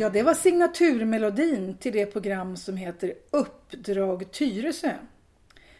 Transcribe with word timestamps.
Ja, 0.00 0.08
det 0.08 0.22
var 0.22 0.34
signaturmelodin 0.34 1.76
till 1.80 1.92
det 1.92 2.06
program 2.06 2.56
som 2.56 2.76
heter 2.76 3.14
Uppdrag 3.30 4.32
Tyresö. 4.32 4.90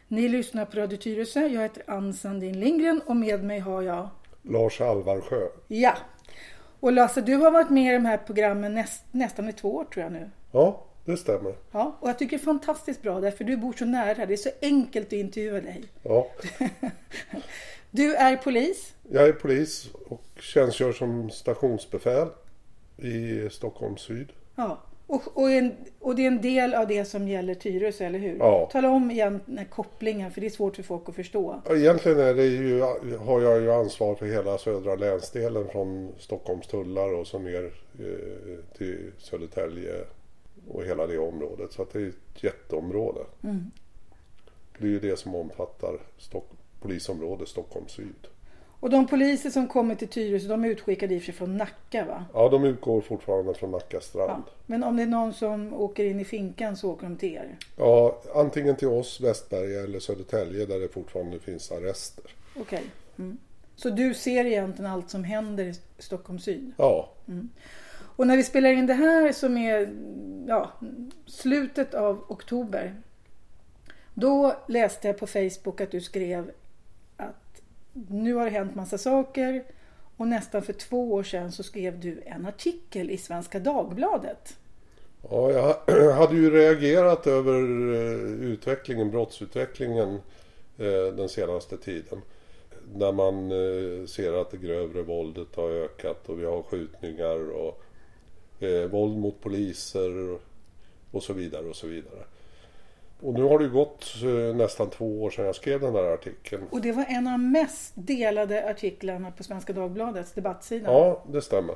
Ni 0.09 0.29
lyssnar 0.29 0.65
på 0.65 0.77
Radio 0.77 0.97
Tyresö. 0.97 1.41
Jag 1.47 1.63
heter 1.63 1.83
Ann 1.87 2.15
Sandin 2.15 2.61
Lindgren 2.61 3.01
och 3.07 3.17
med 3.17 3.45
mig 3.45 3.59
har 3.59 3.83
jag... 3.83 4.09
Lars 4.43 4.81
Alvarsjö. 4.81 5.49
Ja. 5.69 5.97
Och 6.81 6.93
Lasse, 6.93 7.21
du 7.21 7.35
har 7.35 7.51
varit 7.51 7.71
med 7.71 7.91
i 7.91 7.95
de 7.95 8.05
här 8.05 8.17
programmen 8.17 8.75
näst, 8.75 9.05
nästan 9.11 9.49
i 9.49 9.53
två 9.53 9.75
år 9.75 9.85
tror 9.85 10.03
jag 10.03 10.13
nu. 10.13 10.31
Ja, 10.53 10.85
det 11.05 11.17
stämmer. 11.17 11.55
Ja, 11.73 11.97
och 12.01 12.09
jag 12.09 12.19
tycker 12.19 12.37
det 12.37 12.43
är 12.43 12.45
fantastiskt 12.45 13.03
bra 13.03 13.21
därför 13.21 13.45
du 13.45 13.57
bor 13.57 13.73
så 13.73 13.85
nära. 13.85 14.27
Det 14.27 14.33
är 14.33 14.37
så 14.37 14.51
enkelt 14.63 15.07
att 15.07 15.13
intervjua 15.13 15.61
dig. 15.61 15.85
Ja. 16.03 16.27
Du 17.93 18.15
är 18.15 18.37
polis. 18.37 18.95
Jag 19.09 19.29
är 19.29 19.33
polis 19.33 19.89
och 20.09 20.25
tjänstgör 20.41 20.93
som 20.93 21.31
stationsbefäl 21.31 22.29
i 23.03 23.49
Stockholm 23.51 23.97
syd. 23.97 24.33
Ja. 24.57 24.79
Och, 25.07 25.37
och, 25.37 25.51
en, 25.51 25.77
och 26.01 26.15
det 26.15 26.23
är 26.23 26.27
en 26.27 26.41
del 26.41 26.75
av 26.75 26.87
det 26.87 27.05
som 27.05 27.29
gäller 27.29 27.55
Tyresö, 27.55 28.07
eller 28.07 28.19
hur? 28.19 28.39
Ja. 28.39 28.69
Tala 28.73 28.91
om 28.91 29.11
igen 29.11 29.41
den 29.47 29.59
här 29.59 29.65
kopplingen, 29.65 30.31
för 30.31 30.41
det 30.41 30.47
är 30.47 30.51
svårt 30.51 30.77
för 30.77 30.83
folk 30.83 31.09
att 31.09 31.15
förstå. 31.15 31.63
Egentligen 31.71 32.19
är 32.19 32.35
det 32.35 32.47
ju, 32.47 32.81
har 33.17 33.41
jag 33.41 33.61
ju 33.61 33.73
ansvar 33.73 34.15
för 34.15 34.27
hela 34.27 34.59
södra 34.59 34.95
länsdelen 34.95 35.69
från 35.69 36.13
Stockholms 36.19 36.67
tullar 36.67 37.13
och 37.13 37.27
så 37.27 37.39
ner 37.39 37.73
eh, 37.99 38.77
till 38.79 39.13
Södertälje 39.19 39.95
och 40.69 40.85
hela 40.85 41.07
det 41.07 41.19
området. 41.19 41.73
Så 41.73 41.87
det 41.93 41.99
är 41.99 42.09
ett 42.09 42.43
jätteområde. 42.43 43.21
Mm. 43.43 43.71
Det 44.79 44.87
är 44.87 44.91
ju 44.91 45.01
det 45.01 45.19
som 45.19 45.35
omfattar 45.35 45.99
Stock, 46.19 46.49
polisområdet 46.81 47.49
Stockholm 47.49 47.89
syd. 47.89 48.27
Och 48.81 48.91
de 48.91 49.07
poliser 49.07 49.51
som 49.51 49.69
kommer 49.69 49.95
till 49.95 50.09
Tyresö, 50.09 50.49
de 50.49 50.65
är 50.65 50.69
utskickade 50.69 51.15
i 51.15 51.19
och 51.19 51.23
för 51.23 51.27
sig 51.27 51.35
från 51.35 51.57
Nacka, 51.57 52.05
va? 52.05 52.25
Ja, 52.35 52.49
de 52.49 52.65
utgår 52.65 53.01
fortfarande 53.01 53.55
från 53.55 53.71
Nacka 53.71 54.01
strand. 54.01 54.43
Ja. 54.47 54.53
Men 54.67 54.85
om 54.85 54.97
det 54.97 55.03
är 55.03 55.07
någon 55.07 55.33
som 55.35 55.75
åker 55.75 56.05
in 56.05 56.21
i 56.21 56.25
finkan 56.25 56.77
så 56.77 56.91
åker 56.91 57.03
de 57.03 57.17
till 57.17 57.35
er? 57.35 57.57
Ja, 57.77 58.21
antingen 58.35 58.77
till 58.77 58.89
oss, 58.89 59.21
Västberga 59.21 59.81
eller 59.81 60.01
Södertälje 60.01 60.67
där 60.67 60.81
det 60.81 60.89
fortfarande 60.89 61.39
finns 61.39 61.73
arrester. 61.73 62.25
Okej. 62.57 62.83
Mm. 63.19 63.39
Så 63.77 63.91
du 63.91 64.15
ser 64.15 64.45
egentligen 64.45 64.91
allt 64.91 65.11
som 65.11 65.25
händer 65.25 65.65
i 65.65 65.75
Stockholm 65.99 66.39
syd? 66.39 66.73
Ja, 66.77 67.09
Och 68.17 68.27
när 68.27 68.37
vi 68.37 68.43
spelar 68.43 68.71
in 68.71 68.87
det 68.87 68.95
här 68.95 69.33
som 69.33 69.57
är 69.57 69.95
ja, 70.47 70.71
slutet 71.27 71.95
av 71.95 72.25
oktober. 72.29 72.95
Då 74.15 74.55
läste 74.69 75.07
jag 75.09 75.19
på 75.19 75.27
Facebook 75.27 75.81
att 75.81 75.91
du 75.91 76.01
skrev 76.01 76.51
nu 77.93 78.35
har 78.35 78.45
det 78.45 78.51
hänt 78.51 78.75
massa 78.75 78.99
saker. 78.99 79.65
Och 80.17 80.29
nästan 80.29 80.63
för 80.63 80.73
två 80.73 81.13
år 81.13 81.23
sedan 81.23 81.53
så 81.53 81.63
skrev 81.63 82.01
du 82.01 82.23
en 82.27 82.47
artikel 82.47 83.11
i 83.11 83.19
Svenska 83.19 83.59
Dagbladet. 83.61 84.57
ja 85.31 85.53
jag 85.87 86.13
hade 86.17 86.37
ju 86.37 86.51
reagerat 86.51 87.27
över 87.27 87.63
eh, 87.95 88.51
utvecklingen, 88.53 89.11
brottsutvecklingen 89.11 90.15
eh, 90.79 91.15
den 91.17 91.29
senaste 91.29 91.77
tiden. 91.77 92.21
När 92.95 93.13
man 93.13 93.51
eh, 93.51 94.07
ser 94.07 94.33
att 94.33 94.51
det 94.51 94.57
grövre 94.57 95.03
våldet 95.03 95.57
har 95.57 95.71
ökat 95.71 96.29
och 96.29 96.41
vi 96.41 96.45
har 96.45 96.63
skjutningar 96.63 97.51
och 97.51 97.83
våld 98.91 99.19
mot 99.19 99.41
poliser 99.41 100.39
och 101.11 101.23
så 101.23 101.33
vidare 101.33 101.67
och 101.67 101.77
så 101.77 101.87
vidare. 101.87 102.25
Och 103.23 103.35
nu 103.35 103.43
har 103.43 103.59
det 103.59 103.69
gått 103.69 104.15
eh, 104.23 104.57
nästan 104.57 104.91
två 104.91 105.23
år 105.23 105.31
sedan 105.31 105.45
jag 105.45 105.55
skrev 105.55 105.81
den 105.81 105.93
där 105.93 106.15
artikeln. 106.15 106.63
Och 106.71 106.81
det 106.81 106.93
var 106.93 107.05
en 107.09 107.27
av 107.27 107.33
de 107.33 107.53
mest 107.53 107.93
delade 107.95 108.71
artiklarna 108.71 109.31
på 109.31 109.45
Svenska 109.45 109.73
Dagbladets 109.73 110.33
debattsida. 110.33 110.93
Ja, 110.93 111.25
det 111.33 111.43
stämmer. 111.43 111.75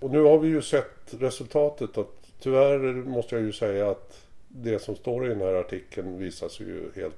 Och 0.00 0.10
nu 0.10 0.22
har 0.22 0.38
vi 0.38 0.48
ju 0.48 0.62
sett 0.62 1.14
resultatet 1.20 1.98
att 1.98 2.22
tyvärr 2.40 2.92
måste 2.94 3.34
jag 3.34 3.44
ju 3.44 3.52
säga 3.52 3.90
att 3.90 4.26
det 4.48 4.78
som 4.78 4.96
står 4.96 5.26
i 5.26 5.28
den 5.28 5.40
här 5.40 5.54
artikeln 5.54 6.18
visar 6.18 6.48
sig 6.48 6.66
ju 6.66 6.90
helt 6.96 7.14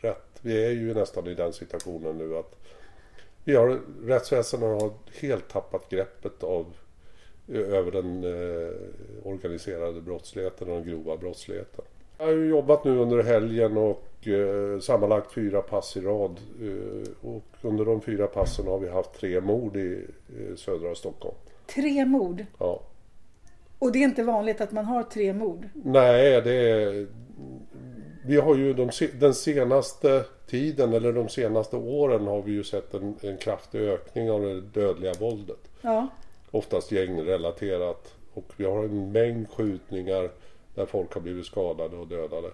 rätt. 0.00 0.40
Vi 0.40 0.66
är 0.66 0.70
ju 0.70 0.94
nästan 0.94 1.26
i 1.26 1.34
den 1.34 1.52
situationen 1.52 2.18
nu 2.18 2.36
att 2.36 2.56
vi 3.44 3.54
har, 3.54 3.80
rättsväsendet 4.04 4.82
har 4.82 4.92
helt 5.20 5.48
tappat 5.48 5.90
greppet 5.90 6.42
av, 6.42 6.76
över 7.48 7.92
den 7.92 8.24
eh, 8.24 8.72
organiserade 9.24 10.00
brottsligheten 10.00 10.68
och 10.68 10.74
den 10.74 10.88
grova 10.88 11.16
brottsligheten. 11.16 11.84
Jag 12.18 12.26
har 12.26 12.32
ju 12.32 12.48
jobbat 12.48 12.84
nu 12.84 12.98
under 12.98 13.22
helgen 13.22 13.76
och 13.76 14.28
eh, 14.28 14.80
sammanlagt 14.80 15.32
fyra 15.32 15.62
pass 15.62 15.96
i 15.96 16.00
rad. 16.00 16.40
Eh, 16.62 17.28
och 17.30 17.44
under 17.62 17.84
de 17.84 18.00
fyra 18.00 18.26
passen 18.26 18.66
har 18.66 18.78
vi 18.78 18.88
haft 18.88 19.20
tre 19.20 19.40
mord 19.40 19.76
i 19.76 20.06
eh, 20.38 20.56
södra 20.56 20.94
Stockholm. 20.94 21.36
Tre 21.66 22.04
mord. 22.04 22.44
Ja. 22.58 22.82
Och 23.78 23.92
det 23.92 23.98
är 23.98 24.04
inte 24.04 24.22
vanligt 24.22 24.60
att 24.60 24.72
man 24.72 24.84
har 24.84 25.02
tre 25.02 25.32
mord. 25.32 25.68
Nej, 25.84 26.42
det 26.42 26.54
är... 26.54 27.06
Vi 28.24 28.36
har 28.36 28.56
ju 28.56 28.74
de, 28.74 28.90
den 29.20 29.34
senaste 29.34 30.24
tiden, 30.46 30.92
eller 30.92 31.12
de 31.12 31.28
senaste 31.28 31.76
åren, 31.76 32.26
har 32.26 32.42
vi 32.42 32.52
ju 32.52 32.64
sett 32.64 32.94
en, 32.94 33.14
en 33.20 33.36
kraftig 33.36 33.80
ökning 33.80 34.30
av 34.30 34.42
det 34.42 34.60
dödliga 34.60 35.12
våldet. 35.20 35.70
Ja. 35.82 36.08
Oftast 36.50 36.92
gängrelaterat. 36.92 38.14
Och 38.34 38.52
vi 38.56 38.64
har 38.64 38.84
en 38.84 39.12
mängd 39.12 39.50
skjutningar 39.50 40.30
där 40.76 40.86
folk 40.86 41.14
har 41.14 41.20
blivit 41.20 41.46
skadade 41.46 41.96
och 41.96 42.06
dödade. 42.06 42.50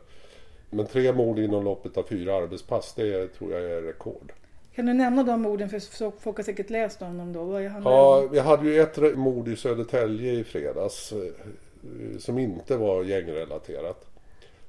Men 0.71 0.87
tre 0.87 1.12
mord 1.12 1.38
inom 1.38 1.65
loppet 1.65 1.97
av 1.97 2.03
fyra 2.03 2.37
arbetspass, 2.37 2.94
det 2.97 3.28
tror 3.28 3.53
jag 3.53 3.62
är 3.62 3.83
rekord. 3.83 4.33
Kan 4.75 4.87
du 4.87 4.93
nämna 4.93 5.22
de 5.22 5.43
morden? 5.43 5.69
För 5.69 6.10
folk 6.21 6.37
har 6.37 6.44
säkert 6.44 6.71
läst 6.71 7.03
om 7.03 7.19
dem 7.19 7.32
då. 7.32 7.44
Vad 7.44 7.62
Ja, 7.62 8.28
vi 8.32 8.38
hade 8.38 8.69
ju 8.69 8.81
ett 8.81 9.16
mord 9.16 9.49
i 9.49 9.56
Södertälje 9.56 10.32
i 10.32 10.44
fredags 10.44 11.12
eh, 11.12 12.19
som 12.19 12.38
inte 12.38 12.77
var 12.77 13.05
gängrelaterat. 13.05 14.06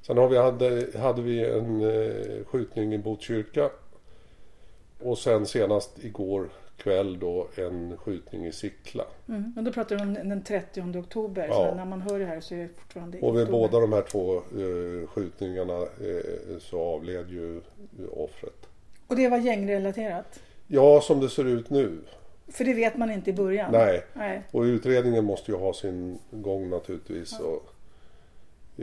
Sen 0.02 0.18
har 0.18 0.28
vi, 0.28 0.36
hade, 0.36 0.86
hade 0.98 1.22
vi 1.22 1.44
en 1.44 1.80
eh, 1.80 2.44
skjutning 2.44 2.94
i 2.94 2.98
Botkyrka 2.98 3.70
och 5.02 5.18
sen 5.18 5.46
senast 5.46 6.04
igår 6.04 6.48
kväll 6.76 7.18
då 7.18 7.48
en 7.54 7.96
skjutning 7.96 8.46
i 8.46 8.52
Sickla. 8.52 9.04
Mm. 9.28 9.52
Men 9.56 9.64
då 9.64 9.72
pratar 9.72 9.96
du 9.96 10.02
om 10.02 10.14
den 10.14 10.42
30 10.42 10.98
oktober. 10.98 11.46
Ja. 11.48 11.54
Så 11.54 11.74
när 11.74 11.84
man 11.84 12.00
hör 12.00 12.18
det 12.18 12.24
här 12.24 12.40
så 12.40 12.54
är 12.54 12.58
det 12.58 12.68
fortfarande 12.68 13.20
Och 13.20 13.38
vid 13.38 13.50
båda 13.50 13.80
de 13.80 13.92
här 13.92 14.02
två 14.02 14.36
eh, 14.36 15.08
skjutningarna 15.08 15.82
eh, 15.82 16.58
så 16.58 16.80
avled 16.80 17.30
ju 17.30 17.60
offret. 18.12 18.66
Och 19.06 19.16
det 19.16 19.28
var 19.28 19.38
gängrelaterat? 19.38 20.40
Ja, 20.66 21.00
som 21.00 21.20
det 21.20 21.28
ser 21.28 21.44
ut 21.44 21.70
nu. 21.70 21.98
För 22.48 22.64
det 22.64 22.74
vet 22.74 22.96
man 22.96 23.10
inte 23.10 23.30
i 23.30 23.32
början? 23.32 23.72
Nej. 23.72 24.04
Nej. 24.12 24.42
Och 24.50 24.62
utredningen 24.62 25.24
måste 25.24 25.52
ju 25.52 25.58
ha 25.58 25.74
sin 25.74 26.18
gång 26.30 26.70
naturligtvis. 26.70 27.40
Och, 27.40 27.70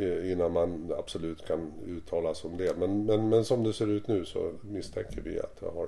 eh, 0.01 0.31
innan 0.31 0.51
man 0.51 0.93
absolut 0.97 1.47
kan 1.47 1.71
uttala 1.87 2.33
sig 2.33 2.49
om 2.51 2.57
det. 2.57 2.77
Men, 2.77 3.05
men, 3.05 3.29
men 3.29 3.45
som 3.45 3.63
det 3.63 3.73
ser 3.73 3.87
ut 3.87 4.07
nu 4.07 4.25
så 4.25 4.51
misstänker 4.61 5.21
vi 5.21 5.39
att 5.39 5.59
det 5.59 5.65
har 5.65 5.87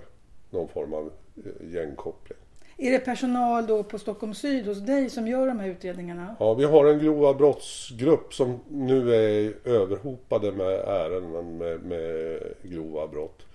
någon 0.49 0.67
form 0.67 0.93
av 0.93 1.11
gängkoppling. 1.61 2.37
Är 2.77 2.91
det 2.91 2.99
personal 2.99 3.67
då 3.67 3.83
på 3.83 3.99
Stockholm 3.99 4.33
syd 4.33 4.65
hos 4.65 4.77
dig 4.79 5.09
som 5.09 5.27
gör 5.27 5.47
de 5.47 5.59
här 5.59 5.67
utredningarna? 5.67 6.35
Ja, 6.39 6.53
vi 6.53 6.63
har 6.63 6.85
en 6.85 6.99
grova 6.99 7.33
brottsgrupp 7.33 8.33
som 8.33 8.59
nu 8.69 9.15
är 9.15 9.53
överhopade 9.67 10.51
med 10.51 10.73
ärenden 10.73 11.57
med, 11.57 11.81
med 11.83 12.39
grova 12.63 13.07
brott. 13.07 13.45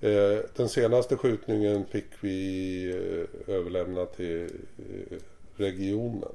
Eh, 0.00 0.38
Den 0.56 0.68
senaste 0.68 1.16
skjutningen 1.16 1.84
fick 1.86 2.10
vi 2.20 2.88
eh, 2.90 3.54
överlämna 3.54 4.06
till 4.06 4.44
eh, 4.78 5.18
regionen. 5.56 6.32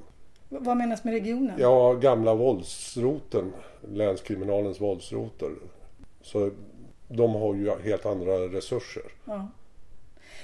Vad 0.49 0.77
menas 0.77 1.03
med 1.03 1.13
regionen? 1.13 1.55
Ja, 1.59 1.93
gamla 1.93 2.35
våldsroten, 2.35 3.53
länskriminalens 3.93 4.81
våldsroter. 4.81 5.51
Så 6.21 6.51
de 7.07 7.33
har 7.33 7.55
ju 7.55 7.71
helt 7.83 8.05
andra 8.05 8.33
resurser. 8.37 9.03
Ja. 9.25 9.47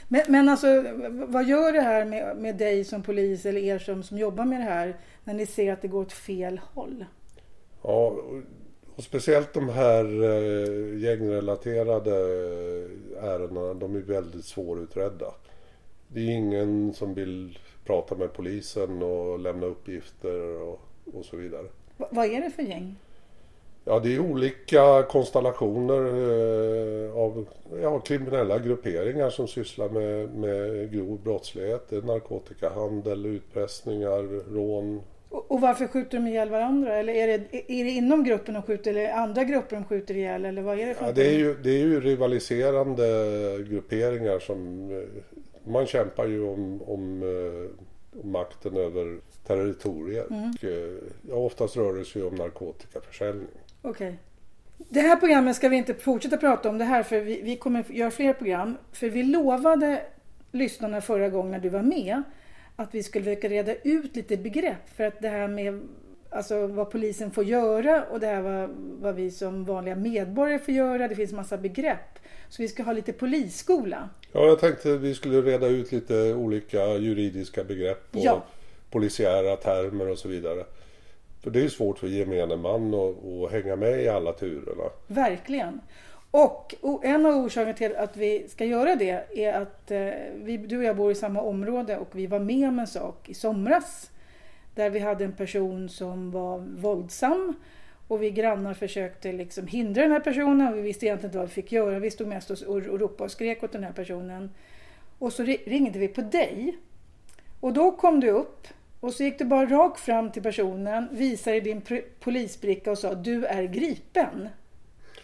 Men, 0.07 0.21
men 0.27 0.49
alltså, 0.49 0.67
vad 1.27 1.45
gör 1.47 1.71
det 1.73 1.81
här 1.81 2.05
med, 2.05 2.37
med 2.37 2.55
dig 2.57 2.83
som 2.83 3.03
polis 3.03 3.45
eller 3.45 3.61
er 3.61 3.79
som, 3.79 4.03
som 4.03 4.17
jobbar 4.17 4.45
med 4.45 4.59
det 4.59 4.63
här 4.63 4.95
när 5.23 5.33
ni 5.33 5.45
ser 5.45 5.73
att 5.73 5.81
det 5.81 5.87
går 5.87 6.01
åt 6.01 6.11
fel 6.13 6.61
håll? 6.73 7.05
Ja, 7.83 8.07
och- 8.07 8.41
och 8.97 9.03
speciellt 9.03 9.53
de 9.53 9.69
här 9.69 10.23
eh, 10.23 10.97
gängrelaterade 11.03 12.11
eh, 12.11 13.23
ärendena, 13.23 13.73
de 13.73 13.95
är 13.95 13.99
väldigt 13.99 14.45
svårutredda. 14.45 15.25
Det 16.07 16.19
är 16.19 16.29
ingen 16.29 16.93
som 16.93 17.13
vill 17.13 17.59
prata 17.85 18.15
med 18.15 18.33
polisen 18.33 19.03
och 19.03 19.39
lämna 19.39 19.65
uppgifter 19.65 20.61
och, 20.61 20.81
och 21.13 21.25
så 21.25 21.37
vidare. 21.37 21.63
V- 21.97 22.05
vad 22.11 22.25
är 22.25 22.41
det 22.41 22.49
för 22.51 22.63
gäng? 22.63 22.95
Ja, 23.87 23.99
det 23.99 24.15
är 24.15 24.19
olika 24.19 25.03
konstellationer 25.09 26.01
eh, 26.05 27.17
av 27.17 27.45
ja, 27.81 27.99
kriminella 27.99 28.59
grupperingar 28.59 29.29
som 29.29 29.47
sysslar 29.47 29.89
med, 29.89 30.29
med 30.35 30.91
grov 30.91 31.19
brottslighet. 31.23 31.85
Det 31.89 31.95
är 31.95 32.01
narkotikahandel, 32.01 33.25
utpressningar, 33.25 34.53
rån. 34.53 35.01
Och, 35.29 35.51
och 35.51 35.61
varför 35.61 35.87
skjuter 35.87 36.17
de 36.17 36.27
ihjäl 36.27 36.49
varandra? 36.49 36.95
Eller 36.95 37.13
är 37.13 37.27
det, 37.27 37.71
är 37.71 37.83
det 37.83 37.89
inom 37.91 38.23
gruppen 38.23 38.53
de 38.53 38.63
skjuter 38.63 38.91
eller 38.91 39.11
andra 39.13 39.43
grupper 39.43 39.75
de 39.75 39.85
skjuter 39.85 40.17
ihjäl? 40.17 40.45
Eller 40.45 40.61
vad 40.61 40.79
är 40.79 40.85
det 40.85 40.93
för 40.93 41.05
Ja, 41.05 41.11
det, 41.11 41.27
är 41.27 41.37
ju, 41.37 41.55
det 41.63 41.69
är 41.69 41.79
ju 41.83 42.01
rivaliserande 42.01 43.03
grupperingar 43.69 44.39
som... 44.39 44.89
eh, 44.91 45.21
Man 45.71 45.85
kämpar 45.85 46.25
ju 46.25 46.43
om, 46.43 46.81
om 46.87 47.23
eh, 47.23 48.25
makten 48.25 48.77
över 48.77 49.17
territorier. 49.47 50.25
Mm. 50.29 50.49
Och, 50.49 50.63
eh, 50.63 50.93
ja, 51.29 51.35
oftast 51.35 51.77
rör 51.77 51.93
det 51.93 52.05
sig 52.05 52.23
om 52.23 52.35
narkotikaförsäljning. 52.35 53.47
Okej. 53.89 54.17
Det 54.77 54.99
här 54.99 55.15
programmet 55.15 55.55
ska 55.55 55.69
vi 55.69 55.75
inte 55.77 55.93
fortsätta 55.93 56.37
prata 56.37 56.69
om 56.69 56.77
det 56.77 56.85
här 56.85 57.03
för 57.03 57.19
vi, 57.19 57.41
vi 57.41 57.55
kommer 57.55 57.83
göra 57.89 58.11
fler 58.11 58.33
program. 58.33 58.77
För 58.91 59.09
vi 59.09 59.23
lovade 59.23 60.01
lyssnarna 60.51 61.01
förra 61.01 61.29
gången 61.29 61.51
när 61.51 61.59
du 61.59 61.69
var 61.69 61.81
med 61.81 62.23
att 62.75 62.95
vi 62.95 63.03
skulle 63.03 63.23
försöka 63.25 63.49
reda 63.49 63.75
ut 63.75 64.15
lite 64.15 64.37
begrepp. 64.37 64.89
För 64.95 65.03
att 65.03 65.21
det 65.21 65.29
här 65.29 65.47
med 65.47 65.81
alltså, 66.29 66.67
vad 66.67 66.91
polisen 66.91 67.31
får 67.31 67.43
göra 67.43 68.03
och 68.03 68.19
det 68.19 68.27
här 68.27 68.41
vad, 68.41 68.69
vad 69.01 69.15
vi 69.15 69.31
som 69.31 69.65
vanliga 69.65 69.95
medborgare 69.95 70.59
får 70.59 70.73
göra. 70.73 71.07
Det 71.07 71.15
finns 71.15 71.31
massa 71.31 71.57
begrepp. 71.57 72.19
Så 72.49 72.61
vi 72.61 72.67
ska 72.67 72.83
ha 72.83 72.93
lite 72.93 73.13
polisskola. 73.13 74.09
Ja, 74.31 74.45
jag 74.45 74.59
tänkte 74.59 74.93
att 74.93 74.99
vi 74.99 75.13
skulle 75.15 75.41
reda 75.41 75.67
ut 75.67 75.91
lite 75.91 76.33
olika 76.33 76.87
juridiska 76.87 77.63
begrepp 77.63 78.15
och 78.15 78.19
Ja. 78.23 78.43
polisiära 78.91 79.55
termer 79.55 80.09
och 80.09 80.17
så 80.17 80.27
vidare. 80.27 80.63
För 81.45 81.51
det 81.51 81.59
är 81.59 81.63
ju 81.63 81.69
svårt 81.69 81.99
för 81.99 82.07
gemene 82.07 82.55
man 82.55 82.93
att, 82.93 83.15
att 83.25 83.51
hänga 83.51 83.75
med 83.75 84.03
i 84.03 84.07
alla 84.07 84.33
turerna. 84.33 84.83
Verkligen. 85.07 85.81
Och 86.31 86.75
en 87.03 87.25
av 87.25 87.35
orsakerna 87.35 87.73
till 87.73 87.95
att 87.95 88.17
vi 88.17 88.47
ska 88.47 88.65
göra 88.65 88.95
det 88.95 89.25
är 89.35 89.61
att 89.61 89.91
eh, 89.91 90.09
vi, 90.35 90.57
du 90.57 90.77
och 90.77 90.83
jag 90.83 90.95
bor 90.95 91.11
i 91.11 91.15
samma 91.15 91.41
område 91.41 91.97
och 91.97 92.07
vi 92.11 92.27
var 92.27 92.39
med 92.39 92.69
om 92.69 92.79
en 92.79 92.87
sak 92.87 93.29
i 93.29 93.33
somras. 93.33 94.11
Där 94.75 94.89
vi 94.89 94.99
hade 94.99 95.25
en 95.25 95.31
person 95.31 95.89
som 95.89 96.31
var 96.31 96.57
våldsam. 96.77 97.53
Och 98.07 98.23
vi 98.23 98.31
grannar 98.31 98.73
försökte 98.73 99.31
liksom 99.31 99.67
hindra 99.67 100.01
den 100.01 100.11
här 100.11 100.19
personen. 100.19 100.73
Vi 100.73 100.81
visste 100.81 101.05
egentligen 101.05 101.29
inte 101.29 101.37
vad 101.37 101.47
vi 101.47 101.53
fick 101.53 101.71
göra. 101.71 101.99
Vi 101.99 102.11
stod 102.11 102.27
mest 102.27 102.51
och, 102.51 102.61
och, 102.61 102.81
ropade 102.81 103.23
och 103.23 103.31
skrek 103.31 103.63
åt 103.63 103.71
den 103.71 103.83
här 103.83 103.93
personen. 103.93 104.49
Och 105.19 105.33
så 105.33 105.43
ringde 105.43 105.99
vi 105.99 106.07
på 106.07 106.21
dig. 106.21 106.77
Och 107.59 107.73
då 107.73 107.91
kom 107.91 108.19
du 108.19 108.29
upp 108.29 108.67
och 109.05 109.13
så 109.13 109.23
gick 109.23 109.39
du 109.39 109.45
bara 109.45 109.65
rakt 109.65 109.99
fram 109.99 110.31
till 110.31 110.43
personen, 110.43 111.07
visade 111.11 111.59
din 111.59 111.81
pr- 111.81 112.03
polisbricka 112.19 112.91
och 112.91 112.97
sa 112.97 113.13
du 113.15 113.45
är 113.45 113.63
gripen. 113.63 114.49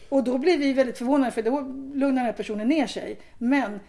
Och 0.10 0.24
då 0.24 0.38
blev 0.38 0.60
vi 0.60 0.74
väldigt 0.74 0.98
förvånade 0.98 1.32
för 1.32 1.42
då 1.42 1.60
lugnade 1.94 2.08
den 2.08 2.18
här 2.18 2.34
personen 2.34 2.68
ner 2.68 2.88
sig. 2.88 3.20
Men 3.38 3.80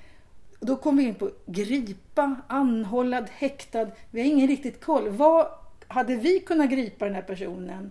då 0.61 0.77
kom 0.77 0.97
vi 0.97 1.05
in 1.05 1.15
på 1.15 1.31
gripa, 1.47 2.37
anhållad, 2.49 3.27
häktad. 3.31 3.87
Vi 4.11 4.21
har 4.21 4.29
ingen 4.29 4.49
riktigt 4.49 4.85
koll. 4.85 5.09
Vad 5.09 5.47
hade 5.89 6.17
vi 6.17 6.41
kunnat 6.41 6.71
gripa 6.71 7.05
den 7.05 7.15
här 7.15 7.23
personen? 7.23 7.91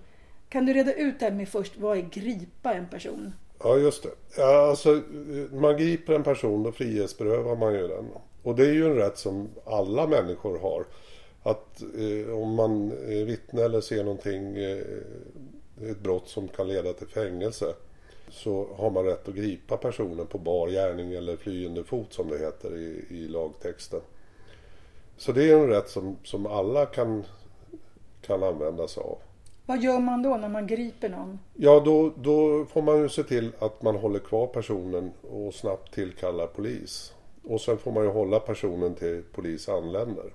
Kan 0.50 0.66
du 0.66 0.74
reda 0.74 0.94
ut 0.94 1.20
det 1.20 1.26
här 1.26 1.32
med 1.32 1.50
först, 1.50 1.78
vad 1.78 1.98
är 1.98 2.02
gripa 2.02 2.74
en 2.74 2.88
person? 2.88 3.34
Ja, 3.64 3.78
just 3.78 4.04
det. 4.04 4.10
Ja, 4.38 4.70
alltså, 4.70 5.02
man 5.52 5.78
griper 5.78 6.14
en 6.14 6.24
person, 6.24 6.64
då 6.64 6.72
frihetsberövar 6.72 7.56
man 7.56 7.74
ju 7.74 7.88
den. 7.88 8.06
Och 8.44 8.56
det 8.56 8.66
är 8.66 8.74
ju 8.74 8.86
en 8.86 8.96
rätt 8.96 9.18
som 9.18 9.50
alla 9.66 10.08
människor 10.08 10.60
har. 10.60 10.86
Att 11.44 11.82
eh, 11.82 12.36
om 12.36 12.56
man 12.56 12.92
är 12.92 13.26
vittne 13.26 13.62
eller 13.62 13.82
ser 13.82 14.04
någonting, 14.04 14.58
eh, 14.58 14.84
ett 15.90 16.00
brott 16.00 16.28
som 16.28 16.48
kan 16.48 16.68
leda 16.68 16.94
till 16.94 17.08
fängelse, 17.08 17.74
så 18.30 18.68
har 18.76 18.92
man 18.92 19.06
rätt 19.06 19.28
att 19.28 19.36
gripa 19.36 19.78
personen 19.78 20.28
på 20.28 20.38
bar 20.38 20.68
gärning 20.68 21.14
eller 21.14 21.36
flyende 21.36 21.84
fot 21.84 22.14
som 22.14 22.30
det 22.30 22.38
heter 22.38 22.78
i, 22.78 23.06
i 23.10 23.28
lagtexten. 23.28 24.02
Så 25.18 25.32
det 25.32 25.50
är 25.50 25.58
en 25.58 25.68
rätt 25.68 25.90
som, 25.90 26.18
som 26.24 26.46
alla 26.46 26.86
kan, 26.86 27.24
kan 28.22 28.44
använda 28.44 28.88
sig 28.88 29.04
av. 29.04 29.18
Vad 29.66 29.82
gör 29.84 30.00
man 30.00 30.24
då 30.24 30.38
när 30.38 30.50
man 30.50 30.68
griper 30.68 31.10
någon? 31.10 31.40
Ja, 31.54 31.82
då, 31.86 32.14
då 32.18 32.66
får 32.66 32.82
man 32.82 33.02
ju 33.02 33.10
se 33.10 33.24
till 33.24 33.52
att 33.60 33.82
man 33.82 33.96
håller 33.96 34.20
kvar 34.20 34.48
personen 34.48 35.12
och 35.32 35.54
snabbt 35.54 35.94
tillkallar 35.94 36.48
polis. 36.48 37.14
Och 37.44 37.62
sen 37.62 37.78
får 37.78 37.92
man 37.92 38.04
ju 38.04 38.10
hålla 38.10 38.40
personen 38.40 38.96
till 38.96 39.24
polis 39.32 39.70
anländer. 39.70 40.34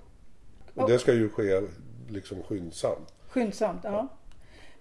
Och 0.77 0.91
det 0.91 0.99
ska 0.99 1.13
ju 1.13 1.29
ske 1.29 1.61
liksom 2.09 2.43
skyndsamt. 2.43 3.15
Skyndsamt, 3.29 3.81
ja. 3.85 4.09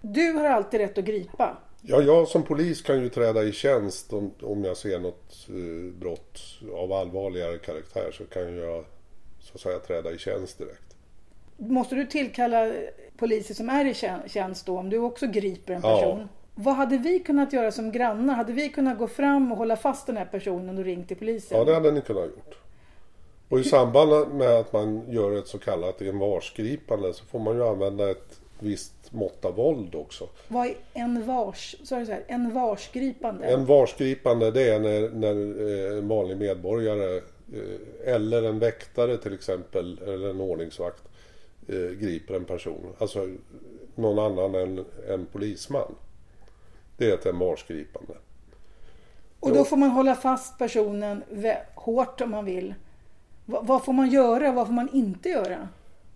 Du 0.00 0.32
har 0.32 0.44
alltid 0.44 0.80
rätt 0.80 0.98
att 0.98 1.04
gripa. 1.04 1.56
Ja, 1.82 2.00
jag 2.02 2.28
som 2.28 2.42
polis 2.42 2.82
kan 2.82 3.02
ju 3.02 3.08
träda 3.08 3.42
i 3.44 3.52
tjänst 3.52 4.12
om, 4.12 4.34
om 4.42 4.64
jag 4.64 4.76
ser 4.76 4.98
något 5.00 5.46
eh, 5.48 5.92
brott 6.00 6.40
av 6.76 6.92
allvarligare 6.92 7.58
karaktär 7.58 8.10
så 8.12 8.24
kan 8.24 8.56
jag 8.56 8.84
så 9.40 9.54
att 9.54 9.60
säga 9.60 9.78
träda 9.78 10.12
i 10.12 10.18
tjänst 10.18 10.58
direkt. 10.58 10.96
Måste 11.56 11.94
du 11.94 12.06
tillkalla 12.06 12.72
poliser 13.16 13.54
som 13.54 13.68
är 13.68 13.84
i 13.84 13.94
tjän- 13.94 14.28
tjänst 14.28 14.66
då 14.66 14.78
om 14.78 14.90
du 14.90 14.98
också 14.98 15.26
griper 15.26 15.74
en 15.74 15.80
Ja. 15.84 16.00
person? 16.00 16.28
Vad 16.54 16.74
hade 16.74 16.98
vi 16.98 17.18
kunnat 17.18 17.52
göra 17.52 17.72
som 17.72 17.92
grannar? 17.92 18.34
Hade 18.34 18.52
vi 18.52 18.68
kunnat 18.68 18.98
gå 18.98 19.06
fram 19.08 19.52
och 19.52 19.58
hålla 19.58 19.76
fast 19.76 20.06
den 20.06 20.16
här 20.16 20.24
personen 20.24 20.78
och 20.78 20.84
ringt 20.84 21.08
till 21.08 21.16
polisen? 21.16 21.58
Ja, 21.58 21.64
det 21.64 21.74
hade 21.74 21.90
ni 21.92 22.00
kunnat 22.00 22.24
gjort. 22.24 22.58
Och 23.48 23.60
i 23.60 23.64
samband 23.64 24.34
med 24.34 24.48
att 24.48 24.72
man 24.72 25.10
gör 25.10 25.38
ett 25.38 25.46
så 25.46 25.58
kallat 25.58 26.02
envarsgripande 26.02 27.12
så 27.12 27.24
får 27.24 27.38
man 27.38 27.56
ju 27.56 27.64
använda 27.64 28.10
ett 28.10 28.40
visst 28.58 29.12
mått 29.12 29.44
av 29.44 29.54
våld 29.54 29.94
också. 29.94 30.28
Vad 30.48 30.66
är 30.66 30.76
en 30.92 31.26
vars, 31.26 31.76
så 31.82 31.94
är 31.94 32.24
en 32.26 32.54
varsgripande? 32.54 33.46
En 33.46 33.66
varsgripande 33.66 34.50
det 34.50 34.70
är 34.70 34.80
när, 34.80 35.08
när 35.08 35.34
eh, 35.92 35.98
en 35.98 36.08
vanlig 36.08 36.36
medborgare 36.36 37.16
eh, 37.16 38.14
eller 38.14 38.42
en 38.42 38.58
väktare 38.58 39.16
till 39.16 39.34
exempel 39.34 40.00
eller 40.02 40.30
en 40.30 40.40
ordningsvakt 40.40 41.02
eh, 41.68 41.76
griper 41.76 42.34
en 42.34 42.44
person. 42.44 42.94
Alltså 42.98 43.28
någon 43.94 44.18
annan 44.18 44.54
än 44.54 44.84
en 45.08 45.26
polisman. 45.26 45.94
Det 46.96 47.10
är 47.10 47.14
ett 47.14 47.26
envarsgripande. 47.26 48.14
och 49.40 49.52
då 49.52 49.64
får 49.64 49.76
man 49.76 49.90
hålla 49.90 50.14
fast 50.14 50.58
personen 50.58 51.22
hårt 51.74 52.20
om 52.20 52.30
man 52.30 52.44
vill. 52.44 52.74
Va- 53.46 53.62
vad 53.62 53.84
får 53.84 53.92
man 53.92 54.10
göra? 54.10 54.52
Vad 54.52 54.66
får 54.66 54.74
man 54.74 54.88
inte 54.92 55.28
göra? 55.28 55.68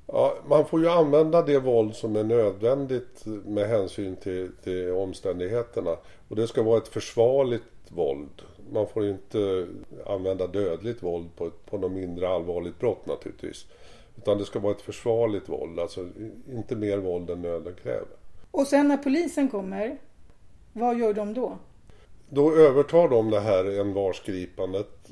Ja, 0.06 0.34
man 0.48 0.66
får 0.66 0.80
ju 0.80 0.88
använda 0.88 1.42
det 1.42 1.58
våld 1.58 1.94
som 1.94 2.16
är 2.16 2.24
nödvändigt 2.24 3.22
med 3.24 3.68
hänsyn 3.68 4.16
till, 4.16 4.50
till 4.64 4.90
omständigheterna. 4.92 5.96
Och 6.28 6.36
det 6.36 6.46
ska 6.46 6.62
vara 6.62 6.78
ett 6.78 6.88
försvarligt 6.88 7.62
våld. 7.88 8.42
Man 8.72 8.86
får 8.88 9.06
inte 9.08 9.66
använda 10.06 10.46
dödligt 10.46 11.02
våld 11.02 11.36
på, 11.36 11.50
på 11.70 11.78
något 11.78 11.92
mindre 11.92 12.28
allvarligt 12.28 12.78
brott 12.78 13.06
naturligtvis. 13.06 13.66
Utan 14.16 14.38
det 14.38 14.44
ska 14.44 14.58
vara 14.58 14.72
ett 14.72 14.80
försvarligt 14.80 15.48
våld, 15.48 15.80
alltså 15.80 16.08
inte 16.52 16.76
mer 16.76 16.98
våld 16.98 17.30
än 17.30 17.42
nöden 17.42 17.74
kräver. 17.82 18.08
Och 18.50 18.66
sen 18.66 18.88
när 18.88 18.96
polisen 18.96 19.48
kommer, 19.48 19.98
vad 20.72 20.98
gör 20.98 21.14
de 21.14 21.34
då? 21.34 21.58
Då 22.28 22.52
övertar 22.56 23.08
de 23.08 23.30
det 23.30 23.40
här 23.40 23.80
envarsgripandet 23.80 25.10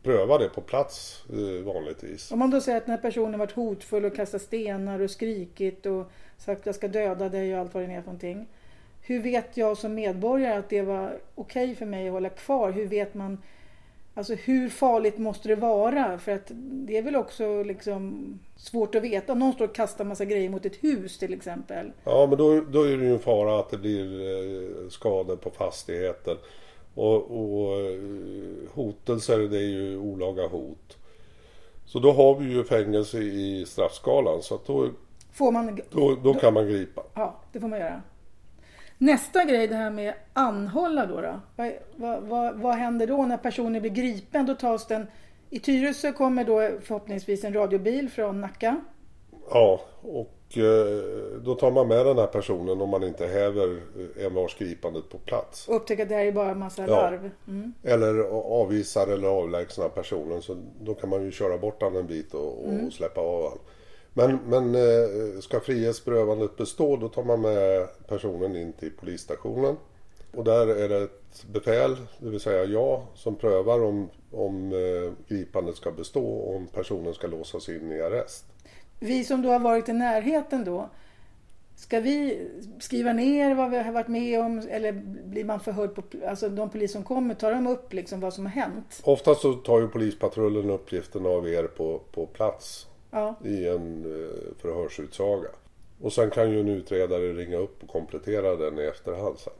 och 0.00 0.04
prövar 0.04 0.38
det 0.38 0.48
på 0.48 0.60
plats 0.60 1.24
vanligtvis. 1.64 2.32
Om 2.32 2.38
man 2.38 2.50
då 2.50 2.60
säger 2.60 2.78
att 2.78 2.86
den 2.86 2.94
här 2.94 3.02
personen 3.02 3.40
varit 3.40 3.52
hotfull 3.52 4.04
och 4.04 4.16
kastat 4.16 4.42
stenar 4.42 5.00
och 5.00 5.10
skrikit 5.10 5.86
och 5.86 6.10
sagt 6.38 6.66
jag 6.66 6.74
ska 6.74 6.88
döda 6.88 7.28
dig 7.28 7.54
och 7.54 7.60
allt 7.60 7.74
vad 7.74 7.82
det 7.82 7.92
är 7.92 8.00
för 8.00 8.06
någonting. 8.06 8.48
Hur 9.02 9.22
vet 9.22 9.56
jag 9.56 9.76
som 9.76 9.94
medborgare 9.94 10.58
att 10.58 10.68
det 10.68 10.82
var 10.82 11.20
okej 11.34 11.74
för 11.74 11.86
mig 11.86 12.06
att 12.06 12.12
hålla 12.12 12.28
kvar? 12.28 12.70
Hur 12.70 12.86
vet 12.86 13.14
man 13.14 13.38
Alltså 14.14 14.34
hur 14.34 14.68
farligt 14.68 15.18
måste 15.18 15.48
det 15.48 15.54
vara? 15.54 16.18
För 16.18 16.32
att 16.32 16.50
det 16.54 16.98
är 16.98 17.02
väl 17.02 17.16
också 17.16 17.62
liksom 17.62 18.38
svårt 18.56 18.94
att 18.94 19.02
veta. 19.02 19.32
Om 19.32 19.38
någon 19.38 19.52
står 19.52 19.64
och 19.64 19.74
kastar 19.74 20.04
massa 20.04 20.24
grejer 20.24 20.50
mot 20.50 20.66
ett 20.66 20.84
hus 20.84 21.18
till 21.18 21.34
exempel. 21.34 21.92
Ja, 22.04 22.26
men 22.26 22.38
då, 22.38 22.60
då 22.60 22.82
är 22.82 22.96
det 22.96 23.04
ju 23.04 23.12
en 23.12 23.18
fara 23.18 23.60
att 23.60 23.70
det 23.70 23.78
blir 23.78 24.20
eh, 24.20 24.88
skador 24.88 25.36
på 25.36 25.50
fastigheten. 25.50 26.36
Och, 27.00 27.30
och 27.30 27.80
eh, 27.80 28.00
hotelser, 28.74 29.38
det 29.38 29.56
är 29.56 29.68
ju 29.68 29.98
olaga 29.98 30.46
hot. 30.46 30.98
Så 31.84 31.98
då 31.98 32.12
har 32.12 32.34
vi 32.34 32.52
ju 32.52 32.64
fängelse 32.64 33.18
i 33.18 33.64
straffskalan. 33.66 34.42
Så 34.42 34.54
att 34.54 34.66
då, 34.66 34.88
Får 35.32 35.52
man... 35.52 35.80
då, 35.90 36.14
då 36.24 36.34
kan 36.34 36.54
man 36.54 36.66
gripa. 36.66 37.02
Ja, 37.14 37.36
det 37.52 37.60
får 37.60 37.68
man 37.68 37.78
göra. 37.78 38.02
Nästa 38.98 39.44
grej, 39.44 39.68
det 39.68 39.74
här 39.74 39.90
med 39.90 40.14
anhålla 40.32 41.06
då. 41.06 41.20
då. 41.20 41.40
Vad, 41.56 41.72
vad, 41.96 42.22
vad, 42.22 42.60
vad 42.60 42.74
händer 42.74 43.06
då 43.06 43.26
när 43.26 43.36
personen 43.36 43.82
blir 43.82 43.90
gripen? 43.90 44.46
Då 44.46 44.54
tas 44.54 44.86
den... 44.86 45.06
I 45.50 45.58
Tyresö 45.58 46.12
kommer 46.12 46.44
då 46.44 46.70
förhoppningsvis 46.82 47.44
en 47.44 47.54
radiobil 47.54 48.10
från 48.10 48.40
Nacka. 48.40 48.80
Ja, 49.50 49.80
och 50.02 50.39
då 51.42 51.54
tar 51.54 51.70
man 51.70 51.88
med 51.88 52.06
den 52.06 52.18
här 52.18 52.26
personen 52.26 52.80
om 52.80 52.88
man 52.88 53.02
inte 53.04 53.26
häver 53.26 53.80
eh, 54.16 54.26
envarsgripandet 54.26 55.08
på 55.08 55.18
plats. 55.18 55.68
och 55.68 55.76
upptäcker 55.76 56.02
att 56.02 56.08
det 56.08 56.14
här 56.14 56.24
är 56.26 56.32
bara 56.32 56.50
en 56.50 56.58
massa 56.58 56.82
Ja. 56.82 56.88
larv. 56.88 57.30
Mm. 57.48 57.72
Eller 57.82 58.18
avvisar 58.32 59.06
eller 59.06 59.28
avlägsnar 59.28 59.88
personen. 59.88 60.42
Så 60.42 60.56
då 60.80 60.94
kan 60.94 61.08
man 61.10 61.24
ju 61.24 61.30
köra 61.30 61.58
bort 61.58 61.82
han 61.82 61.96
en 61.96 62.06
bit 62.06 62.34
och, 62.34 62.64
och 62.64 62.92
släppa 62.92 63.20
av 63.20 63.48
han. 63.50 63.58
Men, 64.12 64.38
men 64.46 64.74
eh, 64.74 65.40
ska 65.40 65.60
frihetsberövandet 65.60 66.56
bestå 66.56 66.96
då 66.96 67.08
tar 67.08 67.24
man 67.24 67.40
med 67.40 67.88
personen 68.08 68.56
in 68.56 68.72
till 68.72 68.90
polisstationen. 69.00 69.76
Och 70.36 70.44
där 70.44 70.66
är 70.66 70.88
det 70.88 71.02
ett 71.02 71.44
befäl, 71.52 71.96
det 72.18 72.28
vill 72.30 72.40
säga 72.40 72.64
jag, 72.64 73.02
som 73.14 73.36
prövar 73.36 73.82
om, 73.84 74.08
om 74.32 74.72
eh, 74.72 75.12
gripandet 75.28 75.76
ska 75.76 75.90
bestå 75.90 76.24
och 76.26 76.56
om 76.56 76.66
personen 76.66 77.14
ska 77.14 77.26
låsas 77.26 77.68
in 77.68 77.92
i 77.92 78.00
arrest. 78.00 78.44
Vi 79.00 79.24
som 79.24 79.42
då 79.42 79.48
har 79.48 79.58
varit 79.58 79.88
i 79.88 79.92
närheten 79.92 80.64
då. 80.64 80.88
Ska 81.76 82.00
vi 82.00 82.48
skriva 82.80 83.12
ner 83.12 83.54
vad 83.54 83.70
vi 83.70 83.78
har 83.78 83.92
varit 83.92 84.08
med 84.08 84.40
om 84.40 84.62
eller 84.70 84.92
blir 85.24 85.44
man 85.44 85.60
förhörd 85.60 85.94
på, 85.94 86.02
alltså 86.26 86.48
de 86.48 86.70
poliser 86.70 86.92
som 86.92 87.04
kommer, 87.04 87.34
tar 87.34 87.50
de 87.50 87.66
upp 87.66 87.92
liksom 87.92 88.20
vad 88.20 88.34
som 88.34 88.46
har 88.46 88.52
hänt? 88.52 89.00
Oftast 89.04 89.40
så 89.40 89.52
tar 89.52 89.80
ju 89.80 89.88
polispatrullen 89.88 90.70
uppgiften 90.70 91.26
av 91.26 91.48
er 91.48 91.64
på, 91.64 92.00
på 92.12 92.26
plats. 92.26 92.86
Ja. 93.10 93.34
i 93.44 93.68
en 93.68 94.04
eh, 94.04 94.60
förhörsutsaga. 94.62 95.48
Och 96.00 96.12
sen 96.12 96.30
kan 96.30 96.50
ju 96.50 96.60
en 96.60 96.68
utredare 96.68 97.32
ringa 97.32 97.56
upp 97.56 97.82
och 97.82 97.88
komplettera 97.88 98.56
den 98.56 98.78
i 98.78 98.82
efterhand 98.82 99.38
sen. 99.38 99.52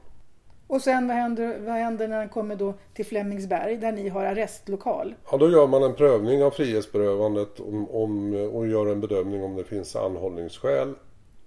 Och 0.70 0.82
sen 0.82 1.08
vad 1.08 1.16
händer, 1.16 1.58
vad 1.58 1.74
händer 1.74 2.08
när 2.08 2.16
han 2.16 2.28
kommer 2.28 2.56
då 2.56 2.74
till 2.94 3.06
Flemingsberg 3.06 3.76
där 3.76 3.92
ni 3.92 4.08
har 4.08 4.24
arrestlokal? 4.24 5.14
Ja, 5.30 5.36
då 5.36 5.50
gör 5.50 5.66
man 5.66 5.82
en 5.82 5.94
prövning 5.94 6.42
av 6.42 6.50
frihetsberövandet 6.50 7.60
om, 7.60 7.90
om, 7.90 8.34
och 8.52 8.66
gör 8.66 8.86
en 8.86 9.00
bedömning 9.00 9.44
om 9.44 9.56
det 9.56 9.64
finns 9.64 9.96
anhållningsskäl. 9.96 10.94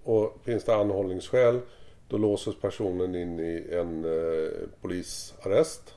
Och 0.02 0.38
finns 0.44 0.64
det 0.64 0.74
anhållningsskäl 0.74 1.60
då 2.08 2.16
låses 2.16 2.60
personen 2.60 3.14
in 3.14 3.40
i 3.40 3.68
en 3.72 4.04
eh, 4.04 4.50
polisarrest. 4.80 5.94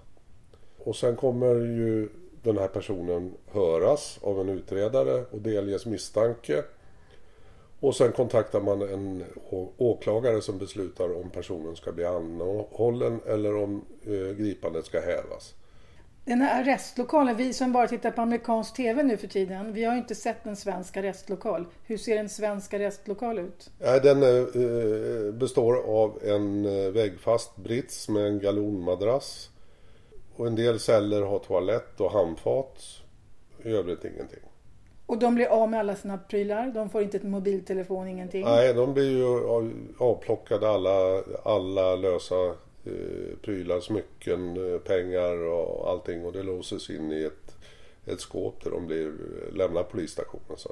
Och 0.77 0.96
sen 0.96 1.15
kommer 1.15 1.55
ju 1.55 2.10
den 2.43 2.57
här 2.57 2.67
personen 2.67 3.34
höras 3.51 4.19
av 4.22 4.41
en 4.41 4.50
utredare 4.50 5.24
och 5.31 5.41
delges 5.41 5.86
misstanke. 5.86 6.63
Och 7.79 7.96
sen 7.96 8.12
kontaktar 8.12 8.62
man 8.62 8.81
en 8.81 9.24
åklagare 9.77 10.41
som 10.41 10.57
beslutar 10.57 11.15
om 11.15 11.29
personen 11.29 11.75
ska 11.75 11.91
bli 11.91 12.05
anhållen 12.05 13.19
eller 13.27 13.55
om 13.55 13.86
eh, 14.05 14.36
gripandet 14.38 14.86
ska 14.86 15.00
hävas. 15.00 15.53
Den 16.25 16.41
här 16.41 16.62
arrestlokalen, 16.62 17.38
vi 17.38 17.53
som 17.53 17.72
bara 17.74 17.88
tittar 17.88 18.12
på 18.12 18.22
amerikansk 18.22 18.75
TV 18.75 19.03
nu 19.03 19.17
för 19.17 19.27
tiden, 19.27 19.74
vi 19.74 19.84
har 19.84 19.93
ju 19.93 20.00
inte 20.00 20.15
sett 20.15 20.46
en 20.46 20.55
svensk 20.55 20.98
arrestlokal. 20.98 21.65
Hur 21.84 21.98
ser 21.98 22.17
en 22.17 22.29
svensk 22.29 22.74
arrestlokal 22.74 23.39
ut? 23.39 23.69
Den 23.79 24.24
eh, 24.24 25.34
består 25.34 25.75
av 25.75 26.19
en 26.24 26.65
eh, 26.65 26.91
väggfast 26.91 27.55
brits 27.55 28.10
med 28.10 28.27
en 28.27 28.39
galonmadrass. 28.39 29.50
Och 30.36 30.48
en 30.48 30.55
del 30.55 30.79
celler 30.79 31.22
har 31.22 31.39
toalett 31.39 32.01
och 32.01 32.12
handfat. 32.12 32.84
I 33.63 33.69
övrigt 33.69 34.05
ingenting. 34.05 34.43
Och 35.07 35.17
de 35.17 35.35
blir 35.35 35.45
av 35.47 35.69
med 35.69 35.79
alla 35.79 35.95
sina 35.95 36.17
prylar, 36.17 36.71
de 36.75 36.89
får 36.89 37.01
inte 37.01 37.17
ett 37.17 37.23
mobiltelefon, 37.23 38.07
ingenting. 38.07 38.43
Nej, 38.45 38.73
de 38.73 38.93
blir 38.93 39.09
ju 39.17 39.47
av- 39.49 39.73
avplockade 39.97 40.69
alla, 40.69 41.23
alla 41.43 41.95
lösa 41.95 42.45
eh, 42.85 43.37
prylar, 43.41 43.79
smycken, 43.79 44.73
eh, 44.73 44.79
pengar 44.79 45.37
och 45.43 45.89
allting. 45.89 46.25
Och 46.25 46.33
det 46.33 46.43
låses 46.43 46.89
in 46.89 47.11
i 47.11 47.23
ett, 47.23 47.55
ett 48.05 48.19
skåp 48.21 48.63
där 48.63 48.71
de 48.71 48.87
blir, 48.87 49.11
lämnar 49.53 49.83
polisstationen 49.83 50.57
sen. 50.57 50.71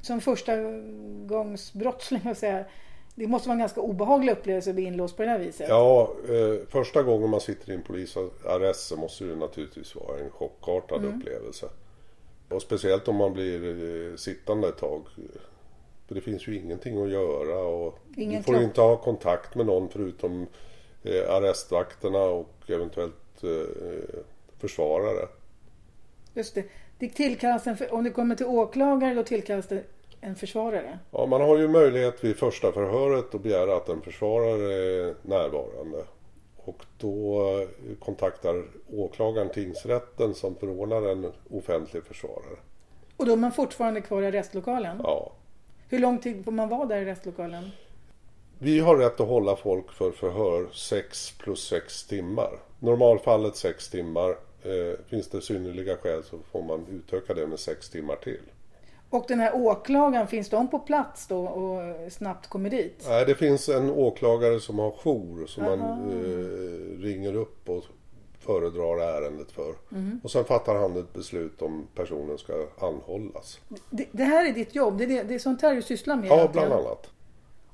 Som 0.00 0.20
första 0.20 0.52
gångs 1.26 1.72
brottsling, 1.72 2.20
jag 2.24 2.36
säga. 2.36 2.64
Det 3.14 3.26
måste 3.26 3.48
vara 3.48 3.54
en 3.54 3.58
ganska 3.60 3.80
obehaglig 3.80 4.32
upplevelse 4.32 4.70
att 4.70 4.76
bli 4.76 4.84
inlåst 4.84 5.16
på 5.16 5.22
det 5.22 5.28
här 5.28 5.38
viset. 5.38 5.66
Ja, 5.68 6.10
eh, 6.28 6.66
första 6.68 7.02
gången 7.02 7.30
man 7.30 7.40
sitter 7.40 7.72
i 7.72 7.74
en 7.74 7.82
polisarrest 7.82 8.88
så 8.88 8.96
måste 8.96 9.24
det 9.24 9.36
naturligtvis 9.36 9.94
vara 9.94 10.18
en 10.18 10.30
chockartad 10.30 11.04
upplevelse. 11.04 11.66
Och 12.50 12.62
speciellt 12.62 13.08
om 13.08 13.16
man 13.16 13.32
blir 13.32 13.64
eh, 14.10 14.16
sittande 14.16 14.68
ett 14.68 14.78
tag. 14.78 15.02
För 16.08 16.14
det 16.14 16.20
finns 16.20 16.48
ju 16.48 16.56
ingenting 16.56 17.02
att 17.02 17.10
göra 17.10 17.58
och 17.58 17.98
Ingen 18.16 18.42
du 18.42 18.44
får 18.44 18.62
inte 18.62 18.80
ha 18.80 18.96
kontakt 18.96 19.54
med 19.54 19.66
någon 19.66 19.88
förutom 19.88 20.46
eh, 21.02 21.30
arrestvakterna 21.34 22.18
och 22.18 22.54
eventuellt 22.66 23.42
eh, 23.42 24.18
försvarare. 24.58 25.28
Just 26.34 26.54
det. 26.54 26.64
det 26.98 27.08
tillkallas 27.08 27.66
en, 27.66 27.76
för- 27.76 27.94
om 27.94 28.04
det 28.04 28.10
kommer 28.10 28.34
till 28.34 28.46
åklagare 28.46 29.14
då 29.14 29.22
tillkallas 29.22 29.68
det 29.68 29.82
en 30.20 30.34
försvarare. 30.36 30.98
Ja, 31.10 31.26
man 31.26 31.40
har 31.40 31.58
ju 31.58 31.68
möjlighet 31.68 32.24
vid 32.24 32.36
första 32.36 32.72
förhöret 32.72 33.34
att 33.34 33.42
begära 33.42 33.76
att 33.76 33.88
en 33.88 34.02
försvarare 34.02 34.74
är 34.74 35.14
närvarande. 35.22 36.04
Och 36.64 36.84
då 36.98 37.42
kontaktar 38.00 38.64
åklagaren 38.92 39.50
tingsrätten 39.50 40.34
som 40.34 40.56
förordnar 40.56 41.02
en 41.02 41.32
offentlig 41.50 42.04
försvarare. 42.04 42.56
Och 43.16 43.26
då 43.26 43.32
är 43.32 43.36
man 43.36 43.52
fortfarande 43.52 44.00
kvar 44.00 44.22
i 44.22 44.26
arrestlokalen. 44.26 45.00
Ja. 45.04 45.32
Hur 45.88 45.98
lång 45.98 46.18
tid 46.18 46.44
får 46.44 46.52
man 46.52 46.68
vara 46.68 46.86
där 46.86 46.96
i 46.96 47.00
arrestlokalen? 47.00 47.70
Vi 48.58 48.80
har 48.80 48.96
rätt 48.96 49.20
att 49.20 49.28
hålla 49.28 49.56
folk 49.56 49.92
för 49.92 50.10
förhör 50.10 50.68
6 50.72 51.32
plus 51.38 51.68
6 51.68 52.04
timmar. 52.04 52.50
Normalfallet 52.78 53.56
6 53.56 53.88
timmar. 53.88 54.30
Eh, 54.62 55.04
finns 55.08 55.28
det 55.28 55.40
synnerliga 55.40 55.96
skäl 55.96 56.22
så 56.24 56.38
får 56.52 56.62
man 56.62 56.86
utöka 56.90 57.34
det 57.34 57.46
med 57.46 57.58
6 57.58 57.90
timmar 57.90 58.16
till. 58.16 58.40
Och 59.10 59.24
den 59.28 59.40
här 59.40 59.54
åklagaren, 59.54 60.26
finns 60.26 60.48
de 60.48 60.70
på 60.70 60.78
plats 60.78 61.26
då 61.26 61.40
och 61.40 62.12
snabbt 62.12 62.46
kommer 62.46 62.70
dit? 62.70 63.04
Nej, 63.08 63.26
det 63.26 63.34
finns 63.34 63.68
en 63.68 63.90
åklagare 63.90 64.60
som 64.60 64.78
har 64.78 64.90
jour 64.90 65.46
som 65.46 65.64
man 65.64 65.80
Aha. 65.80 66.00
eh, 66.00 67.02
ringer 67.02 67.36
upp 67.36 67.68
och 67.68 67.84
föredrar 68.38 68.98
ärendet 68.98 69.52
för. 69.52 69.74
Mhm. 69.88 70.20
Och 70.24 70.30
sen 70.30 70.44
fattar 70.44 70.74
han 70.74 70.96
ett 70.96 71.12
beslut 71.12 71.62
om 71.62 71.86
personen 71.94 72.38
ska 72.38 72.66
anhållas. 72.78 73.60
Det, 73.90 74.06
det 74.12 74.24
här 74.24 74.48
är 74.48 74.52
ditt 74.52 74.74
jobb, 74.74 74.98
det 74.98 75.04
är, 75.04 75.08
det, 75.08 75.22
det 75.22 75.34
är 75.34 75.38
sånt 75.38 75.62
här 75.62 75.74
du 75.74 75.82
sysslar 75.82 76.16
med? 76.16 76.26
Ja, 76.26 76.48
bland 76.52 76.72
annat. 76.72 77.10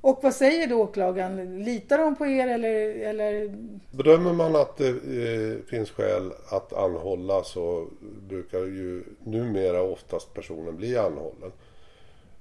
Och 0.07 0.19
vad 0.23 0.33
säger 0.33 0.67
då 0.67 0.81
åklagaren? 0.81 1.63
Litar 1.63 1.97
de 1.97 2.15
på 2.15 2.27
er 2.27 2.47
eller, 2.47 2.89
eller 2.89 3.53
Bedömer 3.91 4.33
man 4.33 4.55
att 4.55 4.77
det 4.77 4.87
eh, 4.89 5.65
finns 5.69 5.91
skäl 5.91 6.31
att 6.49 6.73
anhålla 6.73 7.43
så 7.43 7.87
brukar 8.27 8.59
ju 8.59 9.03
numera 9.23 9.81
oftast 9.81 10.33
personen 10.33 10.75
bli 10.75 10.97
anhållen. 10.97 11.51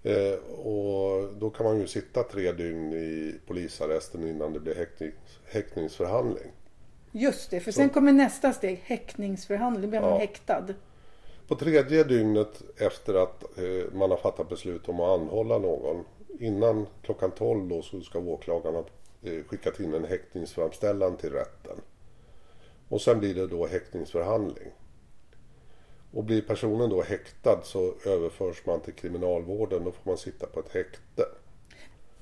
Eh, 0.02 0.38
och 0.66 1.35
då 1.35 1.50
kan 1.50 1.66
man 1.66 1.78
ju 1.80 1.87
sitta 1.87 2.23
tre 2.23 2.52
dygn 2.52 2.92
i 2.92 3.35
polisarresten 3.46 4.28
innan 4.28 4.52
det 4.52 4.61
blir 4.61 4.75
häktnings, 4.75 5.14
häktningsförhandling. 5.44 6.52
Just 7.12 7.50
det, 7.50 7.61
för 7.61 7.73
sen 7.73 7.88
kommer 7.88 8.12
nästa 8.12 8.52
steg, 8.52 8.80
häktningsförhandling. 8.85 9.82
Då 9.82 9.88
blir 9.88 10.00
man 10.00 10.11
Ja. 10.11 10.18
häktad. 10.18 10.64
På 11.49 11.54
tredje 11.54 12.04
dygnet 12.04 12.62
efter 12.76 13.14
att 13.14 13.58
eh, 13.58 13.92
man 13.99 14.11
har 14.11 14.18
fattat 14.18 14.49
beslut 14.49 14.88
om 14.88 15.00
att 15.00 15.20
anhålla 15.20 15.58
någon. 15.58 16.04
Innan 16.40 16.87
klockan 17.02 17.31
12 17.31 17.69
då 17.69 17.83
så 17.83 18.00
ska 18.00 18.19
åklagarna 18.19 18.78
eh, 19.23 19.45
skicka 19.47 19.71
in 19.85 19.95
en 19.95 20.05
häktningsframställan 20.05 21.16
till 21.16 21.31
rätten. 21.33 21.76
Och 22.88 23.00
sen 23.00 23.19
blir 23.19 23.35
det 23.35 23.47
då 23.47 23.66
häktningsförhandling. 23.66 24.69
Och 26.12 26.25
blir 26.25 26.43
personen 26.43 26.90
då 26.90 27.02
häktad 27.02 27.61
så 27.62 27.95
överförs 28.07 28.66
man 28.66 28.81
till 28.81 28.95
kriminalvården. 28.95 29.85
Då 29.85 29.93
får 29.93 30.11
man 30.11 30.19
sitta 30.19 30.47
på 30.47 30.61
ett 30.61 30.75
häkte. 30.75 31.25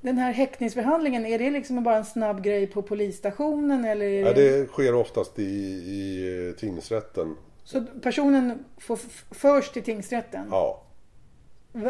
Den 0.00 0.18
här 0.18 0.32
häktningsförhandlingen, 0.32 1.26
är 1.26 1.38
det 1.38 1.50
liksom 1.50 1.84
bara 1.84 1.96
en 1.96 2.04
snabb 2.04 2.44
grej 2.44 2.66
på 2.66 2.82
polisstationen 2.82 3.84
eller? 3.84 4.06
Är 4.06 4.26
Ja, 4.26 4.32
det... 4.32 4.60
det 4.60 4.66
sker 4.66 4.94
oftast 4.94 5.38
i, 5.38 5.42
i 5.42 6.48
eh, 6.48 6.54
tingsrätten. 6.54 7.36
Så 7.64 7.84
personen 8.02 8.64
får 8.78 8.98
förs 9.34 9.70
till 9.70 9.82
tingsrätten? 9.82 10.46
Ja. 10.50 10.82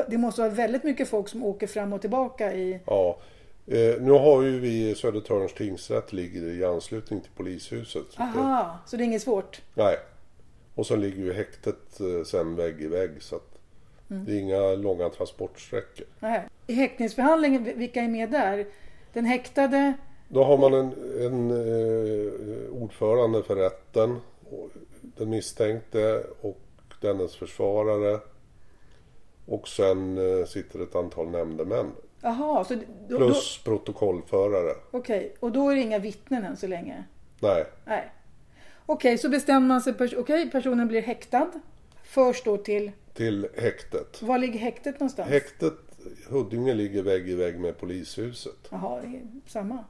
Det 0.09 0.19
måste 0.19 0.41
vara 0.41 0.51
väldigt 0.53 0.85
mycket 0.85 1.09
folk 1.09 1.29
som 1.29 1.45
åker 1.45 1.67
fram 1.67 1.93
och 1.93 2.01
tillbaka 2.01 2.55
i... 2.55 2.81
Ja, 2.87 3.19
eh, 3.67 4.01
nu 4.01 4.11
har 4.11 4.43
ju 4.43 4.61
vi 4.61 4.95
Södertörns 4.95 5.55
tingsrätt 5.55 6.13
ligger 6.13 6.43
i 6.43 6.65
anslutning 6.65 7.21
till 7.21 7.31
polishuset. 7.37 8.03
Så 8.11 8.19
det- 8.19 8.23
Aha, 8.41 8.79
så 8.87 8.97
det 8.97 9.03
är 9.03 9.05
inget 9.05 9.23
svårt? 9.23 9.63
Nej. 9.75 9.97
Och 10.75 10.87
sen 10.87 11.01
ligger 11.01 11.23
ju 11.25 11.33
häktet 11.33 12.01
eh, 12.01 12.25
sen 12.25 12.57
vägg 12.57 12.81
i 12.83 12.87
vägg 12.87 13.11
så 13.23 13.37
att 13.37 13.59
det 14.09 14.33
är 14.33 14.39
inga 14.39 14.61
långa 14.75 15.09
transportsträckor. 15.09 16.07
Nej. 16.21 16.49
I 16.67 16.73
häktningsförhandlingen, 16.75 17.65
vilka 17.79 18.01
är 18.03 18.09
med 18.09 18.31
där? 18.31 18.67
Den 19.13 19.25
häktade, 19.25 19.93
Då 20.29 20.45
har 20.45 20.59
man 20.59 20.75
en, 20.75 20.93
en 21.21 21.51
eh, 21.51 22.83
ordförande 22.83 23.43
för 23.43 23.57
rätten, 23.57 24.17
den 25.03 25.31
misstänkte 25.31 26.25
och 26.41 26.61
dennes 27.01 27.37
försvarare. 27.37 28.21
Och 29.47 29.69
sen 29.69 30.19
eh, 30.41 30.47
sitter 30.47 30.83
ett 30.83 30.95
antal 30.95 31.31
nämndemän. 31.31 31.93
Jaha, 32.21 32.65
så 32.65 32.75
då, 32.75 32.83
då, 33.09 33.17
Plus 33.19 33.61
protokollförare. 33.65 34.75
okej, 34.91 35.35
och 35.41 35.53
då 35.53 35.69
är 35.71 35.75
det 35.75 35.81
inga 35.81 35.99
vittnen 35.99 36.45
än 36.45 36.57
så 36.57 36.67
länge? 36.67 37.05
Nej, 37.41 37.65
Nej. 37.85 38.11
Okej, 38.87 39.19
så 39.19 39.29
bestämmer 39.29 39.69
man 39.69 39.81
sig, 39.81 39.93
pers- 39.93 40.17
okej, 40.19 40.51
personen 40.51 40.89
blir 40.89 41.03
häktad. 41.03 41.51
Förs 42.05 42.43
då 42.43 42.57
till, 42.57 42.91
till 43.15 43.47
häktet. 43.57 44.23
var 44.23 44.39
ligger 44.39 44.59
häktet 44.59 45.01
någonstans? 45.01 45.31
Häktet 45.31 45.75
Huddinge 46.29 46.75
ligger 46.75 47.03
vägg 47.03 47.29
i 47.29 47.35
vägg 47.35 47.61
med 47.61 47.79
polishuset. 47.79 48.57
Jaha, 48.71 49.03
samma. 49.47 49.85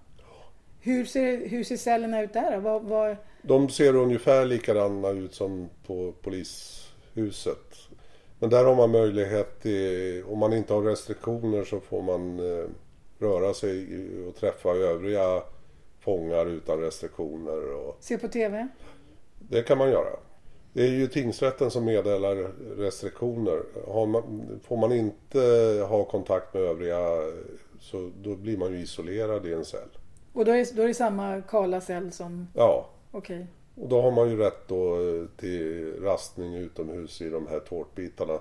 Hur 0.81 1.05
ser, 1.05 1.49
hur 1.49 1.65
ser 1.65 1.77
cellerna 1.77 2.23
ut 2.23 2.33
där 2.33 2.53
då? 2.53 2.61
Vad, 2.61 2.83
vad, 2.83 3.17
De 3.43 3.69
ser 3.69 3.97
ungefär 3.97 4.45
likadana 4.45 5.09
ut 5.09 5.35
som 5.35 5.69
på 5.87 6.13
polishuset. 6.23 7.75
Men 8.45 8.51
där 8.51 8.65
har 8.65 8.75
man 8.75 8.91
möjlighet, 8.91 9.61
till, 9.61 10.25
om 10.25 10.39
man 10.39 10.53
inte 10.53 10.73
har 10.75 10.83
restriktioner 10.83 11.65
så 11.65 11.81
får 11.81 12.03
man 12.03 12.39
eh, 12.39 12.67
röra 13.19 13.55
sig 13.55 13.87
och 14.29 14.37
träffa 14.37 14.69
övriga 14.69 15.43
fångar 16.01 16.47
utan 16.47 16.81
restriktioner. 16.81 17.75
Och 17.75 17.97
se 18.01 18.19
på 18.19 18.29
TV? 18.29 18.69
det 19.39 19.63
kan 19.63 19.79
man 19.79 19.91
göra. 19.91 20.17
Det 20.73 20.83
är 20.83 20.91
ju 20.91 21.07
tingsrätten 21.07 21.71
som 21.71 21.85
meddelar 21.85 22.35
restriktioner. 22.77 23.63
Man, 24.07 24.43
får 24.65 24.77
man 24.77 24.93
inte 24.93 25.39
ha 25.89 26.05
kontakt 26.05 26.55
med 26.55 26.63
övriga 26.63 26.99
så 27.81 28.11
då 28.23 28.35
blir 28.35 28.57
man 28.57 28.73
ju 28.73 28.81
isolerad 28.81 29.47
i 29.47 29.53
en 29.53 29.65
cell. 29.65 29.89
Och 30.33 30.45
då 30.45 30.53
är, 30.53 30.77
då 30.77 30.83
är 30.83 30.89
det 30.89 30.95
samma 30.95 31.43
kala 31.43 31.81
cell 31.81 32.13
som, 32.13 32.49
Ja, 32.55 32.91
okej. 33.11 33.47
Och 33.75 33.89
då 33.89 34.03
har 34.03 34.11
man 34.11 34.31
ju 34.31 34.37
rätt 34.37 34.69
då 34.69 34.95
eh, 34.95 35.25
till 35.37 35.95
rastning 36.03 36.55
utomhus 36.55 37.21
i 37.23 37.29
de 37.31 37.47
här 37.47 37.61
tårtbitarna. 37.61 38.39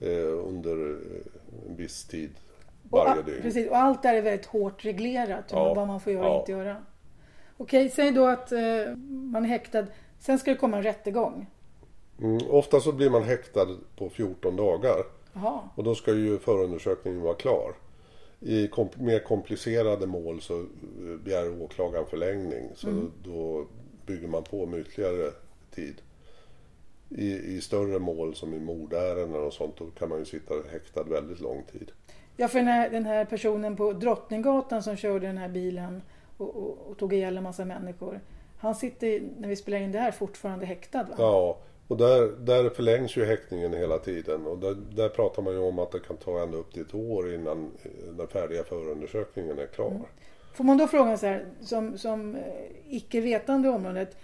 eh, 0.00 0.46
under 0.48 0.90
eh, 0.90 1.68
en 1.68 1.76
viss 1.76 2.04
tid 2.04 2.30
varje 2.90 3.18
och, 3.20 3.24
dygn. 3.24 3.42
Precis, 3.42 3.68
och 3.70 3.76
allt 3.76 4.02
där 4.02 4.14
är 4.14 4.22
väldigt 4.22 4.46
hårt 4.46 4.84
reglerat. 4.84 5.44
Ja. 5.50 5.74
Vad 5.74 5.86
man 5.88 6.00
får 6.00 6.12
göra 6.12 6.28
och 6.28 6.34
Ja. 6.34 6.40
inte 6.40 6.52
göra. 6.52 6.76
Okej, 7.56 7.88
säg 7.90 8.10
då 8.12 8.26
att 8.26 8.50
man 9.32 9.44
är 9.44 9.48
häktad. 9.48 9.86
Sen 10.18 10.38
ska 10.38 10.50
det 10.50 10.56
komma 10.56 10.76
en 10.76 10.82
rättegång. 10.82 11.46
Mm, 12.20 12.38
ofta 12.50 12.80
så 12.80 12.92
blir 12.92 13.10
man 13.10 13.22
häktad 13.22 13.66
på 13.96 14.08
14 14.10 14.56
dagar 14.56 14.96
Jaha. 15.32 15.60
och 15.74 15.84
då 15.84 15.94
ska 15.94 16.12
ju 16.14 16.38
förundersökningen 16.38 17.20
vara 17.20 17.34
klar. 17.34 17.72
I 18.40 18.68
kom- 18.68 18.88
mer 18.98 19.18
komplicerade 19.18 20.06
mål 20.06 20.40
så 20.40 20.64
begär 21.24 21.62
åklagaren 21.62 22.06
förlängning 22.06 22.68
så 22.74 22.88
Mm. 22.88 23.10
då 23.24 23.66
bygger 24.06 24.28
man 24.28 24.42
på 24.42 24.66
med 24.66 24.80
ytterligare 24.80 25.30
tid. 25.74 26.02
I, 27.08 27.56
I 27.56 27.60
större 27.60 27.98
mål 27.98 28.34
som 28.34 28.54
i 28.54 28.58
mordärenden 28.58 29.42
och 29.42 29.52
sånt 29.52 29.76
då 29.76 29.86
kan 29.86 30.08
man 30.08 30.18
ju 30.18 30.24
sitta 30.24 30.54
häktad 30.72 31.02
väldigt 31.02 31.40
lång 31.40 31.64
tid. 31.72 31.92
Ja, 32.36 32.48
för 32.48 32.58
den 32.58 32.68
här, 32.68 32.90
den 32.90 33.04
här 33.04 33.24
personen 33.24 33.76
på 33.76 33.92
Drottninggatan 33.92 34.82
som 34.82 34.96
körde 34.96 35.26
den 35.26 35.38
här 35.38 35.48
bilen 35.48 36.02
och, 36.36 36.56
och, 36.56 36.78
och 36.90 36.98
tog 36.98 37.12
ihjäl 37.12 37.36
en 37.36 37.42
massa 37.42 37.64
människor. 37.64 38.20
Han 38.58 38.74
sitter, 38.74 39.22
när 39.38 39.48
vi 39.48 39.56
spelar 39.56 39.78
in 39.78 39.92
det 39.92 39.98
här, 39.98 40.10
fortfarande 40.10 40.66
häktad 40.66 41.02
va? 41.02 41.14
Ja, 41.18 41.58
och 41.88 41.96
där, 41.96 42.32
där 42.38 42.70
förlängs 42.70 43.16
ju 43.16 43.24
häktningen 43.24 43.72
hela 43.72 43.98
tiden 43.98 44.46
och 44.46 44.58
där, 44.58 44.76
där 44.90 45.08
pratar 45.08 45.42
man 45.42 45.52
ju 45.52 45.58
om 45.58 45.78
att 45.78 45.92
det 45.92 46.00
kan 46.00 46.16
ta 46.16 46.42
ända 46.42 46.58
upp 46.58 46.72
till 46.72 46.82
ett 46.82 46.94
år 46.94 47.34
innan 47.34 47.70
den 48.12 48.28
färdiga 48.28 48.64
förundersökningen 48.64 49.58
är 49.58 49.66
klar. 49.66 50.00
Får 50.52 50.64
man 50.64 50.78
då 50.78 50.86
fråga 50.86 51.16
så 51.16 51.26
här, 51.26 51.46
som, 51.60 51.98
som 51.98 52.34
eh, 52.34 52.42
icke 52.88 53.20
vetande 53.20 53.68
i 53.68 53.70
området. 53.70 54.16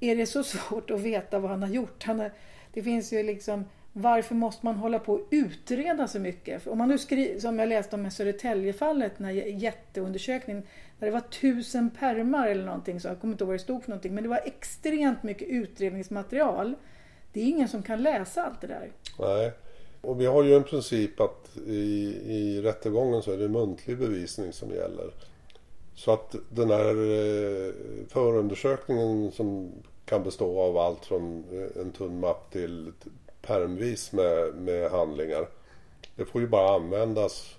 Är 0.00 0.16
det 0.16 0.26
så 0.26 0.42
svårt 0.42 0.90
att 0.90 1.00
veta 1.00 1.38
vad 1.38 1.50
han 1.50 1.62
har 1.62 1.68
gjort? 1.68 2.02
Han 2.04 2.20
har, 2.20 2.32
det 2.72 2.82
finns 2.82 3.12
ju 3.12 3.22
liksom, 3.22 3.64
varför 3.92 4.34
måste 4.34 4.66
man 4.66 4.74
hålla 4.74 4.98
på 4.98 5.12
och 5.14 5.28
utreda 5.30 6.08
så 6.08 6.18
mycket? 6.18 6.62
För 6.62 6.70
om 6.70 6.78
man 6.78 6.88
nu 6.88 6.98
skriver, 6.98 7.40
som 7.40 7.58
jag 7.58 7.68
läste 7.68 7.96
om 7.96 8.06
i 8.06 8.10
Södertäljefallet, 8.10 9.12
den 9.16 9.26
här 9.26 9.32
jätteundersökningen. 9.32 10.62
Där 10.98 11.06
det 11.06 11.12
var 11.12 11.20
tusen 11.20 11.90
permar 11.90 12.48
eller 12.48 12.64
någonting, 12.64 13.00
så 13.00 13.08
jag 13.08 13.20
kommer 13.20 13.34
inte 13.34 13.44
ihåg 13.44 13.48
vad 13.48 13.54
det 13.54 13.62
stod 13.62 13.82
för 13.82 13.90
någonting. 13.90 14.14
Men 14.14 14.22
det 14.22 14.30
var 14.30 14.40
extremt 14.44 15.22
mycket 15.22 15.48
utredningsmaterial. 15.48 16.74
Det 17.32 17.40
är 17.40 17.44
ingen 17.44 17.68
som 17.68 17.82
kan 17.82 18.02
läsa 18.02 18.44
allt 18.44 18.60
det 18.60 18.66
där. 18.66 18.90
Nej. 19.18 19.52
Och 20.00 20.20
vi 20.20 20.26
har 20.26 20.44
ju 20.44 20.54
en 20.54 20.64
princip 20.64 21.20
att 21.20 21.56
i, 21.66 22.16
i 22.26 22.60
rättegången 22.62 23.22
så 23.22 23.32
är 23.32 23.38
det 23.38 23.48
muntlig 23.48 23.98
bevisning 23.98 24.52
som 24.52 24.70
gäller. 24.70 25.10
Så 25.94 26.12
att 26.12 26.34
den 26.50 26.70
här 26.70 26.88
eh, 26.88 27.72
förundersökningen 28.08 29.32
som 29.32 29.72
kan 30.04 30.22
bestå 30.22 30.60
av 30.60 30.78
allt 30.78 31.04
från 31.06 31.44
eh, 31.52 31.80
en 31.82 31.92
tunn 31.92 32.20
mapp 32.20 32.52
till 32.52 32.92
pärmvis 33.42 34.12
med, 34.12 34.54
med 34.54 34.90
handlingar. 34.90 35.48
Det 36.16 36.24
får 36.24 36.40
ju 36.40 36.46
bara 36.46 36.74
användas 36.74 37.56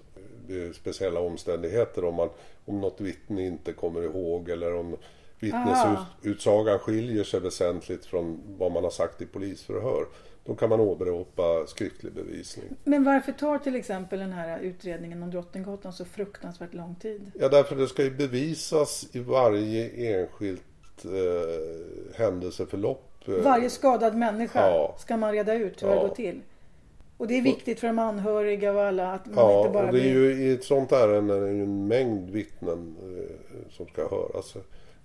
vid 0.48 0.76
speciella 0.76 1.20
omständigheter 1.20 2.04
om, 2.04 2.16
man, 2.16 2.30
om 2.66 2.82
något 2.82 3.02
vittne 3.02 3.46
inte 3.46 3.74
kommer 3.74 4.02
ihåg 4.02 4.50
eller 4.50 4.76
om 4.76 4.98
vittnesutsagan 5.40 6.80
skiljer 6.80 7.24
sig 7.24 7.40
väsentligt 7.40 8.06
från 8.06 8.42
vad 8.58 8.72
man 8.72 8.84
har 8.84 8.92
sagt 8.92 9.22
i 9.22 9.26
polisförhör. 9.26 10.06
Då 10.46 10.56
kan 10.56 10.70
man 10.70 10.80
åberopa 10.80 11.68
skriftlig 11.68 12.14
bevisning. 12.14 12.66
Men 12.84 13.04
varför 13.04 13.32
tar 13.32 13.58
till 13.58 13.76
exempel 13.76 14.20
den 14.20 14.32
här 14.32 14.60
utredningen 14.60 15.24
om 15.24 15.32
Drottninggatan 15.32 15.94
så 15.94 16.06
fruktansvärt 16.06 16.74
lång 16.74 16.96
tid? 16.96 17.32
Ja, 17.40 17.50
därför 17.50 17.76
det 17.76 17.88
ska 17.88 18.04
ju 18.04 18.12
bevisas 18.12 19.08
i 19.12 19.20
varje 19.20 19.90
enskilt 20.20 20.62
eh, 21.06 22.16
händelseförlopp. 22.20 23.12
Varje 23.28 23.70
skadad 23.70 24.16
människa 24.16 24.60
Ja. 24.70 24.96
ska 25.00 25.18
man 25.18 25.32
reda 25.32 25.54
ut 25.54 25.84
hur 25.84 25.88
det 25.88 25.96
Ja. 25.96 26.02
går 26.08 26.16
till. 26.16 26.42
Och 27.18 27.28
det 27.28 27.38
är 27.38 27.42
viktigt 27.42 27.80
för 27.80 27.88
de 27.88 28.00
anhöriga 28.00 28.72
och 28.74 28.82
alla 28.82 29.12
att 29.14 29.26
man 29.26 29.36
Ja, 29.38 29.60
inte 29.60 29.74
bara 29.74 29.86
och 29.88 29.94
det 29.94 30.00
är 30.00 30.02
blir... 30.14 30.14
ju 30.14 30.44
i 30.44 30.54
ett 30.54 30.64
sånt 30.64 30.92
ärende 30.92 31.36
är 31.36 31.42
det 31.42 31.52
ju 31.52 31.64
en 31.64 31.88
mängd 31.88 32.30
vittnen 32.30 32.96
eh, 33.04 33.72
som 33.72 33.88
ska 33.88 34.02
höras. 34.10 34.54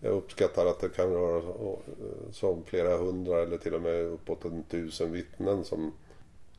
Jag 0.01 0.13
uppskattar 0.13 0.67
att 0.67 0.81
det 0.81 0.89
kan 0.89 1.13
röra 1.13 1.43
sig 2.33 2.49
om 2.49 2.65
flera 2.65 2.97
hundra 2.97 3.43
eller 3.43 3.59
till 3.59 3.75
och 3.75 3.83
med 3.83 4.03
uppåt 4.05 4.45
en 4.45 4.63
tusen 4.63 5.13
vittnen 5.13 5.65
som, 5.65 5.93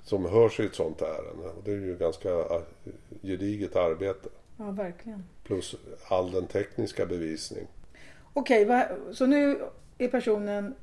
som 0.04 0.26
hörs 0.26 0.60
i 0.60 0.66
ett 0.66 0.76
sånt 0.76 1.02
ärende. 1.02 1.48
Och 1.58 1.64
det 1.64 1.72
är 1.72 1.76
ju 1.76 1.98
ganska 1.98 2.30
eh, 2.30 2.62
gediget 3.22 3.76
arbete. 3.76 4.30
Ja, 4.58 4.72
verkligen. 4.72 5.24
Plus 5.44 5.76
all 6.08 6.32
den 6.32 6.48
tekniska 6.48 7.06
bevisning. 7.06 7.68
Okej, 8.34 8.66
vad- 8.66 9.16
så 9.16 9.26
nu 9.26 9.60
är 9.98 10.08
personen... 10.08 10.76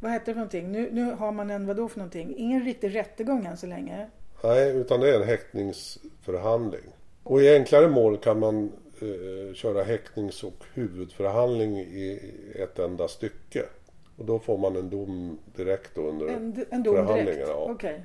Vad 0.00 0.12
heter 0.12 0.26
det 0.26 0.32
för 0.32 0.38
någonting? 0.38 0.72
Nu, 0.72 0.88
nu 0.92 1.12
har 1.12 1.32
man 1.32 1.50
en 1.50 1.66
vadå 1.66 1.88
för 1.88 1.98
någonting? 1.98 2.34
Ingen 2.36 2.64
riktig 2.64 2.94
rättegång 2.94 3.46
än 3.46 3.56
så 3.56 3.66
länge. 3.66 4.10
Nej, 4.44 4.76
utan 4.76 5.00
det 5.00 5.10
är 5.14 5.20
en 5.20 5.28
häktningsförhandling. 5.28 6.82
Och 7.22 7.42
i 7.42 7.54
enklare 7.54 7.88
mål 7.88 8.16
kan 8.18 8.38
man 8.38 8.72
eh, 9.04 9.54
köra 9.54 9.82
häktnings 9.82 10.44
och 10.44 10.64
huvudförhandling 10.74 11.78
i 11.78 12.34
ett 12.54 12.78
enda 12.78 13.08
stycke. 13.08 13.64
Och 14.16 14.24
då 14.24 14.38
får 14.38 14.58
man 14.58 14.76
en 14.76 14.90
dom 14.90 15.38
direkt 15.56 15.98
under 15.98 16.26
En, 16.26 16.64
en 16.70 16.82
dom 16.82 16.94
direkt? 16.94 17.08
förhandlingarna. 17.08 17.52
Ja. 17.52 17.68
Okej. 17.70 18.04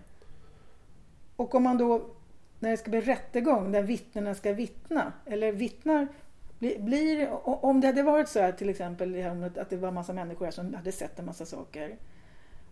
Och 1.36 1.56
om 1.56 1.64
man 1.64 1.78
då, 1.78 2.02
när 2.60 2.72
det 2.72 2.78
ska 2.78 2.90
bli 2.90 3.02
rättegång, 3.02 3.72
där 3.72 3.82
vittnena 3.82 4.36
ska 4.36 4.54
vittna, 4.54 5.14
eller 5.26 5.52
vittnar, 5.52 6.08
blir, 6.60 7.30
om 7.44 7.82
det 7.82 7.88
hade 7.88 8.04
varit 8.04 8.30
så 8.30 8.40
här 8.40 8.52
till 8.52 8.70
exempel 8.70 9.42
att 9.58 9.70
det 9.70 9.78
var 9.78 9.92
massa 9.92 10.14
människor 10.14 10.46
här 10.46 10.52
som 10.52 10.74
hade 10.74 10.92
sett 10.92 11.20
en 11.20 11.26
massa 11.26 11.46
saker. 11.46 11.96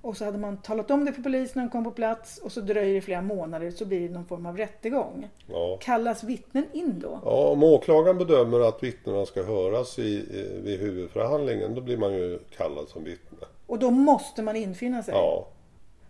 Och 0.01 0.17
så 0.17 0.25
hade 0.25 0.37
man 0.37 0.57
talat 0.57 0.91
om 0.91 1.05
det 1.05 1.13
för 1.13 1.21
polisen 1.21 1.51
när 1.55 1.63
de 1.63 1.71
kom 1.71 1.83
på 1.83 1.91
plats 1.91 2.37
och 2.37 2.51
så 2.51 2.61
dröjer 2.61 2.93
det 2.95 3.01
flera 3.01 3.21
månader 3.21 3.71
så 3.71 3.85
blir 3.85 4.07
det 4.07 4.13
någon 4.13 4.25
form 4.25 4.45
av 4.45 4.57
rättegång. 4.57 5.29
Ja. 5.47 5.77
Kallas 5.81 6.23
vittnen 6.23 6.65
in 6.73 6.99
då? 6.99 7.19
ja, 7.25 7.47
om 7.47 7.63
åklagaren 7.63 8.17
bedömer 8.17 8.59
att 8.59 8.83
vittnena 8.83 9.25
ska 9.25 9.43
höras 9.43 9.99
i, 9.99 10.01
i, 10.03 10.59
vid 10.63 10.79
huvudförhandlingen 10.79 11.75
då 11.75 11.81
blir 11.81 11.97
man 11.97 12.13
ju 12.13 12.39
kallad 12.57 12.87
som 12.89 13.03
vittne. 13.03 13.37
Och 13.67 13.79
då 13.79 13.91
måste 13.91 14.41
man 14.43 14.55
infinna 14.55 15.03
sig? 15.03 15.13
Ja, 15.13 15.47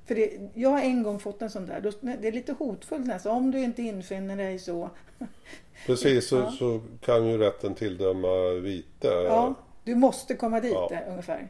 För 0.05 0.15
det, 0.15 0.31
jag 0.53 0.69
har 0.69 0.81
en 0.81 1.03
gång 1.03 1.19
fått 1.19 1.41
en 1.41 1.49
sån 1.49 1.65
där. 1.65 1.81
Då, 1.81 1.91
det 2.01 2.27
är 2.27 2.31
lite 2.31 2.53
hotfullt 2.59 3.05
nästan. 3.07 3.37
Om 3.37 3.51
du 3.51 3.59
inte 3.63 3.81
infinner 3.81 4.35
dig 4.37 4.59
så... 4.59 4.89
precis 5.85 6.27
så, 6.27 6.35
Ja. 6.35 6.51
så 6.51 6.79
kan 7.01 7.27
ju 7.27 7.37
rätten 7.37 7.75
tilldöma 7.75 8.49
vite. 8.61 9.07
Ja, 9.07 9.53
du 9.83 9.95
måste 9.95 10.33
komma 10.35 10.59
dit 10.59 10.71
Ja. 10.73 10.89
eh, 10.91 11.11
ungefär. 11.11 11.47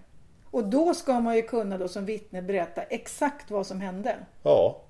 Och 0.51 0.63
då 0.63 0.93
ska 0.93 1.19
man 1.19 1.35
ju 1.35 1.41
kunna 1.41 1.77
då 1.77 1.87
som 1.87 2.05
vittne 2.05 2.41
berätta 2.41 2.81
exakt 2.81 3.51
vad 3.51 3.67
som 3.67 3.81
hände. 3.81 4.15
Ja. 4.43 4.81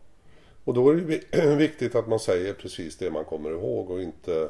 Och 0.64 0.74
då 0.74 0.90
är 0.90 0.96
det 0.96 1.56
viktigt 1.58 1.96
att 1.96 2.08
man 2.08 2.20
säger 2.20 2.54
precis 2.54 2.98
det 2.98 3.12
man 3.12 3.26
kommer 3.26 3.50
ihåg 3.50 3.90
och 3.90 4.02
inte 4.02 4.50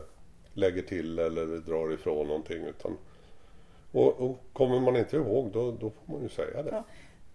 lägger 0.53 0.81
till 0.81 1.19
eller 1.19 1.45
drar 1.45 1.93
ifrån 1.93 2.27
någonting. 2.27 2.63
Utan, 2.63 2.97
och, 3.91 4.19
och 4.19 4.43
kommer 4.53 4.79
man 4.79 4.95
inte 4.95 5.15
ihåg 5.15 5.51
då, 5.53 5.71
då 5.71 5.89
får 5.89 6.13
man 6.13 6.21
ju 6.21 6.29
säga 6.29 6.63
det. 6.63 6.69
Ja. 6.71 6.83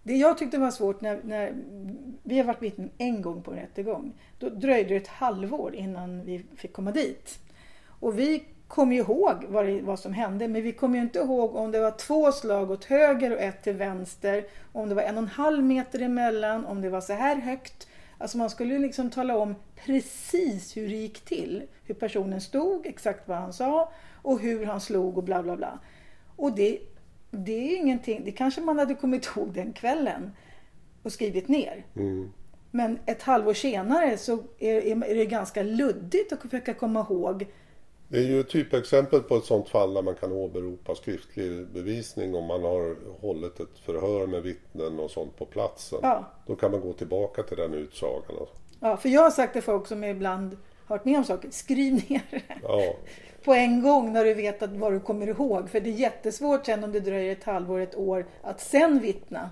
Det 0.03 0.13
jag 0.13 0.37
tyckte 0.37 0.57
var 0.57 0.71
svårt 0.71 1.01
när, 1.01 1.19
när 1.23 1.53
vi 2.23 2.37
har 2.37 2.45
varit 2.45 2.61
vittnen 2.61 2.89
en 2.97 3.21
gång 3.21 3.41
på 3.41 3.51
en 3.51 3.57
rättegång. 3.57 4.13
Då 4.39 4.49
dröjde 4.49 4.89
det 4.89 4.95
ett 4.95 5.07
halvår 5.07 5.75
innan 5.75 6.25
vi 6.25 6.45
fick 6.55 6.73
komma 6.73 6.91
dit. 6.91 7.39
Och 7.85 8.19
vi 8.19 8.43
kom 8.73 8.91
ju 8.91 8.99
ihåg 8.99 9.45
vad, 9.49 9.65
det, 9.65 9.81
vad 9.81 9.99
som 9.99 10.13
hände 10.13 10.47
men 10.47 10.63
vi 10.63 10.71
kom 10.71 10.95
ju 10.95 11.01
inte 11.01 11.19
ihåg 11.19 11.55
om 11.55 11.71
det 11.71 11.79
var 11.79 11.91
två 11.91 12.31
slag 12.31 12.71
åt 12.71 12.85
höger 12.85 13.31
och 13.31 13.39
ett 13.39 13.63
till 13.63 13.73
vänster. 13.73 14.45
Om 14.71 14.89
det 14.89 14.95
var 14.95 15.01
en 15.01 15.17
och 15.17 15.23
en 15.23 15.29
halv 15.29 15.63
meter 15.63 16.01
emellan, 16.01 16.65
om 16.65 16.81
det 16.81 16.89
var 16.89 17.01
så 17.01 17.13
här 17.13 17.35
högt. 17.35 17.87
Alltså 18.17 18.37
man 18.37 18.49
skulle 18.49 18.73
ju 18.73 18.79
liksom 18.79 19.09
tala 19.09 19.37
om 19.37 19.55
precis 19.75 20.77
hur 20.77 20.87
det 20.87 20.95
gick 20.95 21.19
till. 21.25 21.63
Hur 21.83 21.95
personen 21.95 22.41
stod, 22.41 22.85
exakt 22.85 23.27
vad 23.27 23.37
han 23.37 23.53
sa 23.53 23.91
och 24.21 24.39
hur 24.39 24.65
han 24.65 24.81
slog 24.81 25.17
och 25.17 25.23
bla 25.23 25.43
bla 25.43 25.55
bla. 25.55 25.79
Och 26.35 26.55
det, 26.55 26.79
det 27.31 27.73
är 27.73 27.77
ingenting, 27.77 28.21
det 28.25 28.31
kanske 28.31 28.61
man 28.61 28.79
hade 28.79 28.95
kommit 28.95 29.25
ihåg 29.25 29.53
den 29.53 29.73
kvällen 29.73 30.31
och 31.03 31.11
skrivit 31.11 31.47
ner. 31.47 31.85
Mm. 31.95 32.31
Men 32.71 32.99
ett 33.05 33.21
halvår 33.21 33.53
senare 33.53 34.17
så 34.17 34.43
är, 34.59 35.03
är 35.03 35.15
det 35.15 35.25
ganska 35.25 35.63
luddigt 35.63 36.33
att 36.33 36.41
försöka 36.41 36.73
komma 36.73 37.07
ihåg. 37.09 37.45
Det 38.07 38.17
är 38.17 38.23
ju 38.23 38.39
ett 38.39 38.49
typexempel 38.49 39.19
på 39.21 39.35
ett 39.35 39.43
sånt 39.45 39.69
fall 39.69 39.93
där 39.93 40.01
man 40.01 40.15
kan 40.15 40.31
åberopa 40.31 40.95
skriftlig 40.95 41.67
bevisning 41.67 42.35
om 42.35 42.45
man 42.45 42.63
har 42.63 42.95
hållit 43.21 43.59
ett 43.59 43.79
förhör 43.85 44.27
med 44.27 44.41
vittnen 44.43 44.99
och 44.99 45.11
sånt 45.11 45.37
på 45.37 45.45
platsen. 45.45 45.99
Ja, 46.01 46.25
Då 46.47 46.55
kan 46.55 46.71
man 46.71 46.81
gå 46.81 46.93
tillbaka 46.93 47.43
till 47.43 47.57
den 47.57 47.73
utsagan. 47.73 48.47
ja, 48.79 48.97
för 48.97 49.09
jag 49.09 49.21
har 49.21 49.31
sagt 49.31 49.53
till 49.53 49.61
folk 49.61 49.87
som 49.87 50.03
ibland 50.03 50.57
har 50.85 50.95
varit 50.97 51.05
med 51.05 51.17
om 51.17 51.23
saker, 51.23 51.49
skriv 51.51 51.93
ner 51.93 52.21
det 52.31 52.41
Ja, 52.63 52.95
på 53.43 53.53
en 53.53 53.81
gång 53.81 54.13
när 54.13 54.25
du 54.25 54.33
vet 54.33 54.63
att 54.63 54.69
vad 54.73 54.93
du 54.93 54.99
kommer 54.99 55.27
ihåg. 55.27 55.69
För 55.69 55.79
det 55.79 55.89
är 55.89 55.93
jättesvårt 55.93 56.65
sen 56.65 56.83
om 56.83 56.91
det 56.91 56.99
dröjer 56.99 57.31
ett 57.31 57.43
halvår, 57.43 57.79
ett 57.79 57.95
år 57.95 58.25
att 58.41 58.61
sen 58.61 58.99
vittna. 58.99 59.49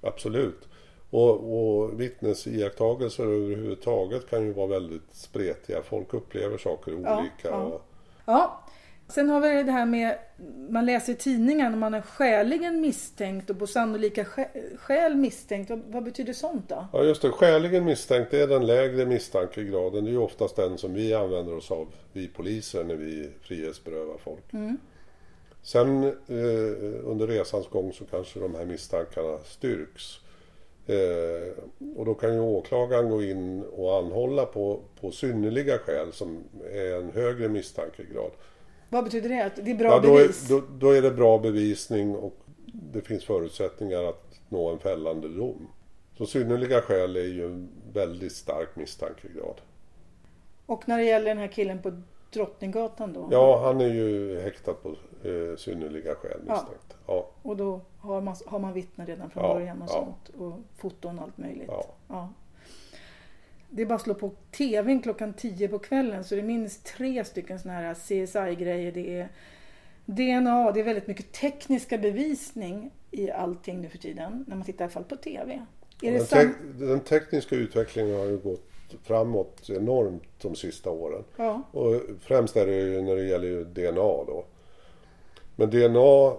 absolut. 0.00 0.68
Och, 1.10 1.30
och 1.58 2.00
vittnes 2.00 2.46
iakttagelser 2.46 3.24
överhuvudtaget 3.24 4.30
kan 4.30 4.42
ju 4.46 4.52
vara 4.52 4.66
väldigt 4.66 5.02
spretiga. 5.12 5.82
Folk 5.82 6.14
upplever 6.14 6.58
saker 6.58 6.94
olika. 6.94 7.28
ja. 7.42 7.56
Och, 7.62 7.82
Ja, 8.24 8.62
Sen 9.08 9.28
har 9.28 9.40
vi 9.40 9.62
det 9.62 9.72
här 9.72 9.86
med, 9.86 10.18
man 10.68 10.86
läser 10.86 11.12
i 11.12 11.16
tidningen 11.16 11.74
om 11.74 11.80
man 11.80 11.94
är 11.94 12.02
skäligen 12.02 12.80
misstänkt 12.80 13.50
och 13.50 13.58
på 13.58 13.66
sannolika 13.66 14.22
skä- 14.24 14.76
skäl 14.76 15.14
misstänkt. 15.14 15.70
Vad, 15.70 15.82
vad 15.88 16.04
betyder 16.04 16.32
sånt 16.32 16.68
då? 16.68 16.86
Ja 16.92 17.02
just 17.04 17.22
det, 17.22 17.30
skäligen 17.30 17.84
misstänkt 17.84 18.30
det 18.30 18.40
är 18.40 18.46
den 18.46 18.66
lägre 18.66 19.06
misstankegraden. 19.06 20.04
Det 20.04 20.10
är 20.10 20.12
ju 20.12 20.18
oftast 20.18 20.56
den 20.56 20.78
som 20.78 20.94
vi 20.94 21.14
använder 21.14 21.56
oss 21.56 21.70
av, 21.70 21.86
vi 22.12 22.28
poliser, 22.28 22.84
när 22.84 22.94
vi 22.96 23.30
frihetsberövar 23.40 24.16
folk. 24.24 24.52
Mm. 24.52 24.76
Sen 25.62 26.04
eh, 26.04 26.12
under 27.04 27.26
resans 27.26 27.66
gång 27.68 27.92
så 27.92 28.04
kanske 28.04 28.40
de 28.40 28.54
här 28.54 28.64
misstankarna 28.64 29.38
styrks. 29.44 30.20
Eh, 30.86 31.52
och 31.96 32.04
då 32.04 32.14
kan 32.14 32.34
ju 32.34 32.40
åklagaren 32.40 33.10
gå 33.10 33.22
in 33.22 33.64
och 33.64 33.98
anhålla 33.98 34.46
på, 34.46 34.80
på 35.00 35.10
synnerliga 35.10 35.78
skäl 35.78 36.12
som 36.12 36.44
är 36.72 36.96
en 36.96 37.10
högre 37.10 37.48
misstankegrad. 37.48 38.30
Vad 38.88 39.04
betyder 39.04 39.28
det? 39.28 39.44
Att 39.44 39.56
det 39.56 39.70
är 39.70 39.74
bra 39.74 39.88
Ja, 39.88 40.00
då, 40.00 40.14
bevis? 40.14 40.50
är, 40.50 40.54
då, 40.54 40.62
då 40.78 40.90
är 40.90 41.02
det 41.02 41.10
bra 41.10 41.38
bevisning 41.38 42.16
och 42.16 42.34
det 42.66 43.00
finns 43.00 43.24
förutsättningar 43.24 44.02
att 44.04 44.40
nå 44.48 44.68
en 44.70 44.78
fällande 44.78 45.28
dom. 45.28 45.68
Så 46.18 46.26
synnerliga 46.26 46.80
skäl 46.82 47.16
är 47.16 47.24
ju 47.24 47.44
en 47.46 47.68
väldigt 47.92 48.32
stark 48.32 48.76
misstankegrad. 48.76 49.60
Och 50.66 50.88
när 50.88 50.98
det 50.98 51.04
gäller 51.04 51.26
den 51.26 51.38
här 51.38 51.48
killen 51.48 51.82
på 51.82 52.02
Drottninggatan 52.32 53.12
då? 53.12 53.28
Ja, 53.30 53.62
han 53.64 53.80
är 53.80 53.88
ju 53.94 54.40
häktad 54.40 54.72
på 54.74 54.88
eh, 55.28 55.56
synnerliga 55.56 56.14
skäl 56.14 56.40
Ja. 56.46 56.52
misstänkt. 56.52 56.96
Ja. 57.06 57.30
Och 57.42 57.56
då 57.56 57.80
har 58.06 58.20
man, 58.20 58.36
har 58.46 58.58
man 58.58 58.72
vittnen 58.72 59.06
redan 59.06 59.30
från 59.30 59.42
Ja, 59.44 59.54
början 59.54 59.82
och 59.82 59.88
ja. 59.88 59.92
sånt. 59.92 60.28
Och 60.40 60.58
foton 60.76 61.18
och 61.18 61.24
allt 61.24 61.38
möjligt. 61.38 61.70
Ja. 62.08 62.28
Det 63.70 63.82
är 63.82 63.86
bara 63.86 63.94
att 63.94 64.02
slå 64.02 64.14
på 64.14 64.30
TVn 64.50 65.02
klockan 65.02 65.32
10 65.32 65.68
på 65.68 65.78
kvällen 65.78 66.24
så 66.24 66.34
det 66.34 66.40
är 66.40 66.44
minst 66.44 66.84
tre 66.86 67.24
stycken 67.24 67.58
såna 67.58 67.74
här 67.74 67.94
CSI-grejer. 67.94 68.92
Det 68.92 69.20
är 69.20 69.28
DNA, 70.04 70.72
det 70.72 70.80
är 70.80 70.84
väldigt 70.84 71.06
mycket 71.06 71.32
tekniska 71.32 71.98
bevisning 71.98 72.90
i 73.10 73.30
allting 73.30 73.80
nu 73.80 73.88
för 73.88 73.98
tiden. 73.98 74.44
När 74.48 74.56
man 74.56 74.64
tittar 74.64 74.80
i 74.80 74.86
alla 74.86 74.92
fall 74.92 75.04
på 75.04 75.16
TV. 75.16 75.66
Den, 76.00 76.26
te- 76.26 76.48
den 76.78 77.00
tekniska 77.00 77.56
utvecklingen 77.56 78.16
har 78.16 78.24
ju 78.24 78.38
gått 78.38 78.70
framåt 79.02 79.70
enormt 79.70 80.22
de 80.42 80.54
sista 80.56 80.90
åren. 80.90 81.24
Ja, 81.36 81.62
Och 81.72 82.00
främst 82.20 82.56
är 82.56 82.66
det 82.66 82.74
ju 82.76 83.02
när 83.02 83.16
det 83.16 83.24
gäller 83.24 83.64
DNA 83.64 84.24
då. 84.26 84.44
Men 85.56 85.70
DNA 85.70 86.36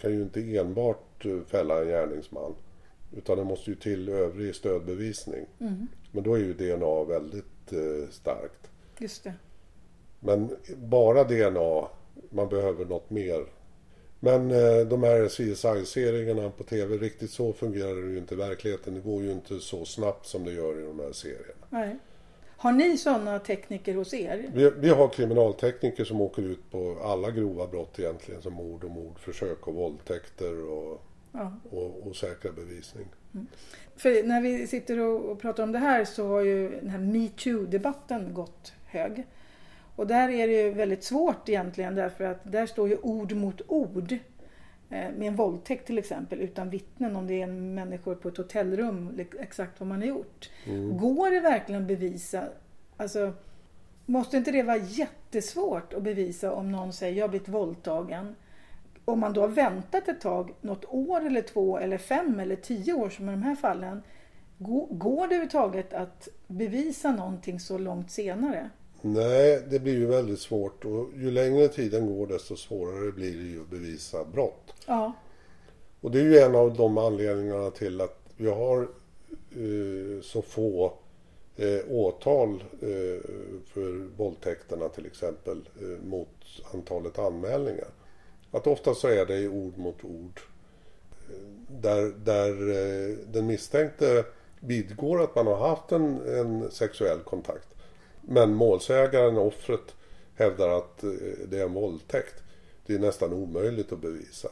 kan 0.00 0.12
ju 0.12 0.22
inte 0.22 0.56
enbart 0.56 1.24
eh, 1.26 1.40
fälla 1.46 1.80
en 1.82 1.88
gärningsman. 1.88 2.54
Utan 3.16 3.38
det 3.38 3.44
måste 3.44 3.70
ju 3.70 3.76
till 3.76 4.08
övrig 4.08 4.54
stödbevisning. 4.54 5.46
mm, 5.60 5.86
Men 6.12 6.24
då 6.24 6.34
är 6.34 6.38
ju 6.38 6.54
DNA 6.54 7.04
väldigt 7.04 7.72
eh, 7.72 8.10
starkt. 8.10 8.70
just 8.98 9.24
det. 9.24 9.34
Men 10.20 10.56
bara 10.76 11.24
DNA, 11.24 11.88
man 12.30 12.48
behöver 12.48 12.84
något 12.84 13.10
mer. 13.10 13.44
Men 14.20 14.50
eh, 14.50 14.86
de 14.88 15.02
här 15.02 15.28
CSI-serierna 15.28 16.50
på 16.50 16.64
TV, 16.64 16.96
riktigt 16.96 17.30
så 17.30 17.52
fungerar 17.52 18.02
det 18.02 18.10
ju 18.10 18.18
inte 18.18 18.34
i 18.34 18.36
verkligheten. 18.36 18.94
Det 18.94 19.00
går 19.00 19.22
ju 19.22 19.32
inte 19.32 19.58
så 19.60 19.84
snabbt 19.84 20.26
som 20.26 20.44
det 20.44 20.52
gör 20.52 20.78
i 20.80 20.84
de 20.86 20.98
här 21.00 21.12
serierna. 21.12 21.66
Nej. 21.70 21.98
Har 22.60 22.72
ni 22.72 22.98
sådana 22.98 23.38
tekniker 23.38 23.94
hos 23.94 24.14
er? 24.14 24.50
Vi, 24.54 24.70
vi 24.70 24.88
har 24.88 25.08
kriminaltekniker 25.08 26.04
som 26.04 26.20
åker 26.20 26.42
ut 26.42 26.70
på 26.70 26.98
alla 27.02 27.30
grova 27.30 27.66
brott 27.66 27.98
egentligen, 27.98 28.42
som 28.42 28.52
mord 28.52 28.84
och 28.84 28.90
mordförsök 28.90 29.68
och 29.68 29.74
våldtäkter 29.74 30.64
och, 30.70 31.02
Ja. 31.32 31.52
och, 31.70 32.06
och 32.06 32.16
säkra 32.16 32.52
bevisning. 32.52 33.06
För 33.96 34.22
när 34.22 34.40
vi 34.40 34.66
sitter 34.66 34.98
och 34.98 35.30
och 35.30 35.40
pratar 35.40 35.62
om 35.62 35.72
det 35.72 35.78
här 35.78 36.04
så 36.04 36.26
har 36.28 36.40
ju 36.40 36.70
den 36.70 36.88
här 36.88 36.98
metoo-debatten 36.98 38.34
gått 38.34 38.72
hög. 38.86 39.26
Och 39.96 40.06
där 40.06 40.28
är 40.28 40.46
det 40.48 40.62
ju 40.62 40.70
väldigt 40.70 41.04
svårt 41.04 41.48
egentligen 41.48 41.94
därför 41.94 42.24
att 42.24 42.52
där 42.52 42.66
står 42.66 42.88
ju 42.88 42.96
ord 42.96 43.32
mot 43.32 43.60
ord. 43.66 44.16
Eh, 44.90 45.10
Med 45.12 45.22
en 45.28 45.36
våldtäkt 45.36 45.86
till 45.86 45.98
exempel 45.98 46.40
utan 46.40 46.70
vittnen 46.70 47.16
om 47.16 47.26
det 47.26 47.34
är 47.34 47.44
en 47.44 47.74
människor 47.74 48.14
på 48.14 48.28
ett 48.28 48.36
hotellrum 48.36 49.20
exakt 49.40 49.80
vad 49.80 49.88
man 49.88 49.98
har 50.00 50.08
gjort. 50.08 50.50
Går 51.00 51.30
det 51.30 51.40
verkligen 51.40 51.82
att 51.82 51.88
bevisa? 51.88 52.44
Alltså, 52.96 53.32
måste 54.06 54.36
inte 54.36 54.50
det 54.52 54.62
vara 54.62 54.76
jättesvårt 54.76 55.92
att 55.94 56.02
bevisa 56.02 56.52
om 56.52 56.72
någon 56.72 56.92
säger 56.92 57.16
jag 57.18 57.24
har 57.24 57.28
blivit 57.28 57.48
våldtagen? 57.48 58.34
Om 59.04 59.20
man 59.20 59.32
då 59.32 59.40
har 59.40 59.48
väntat 59.48 60.08
ett 60.08 60.20
tag, 60.20 60.54
något 60.60 60.84
år 60.88 61.26
eller 61.26 61.42
två 61.42 61.78
eller 61.78 61.98
fem 61.98 62.40
eller 62.40 62.56
tio 62.56 62.92
år 62.92 63.10
som 63.10 63.28
i 63.28 63.32
de 63.32 63.42
här 63.42 63.54
fallen. 63.56 64.02
Går, 64.58 64.86
går 64.90 65.16
det 65.16 65.24
överhuvudtaget 65.24 65.92
att 65.92 66.28
bevisa 66.46 67.12
någonting 67.12 67.60
så 67.60 67.78
långt 67.78 68.10
senare? 68.10 68.70
Nej, 69.12 69.62
det 69.70 69.78
blir 69.78 69.92
ju 69.94 70.06
väldigt 70.06 70.40
svårt 70.40 70.84
och 70.84 71.08
ju 71.16 71.30
längre 71.30 71.68
tiden 71.68 72.06
går 72.16 72.26
desto 72.26 72.56
svårare 72.56 73.12
blir 73.12 73.36
det 73.36 73.44
ju 73.48 73.60
att 73.60 73.70
bevisa 73.70 74.24
brott. 74.24 74.74
Ja, 74.86 75.12
Och 76.00 76.10
det 76.10 76.18
är 76.20 76.24
ju 76.24 76.38
en 76.38 76.54
av 76.54 76.74
de 76.76 76.98
anledningarna 76.98 77.70
till 77.70 78.00
att 78.00 78.18
vi 78.36 78.48
har 78.50 78.82
eh, 79.50 80.20
så 80.22 80.42
få 80.42 80.92
eh, 81.56 81.80
åtal 81.90 82.64
eh, 82.80 83.20
för 83.66 84.16
våldtäkterna 84.16 84.88
till 84.88 85.06
exempel 85.06 85.68
eh, 85.80 86.04
mot 86.06 86.28
antalet 86.74 87.18
anmälningar. 87.18 87.88
Att 88.50 88.66
ofta 88.66 88.94
så 88.94 89.08
är 89.08 89.26
det 89.26 89.48
ord 89.48 89.78
mot 89.78 90.04
ord. 90.04 90.40
Eh, 91.30 91.34
Där, 91.80 92.12
där 92.24 92.50
eh, 92.70 93.16
den 93.32 93.46
misstänkte 93.46 94.24
vidgår 94.60 95.22
att 95.22 95.34
man 95.34 95.46
har 95.46 95.68
haft 95.68 95.92
en, 95.92 96.20
en 96.38 96.70
sexuell 96.70 97.18
kontakt. 97.18 97.68
Men 98.28 98.54
målsägaren, 98.54 99.38
offret, 99.38 99.94
hävdar 100.36 100.68
att 100.68 101.04
eh, 101.04 101.10
det 101.48 101.58
är 101.58 101.64
en 101.64 101.72
våldtäkt. 101.74 102.42
Det 102.86 102.94
är 102.94 102.98
nästan 102.98 103.32
omöjligt 103.32 103.92
att 103.92 103.98
bevisa. 104.00 104.48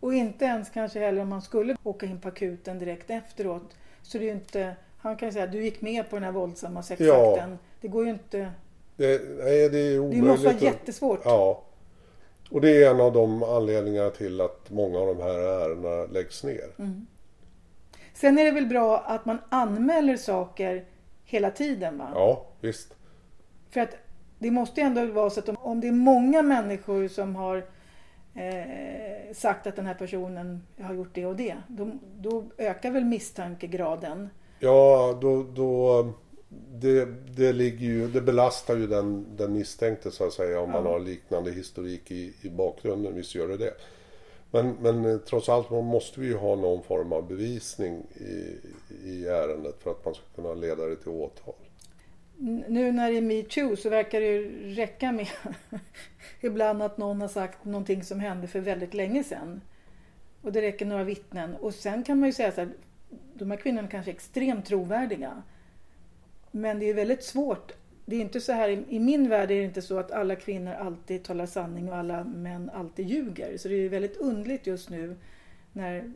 och 0.00 0.14
inte 0.14 0.44
ens 0.44 0.70
kanske 0.70 0.98
heller 0.98 1.22
om 1.22 1.28
man 1.28 1.42
skulle 1.42 1.76
åka 1.82 2.06
in 2.06 2.20
på 2.20 2.28
akuten 2.28 2.78
direkt 2.78 3.10
efteråt. 3.10 3.76
Så 4.02 4.18
det 4.18 4.24
är 4.24 4.26
ju 4.26 4.32
inte, 4.32 4.76
han 4.98 5.16
kan 5.16 5.28
ju 5.28 5.32
säga 5.32 5.44
att 5.44 5.52
du 5.52 5.64
gick 5.64 5.80
med 5.80 6.10
på 6.10 6.16
den 6.16 6.22
här 6.22 6.32
våldsamma 6.32 6.82
sexakten. 6.82 7.58
Det 7.80 7.88
går 7.88 8.04
ju 8.04 8.10
inte, 8.10 8.50
Det, 8.96 9.22
nej, 9.44 9.68
det 9.68 9.78
är 9.78 9.90
det 9.90 9.98
omöjligt. 9.98 10.24
måste 10.24 10.46
vara 10.46 10.56
jättesvårt. 10.56 11.20
Ja. 11.24 11.62
Och 12.50 12.60
det 12.60 12.84
är 12.84 12.90
en 12.90 13.00
av 13.00 13.12
de 13.12 13.42
anledningarna 13.42 14.10
till 14.10 14.40
att 14.40 14.70
många 14.70 14.98
av 14.98 15.06
de 15.06 15.22
här 15.22 15.38
ärendena 15.38 16.06
läggs 16.06 16.44
ner. 16.44 16.68
Mm. 16.78 17.06
Sen 18.14 18.38
är 18.38 18.44
det 18.44 18.50
väl 18.50 18.66
bra 18.66 18.98
att 18.98 19.24
man 19.24 19.38
anmäler 19.48 20.16
saker 20.16 20.84
hela 21.24 21.50
tiden 21.50 21.98
va? 21.98 22.08
Ja, 22.14 22.46
visst. 22.60 22.94
För 23.70 23.80
att 23.80 23.96
det 24.38 24.50
måste 24.50 24.80
ju 24.80 24.86
ändå 24.86 25.06
vara 25.06 25.30
så 25.30 25.40
att 25.40 25.48
om, 25.48 25.56
om 25.60 25.80
det 25.80 25.88
är 25.88 25.92
många 25.92 26.42
människor 26.42 27.08
som 27.08 27.36
har 27.36 27.56
eh, 28.34 29.34
sagt 29.34 29.66
att 29.66 29.76
den 29.76 29.86
här 29.86 29.94
personen 29.94 30.62
har 30.80 30.94
gjort 30.94 31.14
det 31.14 31.26
och 31.26 31.36
det. 31.36 31.56
Då, 31.68 31.90
då 32.18 32.44
ökar 32.58 32.90
väl 32.90 33.04
misstankegraden. 33.04 34.28
Ja, 34.60 35.18
då, 35.20 35.42
då 35.42 36.12
det, 36.74 37.04
det, 37.36 37.52
ligger 37.52 37.86
ju, 37.86 38.08
det 38.08 38.20
belastar 38.20 38.76
ju 38.76 38.86
den, 38.86 39.26
den 39.36 39.52
misstänkte 39.52 40.10
så 40.10 40.26
att 40.26 40.32
säga 40.32 40.60
om 40.60 40.70
man 40.70 40.84
Ja. 40.84 40.90
har 40.90 41.00
liknande 41.00 41.50
historik 41.50 42.10
i, 42.10 42.34
i 42.42 42.50
bakgrunden. 42.50 43.14
Visst 43.14 43.34
gör 43.34 43.48
det 43.48 43.56
det. 43.56 43.74
Men, 44.54 44.76
men 44.80 45.04
eh, 45.04 45.18
trots 45.18 45.48
allt 45.48 45.70
måste 45.70 46.20
vi 46.20 46.26
ju 46.26 46.36
ha 46.36 46.56
någon 46.56 46.82
form 46.82 47.12
av 47.12 47.28
bevisning 47.28 48.02
i, 48.14 48.58
i 49.04 49.26
ärendet 49.26 49.82
för 49.82 49.90
att 49.90 50.04
man 50.04 50.14
ska 50.14 50.24
kunna 50.34 50.54
leda 50.54 50.86
det 50.86 50.96
till 50.96 51.08
åtal. 51.08 51.54
Nu 52.68 52.92
när 52.92 53.10
det 53.10 53.16
är 53.16 53.22
metoo 53.22 53.76
så 53.76 53.90
verkar 53.90 54.20
det 54.20 54.26
ju 54.26 54.74
räcka 54.74 55.12
med 55.12 55.28
ibland 56.40 56.82
att 56.82 56.98
någon 56.98 57.20
har 57.20 57.28
sagt 57.28 57.64
någonting 57.64 58.04
som 58.04 58.20
hände 58.20 58.48
för 58.48 58.60
väldigt 58.60 58.94
länge 58.94 59.24
sedan. 59.24 59.60
Och 60.42 60.52
det 60.52 60.62
räcker 60.62 60.86
några 60.86 61.04
vittnen. 61.04 61.54
Och 61.54 61.74
sen 61.74 62.02
kan 62.02 62.20
man 62.20 62.28
ju 62.28 62.32
säga 62.32 62.52
så 62.52 62.60
här, 62.60 62.70
de 63.34 63.50
här 63.50 63.58
kvinnorna 63.58 63.88
kanske 63.88 64.10
är 64.10 64.14
extremt 64.14 64.66
trovärdiga. 64.66 65.42
Men 66.50 66.78
det 66.78 66.90
är 66.90 66.94
väldigt 66.94 67.24
svårt. 67.24 67.72
Det 68.06 68.16
är 68.16 68.20
inte 68.20 68.40
så 68.40 68.52
här, 68.52 68.68
i- 68.88 68.98
min 69.00 69.28
värld 69.28 69.50
är 69.50 69.56
det 69.56 69.62
inte 69.64 69.82
så 69.82 69.98
att 69.98 70.12
alla 70.12 70.36
kvinnor 70.36 70.72
alltid 70.72 71.24
talar 71.24 71.46
sanning 71.46 71.88
och 71.88 71.96
alla 71.96 72.24
män 72.24 72.70
alltid 72.74 73.08
ljuger. 73.08 73.56
Så 73.56 73.68
det 73.68 73.74
är 73.74 73.88
väldigt 73.88 74.16
undligt 74.16 74.66
just 74.66 74.90
nu 74.90 75.16
när 75.72 76.12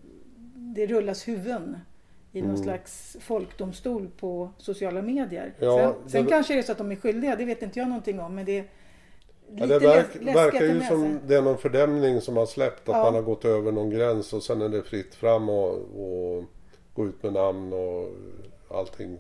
det 0.54 0.86
rullas 0.86 1.28
huvuden 1.28 1.78
i 2.32 2.40
någon 2.40 2.50
Mm. 2.50 2.62
slags 2.62 3.16
folkdomstol 3.20 4.08
på 4.20 4.50
sociala 4.58 5.02
medier. 5.02 5.52
Ja, 5.58 5.78
sen 6.00 6.10
sen 6.10 6.24
det- 6.24 6.30
kanske 6.30 6.54
det 6.54 6.58
är 6.58 6.62
så 6.62 6.72
att 6.72 6.78
de 6.78 6.92
är 6.92 6.96
skyldiga, 6.96 7.36
det 7.36 7.44
vet 7.44 7.62
inte 7.62 7.78
jag 7.78 7.88
någonting 7.88 8.20
om. 8.20 8.34
Men 8.34 8.44
det 8.44 8.58
är 8.58 8.64
Ja, 9.54 9.64
lite 9.64 9.78
det 9.78 9.86
verk, 9.86 10.16
verkar 10.36 10.60
ju 10.64 10.80
som 10.80 11.18
det 11.26 11.34
är 11.36 11.42
någon 11.42 11.58
fördämning 11.58 12.20
som 12.20 12.36
har 12.36 12.46
släppt. 12.46 12.88
Att 12.88 12.96
Ja. 12.96 13.02
man 13.04 13.14
har 13.14 13.22
gått 13.22 13.44
över 13.44 13.72
någon 13.72 13.90
gräns 13.90 14.32
och 14.32 14.42
sen 14.42 14.62
är 14.62 14.68
det 14.68 14.82
fritt 14.82 15.14
fram 15.14 15.48
och, 15.48 15.70
och 15.74 16.44
gå 16.94 17.06
ut 17.06 17.22
med 17.22 17.32
namn 17.32 17.72
och 17.72 18.08
allting 18.78 19.18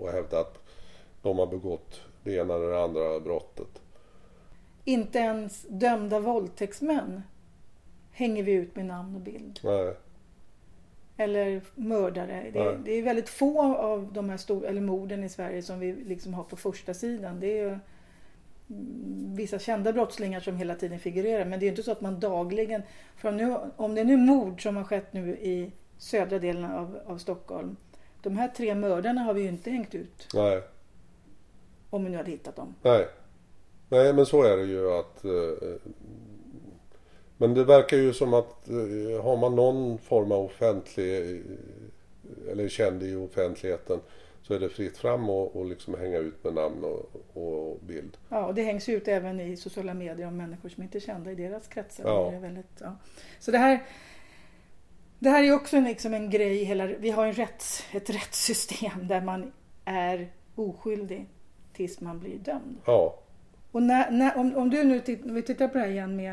och 0.00 0.08
hävda 0.08 0.40
att 0.40 0.58
de 1.22 1.38
har 1.38 1.46
begått 1.46 2.00
det 2.22 2.34
ena 2.34 2.54
eller 2.54 2.70
det 2.70 2.82
andra 2.82 3.20
brottet. 3.20 3.82
Inte 4.84 5.18
ens 5.18 5.66
dömda 5.68 6.20
våldtäktsmän 6.20 7.22
hänger 8.12 8.42
vi 8.42 8.52
ut 8.52 8.76
med 8.76 8.86
namn 8.86 9.14
och 9.14 9.20
bild. 9.20 9.60
Nej. 9.62 9.94
Eller 11.16 11.60
mördare. 11.74 12.50
Det, 12.52 12.78
det 12.84 12.92
är 12.92 13.02
väldigt 13.02 13.28
få 13.28 13.76
av 13.76 14.12
de 14.12 14.30
här 14.30 14.36
stor, 14.36 14.66
eller 14.66 14.80
morden 14.80 15.24
i 15.24 15.28
Sverige 15.28 15.62
som 15.62 15.78
vi 15.80 15.92
liksom 15.92 16.34
har 16.34 16.44
på 16.44 16.56
första 16.56 16.94
sidan. 16.94 17.40
Det 17.40 17.58
är 17.58 17.66
mm, 18.70 19.36
vissa 19.36 19.58
kända 19.58 19.92
brottslingar 19.92 20.40
som 20.40 20.56
hela 20.56 20.74
tiden 20.74 20.98
figurerar. 20.98 21.44
Men 21.44 21.60
det 21.60 21.66
är 21.66 21.68
inte 21.68 21.82
så 21.82 21.92
att 21.92 22.00
man 22.00 22.20
dagligen, 22.20 22.82
för 23.16 23.28
om, 23.28 23.36
nu, 23.36 23.56
om 23.76 23.94
det 23.94 24.00
är 24.00 24.04
nu 24.04 24.16
mord 24.16 24.62
som 24.62 24.76
har 24.76 24.84
skett 24.84 25.12
nu 25.12 25.36
i 25.36 25.72
södra 25.98 26.38
delen 26.38 26.64
av, 26.64 27.00
av 27.06 27.18
Stockholm. 27.18 27.76
De 28.22 28.36
här 28.36 28.48
tre 28.48 28.74
mördarna 28.74 29.20
har 29.20 29.34
vi 29.34 29.42
ju 29.42 29.48
inte 29.48 29.70
hängt 29.70 29.94
ut. 29.94 30.28
Nej. 30.34 30.62
Om 31.90 32.04
vi 32.04 32.10
nu 32.10 32.16
hade 32.16 32.30
hittat 32.30 32.56
dem. 32.56 32.74
Nej. 32.82 33.08
Nej 33.88 34.12
men 34.12 34.26
så 34.26 34.42
är 34.42 34.56
det 34.56 34.64
ju 34.64 34.92
att 34.92 35.24
eh, 35.24 35.76
Men 37.36 37.54
det 37.54 37.64
verkar 37.64 37.96
ju 37.96 38.12
som 38.12 38.34
att 38.34 38.68
eh, 38.68 39.22
har 39.22 39.36
man 39.36 39.56
någon 39.56 39.98
form 39.98 40.32
av 40.32 40.44
offentlig 40.44 41.30
eh, 41.30 41.40
eller 42.50 42.68
känd 42.68 43.02
i 43.02 43.14
offentligheten 43.14 44.00
så 44.42 44.54
är 44.54 44.60
det 44.60 44.68
fritt 44.68 44.98
fram 44.98 45.30
och, 45.30 45.56
och 45.56 45.66
liksom 45.66 45.94
hänga 45.94 46.18
ut 46.18 46.44
med 46.44 46.54
namn 46.54 46.84
och, 46.84 47.10
och 47.34 47.78
bild. 47.80 48.16
Ja, 48.28 48.46
och 48.46 48.54
det 48.54 48.62
hängs 48.62 48.88
ut 48.88 49.08
även 49.08 49.40
i 49.40 49.56
sociala 49.56 49.94
medier 49.94 50.26
om 50.26 50.36
människor 50.36 50.68
som 50.68 50.82
inte 50.82 50.98
är 50.98 51.00
kända 51.00 51.30
i 51.30 51.34
deras 51.34 51.66
kretsar. 51.66 52.04
Ja. 52.04 52.30
Det 52.30 52.38
väldigt, 52.38 52.80
ja. 52.80 52.96
Så 53.38 53.50
det 53.50 53.58
här, 53.58 53.86
det 55.18 55.30
här 55.30 55.44
är 55.44 55.52
också 55.52 55.76
en, 55.76 55.84
liksom 55.84 56.14
en 56.14 56.30
grej, 56.30 56.64
hela, 56.64 56.86
vi 56.86 57.10
har 57.10 57.26
en 57.26 57.32
rätts, 57.32 57.84
ett 57.92 58.10
rättssystem 58.10 59.08
där 59.08 59.20
man 59.20 59.52
är 59.84 60.32
oskyldig 60.54 61.28
tills 61.80 62.00
man 62.00 62.18
blir 62.18 62.38
dömd. 62.38 62.76
Ja, 62.84 63.18
Och 63.72 63.82
när, 63.82 64.10
när, 64.10 64.36
om, 64.36 64.56
om 64.56 64.70
du 64.70 64.84
nu 64.84 65.00
titt, 65.00 65.24
om 65.24 65.34
vi 65.34 65.42
tittar 65.42 65.68
på 65.68 65.78
det 65.78 65.84
här 65.84 65.90
igen 65.90 66.16
med 66.16 66.32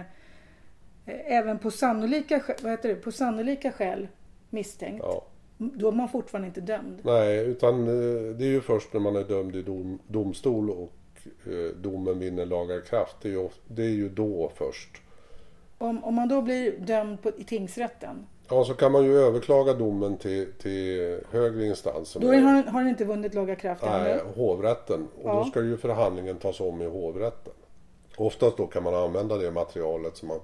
eh, 1.06 1.38
även 1.38 1.60
på 1.60 1.72
sannolika, 1.72 2.42
vad 2.64 2.72
heter 2.72 2.90
det, 2.90 2.96
på 2.96 3.12
sannolika 3.12 3.72
skäl 3.72 4.08
misstänkt. 4.50 5.04
ja. 5.04 5.26
Då 5.58 5.88
är 5.88 5.92
man 5.92 6.10
fortfarande 6.10 6.48
inte 6.48 6.62
dömd. 6.62 7.00
Nej, 7.04 7.46
utan 7.46 7.80
eh, 7.80 8.36
det 8.36 8.46
är 8.46 8.50
ju 8.50 8.62
först 8.62 8.94
när 8.94 9.00
man 9.00 9.16
är 9.16 9.24
dömd 9.24 9.56
i 9.56 9.62
dom, 9.62 10.00
domstol 10.08 10.70
och 10.70 10.94
eh, 11.46 11.76
domen 11.82 12.20
vinner 12.20 12.46
laga 12.46 12.82
kraft. 12.82 13.16
Det 13.22 13.28
är 13.30 13.34
ju, 13.34 13.50
det 13.68 13.84
är 13.84 13.96
ju 13.96 14.10
då 14.10 14.52
först. 14.56 15.02
Om, 15.78 16.04
om 16.04 16.16
man 16.16 16.28
då 16.28 16.42
blir 16.42 16.72
dömd 16.80 17.22
på, 17.22 17.30
i 17.38 17.44
tingsrätten. 17.44 18.26
Ja, 18.50 18.66
så 18.66 18.74
kan 18.74 18.92
man 18.92 19.04
ju 19.04 19.18
överklaga 19.18 19.74
domen 19.74 20.18
till, 20.18 20.54
till 20.54 21.20
högre 21.32 21.66
instanser. 21.66 22.20
Då 22.20 22.28
har, 22.28 22.64
har 22.64 22.80
den 22.80 22.90
inte 22.90 23.06
vunnit 23.06 23.34
laga 23.34 23.56
kraft 23.56 23.84
Nej, 23.86 24.12
ännu. 24.12 24.22
hovrätten. 24.36 25.08
Och 25.24 25.30
Ja. 25.30 25.34
då 25.34 25.44
ska 25.46 25.62
ju 25.62 25.78
förhandlingen 25.78 26.38
tas 26.38 26.60
om 26.60 26.82
i 26.82 26.86
hovrätten. 26.86 27.54
Oftast 28.18 28.58
då 28.58 28.68
kan 28.68 28.84
man 28.84 28.96
använda 28.96 29.38
det 29.38 29.52
materialet 29.52 30.18
som 30.18 30.30
har 30.30 30.40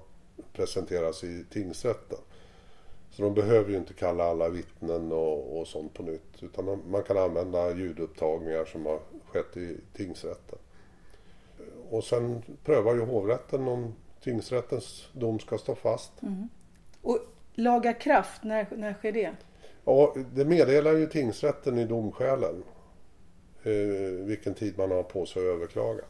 presenteras 0.52 1.24
i 1.24 1.44
tingsrätten. 1.50 2.18
Så 3.10 3.22
de 3.22 3.34
behöver 3.34 3.70
ju 3.70 3.76
inte 3.76 3.94
kalla 3.94 4.24
alla 4.24 4.48
vittnen 4.48 5.12
och, 5.12 5.58
och 5.60 5.66
sånt 5.66 5.94
på 5.94 6.02
nytt. 6.02 6.42
Utan 6.42 6.82
man 6.90 7.02
kan 7.02 7.18
använda 7.18 7.74
ljudupptagningar 7.74 8.64
som 8.64 8.86
har 8.86 8.98
skett 9.32 9.56
i 9.56 9.76
tingsrätten. 9.96 10.58
Och 11.90 12.04
sen 12.04 12.42
prövar 12.64 12.94
ju 12.94 13.00
hovrätten 13.00 13.68
om 13.68 13.94
tingsrättens 14.22 15.08
dom 15.12 15.38
ska 15.38 15.58
stå 15.58 15.74
fast. 15.74 16.12
Och 17.02 17.18
laga 17.54 17.92
kraft, 17.92 18.44
när, 18.44 18.66
när 18.76 18.94
sker 18.94 19.12
det? 19.12 19.30
Ja, 19.84 20.14
det 20.34 20.44
meddelar 20.44 20.92
ju 20.92 21.06
tingsrätten 21.06 21.78
i 21.78 21.84
domskälen. 21.84 22.62
Eh, 23.62 24.26
vilken 24.26 24.54
tid 24.54 24.78
man 24.78 24.90
har 24.90 25.02
på 25.02 25.26
sig 25.26 25.42
att 25.42 25.54
överklaga. 25.54 26.02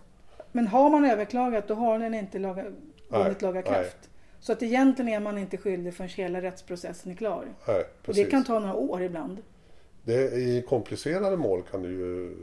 Men 0.52 0.66
har 0.66 0.90
man 0.90 1.04
överklagat 1.04 1.68
då 1.68 1.74
har 1.74 1.98
den 1.98 2.14
inte 2.14 2.38
laga, 2.38 2.64
vunnit 3.09 3.42
laga 3.42 3.61
nej. 3.61 3.62
kraft. 3.62 4.11
Så 4.40 4.52
att 4.52 4.62
egentligen 4.62 5.12
är 5.12 5.20
man 5.20 5.38
inte 5.38 5.57
skyldig 5.57 5.94
förrän 5.94 6.11
hela 6.11 6.42
rättsprocessen 6.42 7.12
är 7.12 7.16
klar. 7.16 7.44
Nej, 7.66 7.80
Och 7.80 8.02
precis. 8.02 8.24
det 8.24 8.30
kan 8.30 8.44
ta 8.44 8.59
några 8.59 8.74
år 8.74 9.02
ibland. 9.02 9.42
Det, 10.02 10.33
I 10.33 10.64
komplicerade 10.68 11.37
mål 11.37 11.62
kan 11.70 11.83
det 11.83 11.88
ju 11.88 12.37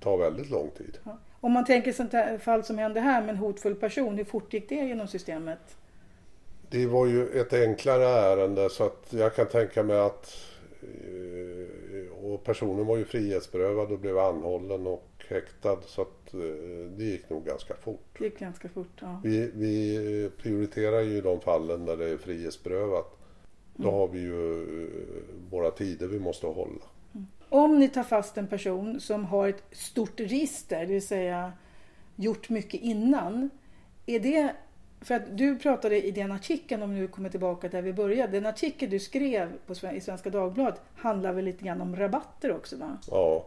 ta 0.00 0.16
väldigt 0.16 0.50
lång 0.50 0.70
tid. 0.70 0.98
Ja. 1.04 1.18
Om 1.40 1.52
man 1.52 1.64
tänker 1.64 1.92
sånt 1.92 2.12
här 2.12 2.38
fall 2.38 2.64
som 2.64 2.78
hände 2.78 3.00
här 3.00 3.20
med 3.20 3.30
en 3.30 3.36
hotfull 3.36 3.74
person, 3.74 4.16
hur 4.16 4.24
fort 4.24 4.52
gick 4.52 4.68
det 4.68 4.74
genom 4.74 5.08
systemet? 5.08 5.76
Det 6.72 6.86
var 6.86 7.06
ju 7.06 7.28
ett 7.28 7.52
enklare 7.52 8.04
ärende 8.04 8.70
så 8.70 8.84
att 8.84 9.06
jag 9.10 9.34
kan 9.34 9.46
tänka 9.46 9.82
mig 9.82 10.00
att 10.00 10.36
eh, 10.82 12.24
och 12.24 12.44
personen 12.44 12.86
var 12.86 12.96
ju 12.96 13.04
frihetsberövad 13.04 13.92
och 13.92 13.98
blev 13.98 14.18
anhållen 14.18 14.86
och 14.86 15.08
häktad 15.28 15.76
så 15.86 16.02
att 16.02 16.34
eh, 16.34 16.40
det 16.96 17.04
gick 17.04 17.30
nog 17.30 17.44
ganska 17.44 17.74
fort. 17.74 18.18
Det 18.18 18.24
gick 18.24 18.38
ganska 18.38 18.68
fort. 18.68 19.00
Ja. 19.00 19.20
Vi, 19.24 19.50
vi 19.54 20.30
prioriterar 20.42 21.00
ju 21.00 21.20
de 21.20 21.40
fallen 21.40 21.84
där 21.84 21.96
det 21.96 22.08
är 22.08 22.16
frihetsberövat. 22.16 23.18
Då 23.76 23.90
har 23.90 24.08
vi 24.08 24.20
ju 24.20 24.62
eh, 24.62 24.88
våra 25.50 25.70
tider 25.70 26.06
vi 26.06 26.18
måste 26.18 26.46
hålla. 26.46 26.84
Om 27.48 27.78
ni 27.78 27.88
tar 27.88 28.02
fast 28.02 28.38
en 28.38 28.46
person 28.46 29.00
som 29.00 29.24
har 29.24 29.48
ett 29.48 29.62
stort 29.72 30.20
register, 30.20 30.80
det 30.80 30.92
vill 30.92 31.06
säga 31.06 31.52
gjort 32.16 32.48
mycket 32.48 32.80
innan. 32.80 33.50
Är 34.06 34.20
det, 34.20 34.54
för 35.04 35.14
att 35.14 35.38
du 35.38 35.58
pratade 35.58 36.06
i 36.06 36.10
den 36.10 36.32
artikeln, 36.32 36.82
om 36.82 36.94
nu 36.94 37.08
kommer 37.08 37.28
tillbaka 37.28 37.68
där 37.68 37.82
vi 37.82 37.92
började. 37.92 38.32
Den 38.32 38.46
artikel 38.46 38.90
du 38.90 38.98
skrev 38.98 39.52
på, 39.66 39.74
i 39.94 40.00
Svenska 40.00 40.30
Dagbladet 40.30 40.80
handlar 40.96 41.32
väl 41.32 41.44
lite 41.44 41.64
grann 41.64 41.80
om 41.80 41.96
rabatter 41.96 42.52
också 42.52 42.76
va? 42.76 42.98
Ja. 43.10 43.46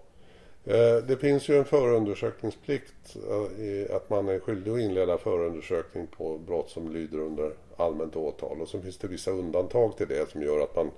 Eh, 0.66 1.06
det 1.08 1.18
finns 1.18 1.50
ju 1.50 1.58
en 1.58 1.66
förundersökningsplikt 1.66 3.16
eh, 3.16 3.96
att 3.96 4.10
man 4.10 4.30
är 4.30 4.40
skyldig 4.40 4.72
att 4.72 4.80
inleda 4.80 5.18
förundersökning 5.18 6.08
på 6.08 6.38
brott 6.38 6.70
som 6.70 6.94
lyder 6.94 7.20
under 7.20 7.52
allmänt 7.78 8.16
åtal. 8.16 8.62
Och 8.62 8.68
så 8.68 8.82
finns 8.82 8.98
det 8.98 9.08
vissa 9.08 9.32
undantag 9.32 9.98
till 9.98 10.08
det 10.08 10.30
som 10.30 10.42
gör 10.42 10.60
att 10.60 10.76
man 10.76 10.92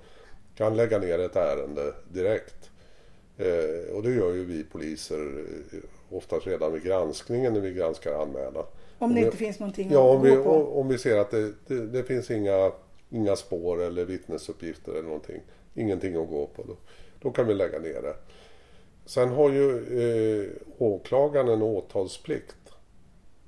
kan 0.55 0.77
lägga 0.77 0.99
ner 0.99 1.19
ett 1.19 1.35
ärende 1.35 1.93
direkt. 2.09 2.69
Eh, 3.37 3.95
och 3.95 4.03
det 4.03 4.11
gör 4.11 4.33
ju 4.33 4.45
vi 4.45 4.63
poliser 4.63 5.45
oftast 6.09 6.47
redan 6.47 6.73
vid 6.73 6.83
granskningen 6.83 7.53
när 7.53 7.61
vi 7.61 7.73
granskar 7.73 8.21
anmälan. 8.21 8.65
Om 8.99 9.10
det 9.15 9.19
vi- 9.19 9.25
inte 9.25 9.38
finns 9.38 9.60
någonting 9.60 9.89
Ja, 9.91 9.99
om 9.99 10.17
att 10.21 10.25
vi, 10.25 10.36
gå 10.36 10.43
på. 10.43 10.79
om 10.79 10.88
vi 10.88 10.97
ser 10.97 11.17
att 11.17 11.31
det, 11.31 11.53
det, 11.67 11.88
det 11.88 12.03
finns 12.03 12.31
inga, 12.31 12.71
inga 13.10 13.36
spår 13.36 13.81
eller 13.83 14.05
vittnesuppgifter 14.05 14.91
eller 14.91 15.03
någonting. 15.03 15.41
Ingenting 15.75 16.15
att 16.15 16.29
gå 16.29 16.45
på. 16.47 16.63
Då, 16.63 16.75
då 17.21 17.31
kan 17.31 17.47
vi 17.47 17.53
lägga 17.53 17.79
ner 17.79 18.01
det. 18.01 18.15
Sen 19.05 19.29
har 19.29 19.49
ju 19.51 19.69
eh, 20.01 20.49
åklagaren 20.77 21.47
en 21.47 21.62
åtalsplikt. 21.62 22.55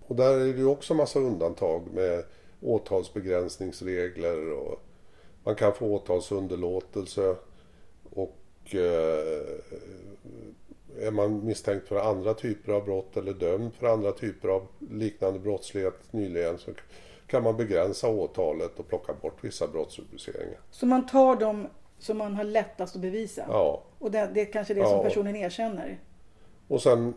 Och 0.07 0.15
där 0.15 0.33
är 0.33 0.39
det 0.53 0.59
ju 0.59 0.65
också 0.65 0.93
massa 0.93 1.19
undantag 1.19 1.83
med 1.93 2.23
åtalsbegränsningsregler 2.61 4.51
och 4.51 4.79
man 5.43 5.55
kan 5.55 5.73
få 5.73 5.85
åtalsunderlåtelse 5.95 7.35
och 8.09 8.35
eh, 8.75 9.43
är 11.01 11.11
man 11.11 11.45
misstänkt 11.45 11.87
för 11.87 11.99
andra 11.99 12.33
typer 12.33 12.71
av 12.71 12.85
brott 12.85 13.17
eller 13.17 13.33
dömd 13.33 13.73
för 13.73 13.87
andra 13.87 14.11
typer 14.11 14.47
av 14.49 14.67
liknande 14.91 15.39
brottslighet 15.39 16.13
nyligen 16.13 16.57
så 16.57 16.71
kan 17.27 17.43
man 17.43 17.57
begränsa 17.57 18.07
åtalet 18.09 18.79
och 18.79 18.87
plocka 18.87 19.13
bort 19.13 19.37
vissa 19.41 19.67
brottsrubriceringar. 19.67 20.59
Så 20.71 20.85
man 20.85 21.05
tar 21.07 21.35
dem 21.35 21.67
som 21.97 22.17
man 22.17 22.33
har 22.35 22.43
lättast 22.43 22.95
att 22.95 23.01
bevisa. 23.01 23.45
Ja, 23.47 23.83
Och 23.99 24.11
det, 24.11 24.29
det 24.33 24.41
är 24.41 24.45
kanske 24.51 24.73
det 24.73 24.83
som 24.83 24.91
Ja. 24.97 25.03
personen 25.03 25.35
erkänner. 25.35 25.99
och 26.67 26.81
sen 26.81 27.13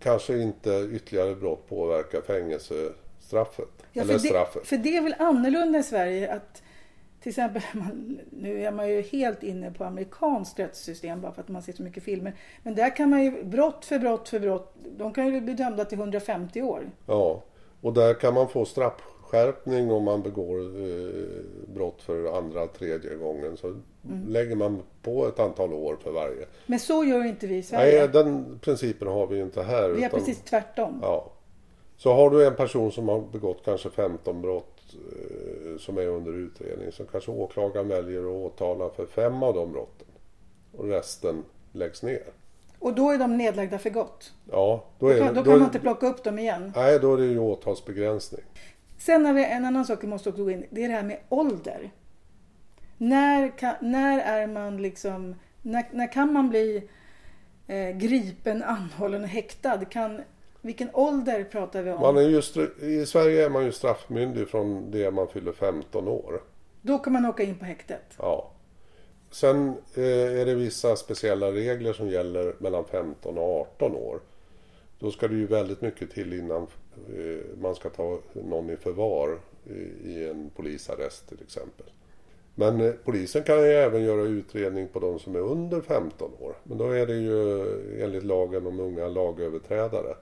kanske 0.00 0.38
inte 0.38 0.88
ytterligare 0.92 1.34
brott 1.34 1.68
påverkar 1.68 2.20
fängelsestraffet. 2.20 3.68
Ja, 3.92 4.02
eller 4.02 4.14
för, 4.18 4.22
det, 4.22 4.28
straffet. 4.28 4.66
för 4.66 4.76
det 4.76 4.96
är 4.96 5.02
väl 5.02 5.14
annorlunda 5.18 5.78
i 5.78 5.82
Sverige 5.82 6.32
att 6.32 6.62
till 7.22 7.30
exempel, 7.30 7.62
man, 7.74 8.18
nu 8.30 8.62
är 8.64 8.70
man 8.70 8.88
ju 8.88 9.02
helt 9.02 9.42
inne 9.42 9.70
på 9.70 9.84
amerikanskt 9.84 10.58
rättssystem 10.58 11.20
bara 11.20 11.32
för 11.32 11.42
att 11.42 11.48
man 11.48 11.62
ser 11.62 11.72
så 11.72 11.82
mycket 11.82 12.02
filmer. 12.02 12.32
Men 12.62 12.74
där 12.74 12.96
kan 12.96 13.10
man 13.10 13.24
ju 13.24 13.44
brott 13.44 13.84
för 13.84 13.98
brott 13.98 14.28
för 14.28 14.40
brott, 14.40 14.74
de 14.98 15.12
kan 15.12 15.34
ju 15.34 15.40
bli 15.40 15.54
dömda 15.54 15.84
till 15.84 15.98
150 15.98 16.62
år. 16.62 16.90
Ja, 17.06 17.42
och 17.80 17.92
där 17.92 18.14
kan 18.14 18.34
man 18.34 18.48
få 18.48 18.64
straffskärpning 18.64 19.90
om 19.92 20.04
man 20.04 20.22
begår 20.22 20.58
eh, 20.60 21.42
brott 21.74 22.02
för 22.02 22.38
andra, 22.38 22.66
tredje 22.66 23.14
gången. 23.14 23.56
Så 23.56 23.74
Mm. 24.08 24.28
lägger 24.28 24.56
man 24.56 24.82
på 25.02 25.26
ett 25.28 25.38
antal 25.38 25.72
år 25.72 25.96
för 26.02 26.10
varje. 26.10 26.46
Men 26.66 26.78
så 26.78 27.04
gör 27.04 27.24
inte 27.24 27.46
vi 27.46 27.56
i 27.56 27.62
Sverige. 27.62 27.98
Nej, 27.98 28.08
den 28.08 28.58
principen 28.62 29.08
har 29.08 29.26
vi 29.26 29.36
ju 29.36 29.42
inte 29.42 29.62
här. 29.62 29.88
vi 29.88 30.02
är 30.02 30.06
utan- 30.08 30.20
precis 30.20 30.40
tvärtom. 30.42 30.98
Ja. 31.02 31.32
Så 31.96 32.12
har 32.12 32.30
du 32.30 32.46
en 32.46 32.54
person 32.54 32.92
som 32.92 33.08
har 33.08 33.20
begått 33.20 33.64
kanske 33.64 33.90
15 33.90 34.42
brott 34.42 34.77
som 35.78 35.98
är 35.98 36.06
under 36.06 36.32
utredning 36.32 36.92
så 36.92 37.04
kanske 37.04 37.30
åklagaren 37.30 37.88
väljer 37.88 38.20
att 38.20 38.52
åtala 38.52 38.90
för 38.90 39.06
fem 39.06 39.42
av 39.42 39.54
de 39.54 39.72
brotten. 39.72 40.06
Och 40.76 40.88
resten 40.88 41.44
läggs 41.72 42.02
ner. 42.02 42.22
Och 42.78 42.94
då 42.94 43.10
är 43.10 43.18
de 43.18 43.36
nedlagda 43.36 43.78
för 43.78 43.90
gott. 43.90 44.32
Ja, 44.50 44.84
då 44.98 45.06
Då 45.06 45.12
är 45.12 45.18
kan, 45.18 45.26
det, 45.26 45.32
då 45.32 45.40
då 45.40 45.44
kan 45.44 45.52
är- 45.52 45.58
man 45.58 45.66
inte 45.68 45.80
plocka 45.80 46.06
upp 46.06 46.24
dem 46.24 46.38
igen. 46.38 46.72
Nej, 46.76 46.98
då 47.00 47.14
är 47.14 47.18
det 47.18 47.24
ju 47.26 47.38
åtalsbegränsning. 47.38 48.42
Sen 48.98 49.26
har 49.26 49.32
vi 49.32 49.44
en 49.44 49.64
annan 49.64 49.84
sak 49.84 50.02
vi 50.04 50.06
måste 50.08 50.28
också 50.28 50.44
gå 50.44 50.50
in 50.50 50.64
Det 50.70 50.84
är 50.84 50.88
det 50.88 50.94
här 50.94 51.02
med 51.02 51.18
ålder. 51.28 51.90
När 52.98 53.58
kan, 53.58 53.74
när 53.80 54.18
är 54.20 54.46
man 54.46 54.82
liksom... 54.82 55.34
När, 55.62 55.88
när 55.92 56.12
kan 56.12 56.32
man 56.32 56.48
bli 56.48 56.88
eh, 57.66 57.90
gripen, 57.96 58.62
anhållen 58.62 59.22
och 59.22 59.28
häktad? 59.28 59.84
Kan, 59.84 60.20
vilken 60.68 60.90
ålder 60.92 61.44
pratar 61.44 61.82
vi 61.82 61.90
om? 61.90 62.00
Man 62.00 62.16
är 62.16 62.22
just, 62.22 62.56
I 62.80 63.06
Sverige 63.06 63.44
är 63.44 63.50
man 63.50 63.64
ju 63.64 63.72
straffmyndig 63.72 64.48
från 64.48 64.90
det 64.90 65.10
man 65.10 65.28
fyller 65.28 65.52
15 65.52 66.08
år. 66.08 66.42
Då 66.82 66.98
kan 66.98 67.12
man 67.12 67.26
åka 67.26 67.42
in 67.42 67.58
på 67.58 67.64
häktet. 67.64 68.02
Ja. 68.18 68.50
Sen 69.30 69.68
eh, 69.94 70.40
är 70.40 70.46
det 70.46 70.54
vissa 70.54 70.96
speciella 70.96 71.52
regler 71.52 71.92
som 71.92 72.08
gäller 72.08 72.54
mellan 72.58 72.84
15 72.84 73.38
och 73.38 73.60
18 73.60 73.96
år. 73.96 74.20
Då 74.98 75.10
ska 75.10 75.28
det 75.28 75.34
ju 75.34 75.46
väldigt 75.46 75.80
mycket 75.80 76.10
till 76.10 76.32
innan 76.32 76.62
eh, 76.62 77.60
man 77.60 77.74
ska 77.74 77.88
ta 77.88 78.18
någon 78.32 78.70
i 78.70 78.76
förvar 78.76 79.38
i, 79.66 80.08
i 80.10 80.28
en 80.28 80.50
polisarrest 80.56 81.28
till 81.28 81.42
exempel. 81.42 81.86
Men 82.54 82.80
eh, 82.80 82.92
polisen 83.04 83.42
kan 83.42 83.58
ju 83.58 83.72
även 83.72 84.02
göra 84.02 84.22
utredning 84.22 84.88
på 84.88 85.00
de 85.00 85.18
som 85.18 85.34
är 85.34 85.40
under 85.40 85.80
15 85.80 86.30
år. 86.40 86.54
Men 86.62 86.78
då 86.78 86.90
är 86.90 87.06
det 87.06 87.16
ju 87.16 87.62
enligt 88.02 88.24
lagen 88.24 88.66
om 88.66 88.80
unga 88.80 89.08
lagöverträdare. 89.08 90.14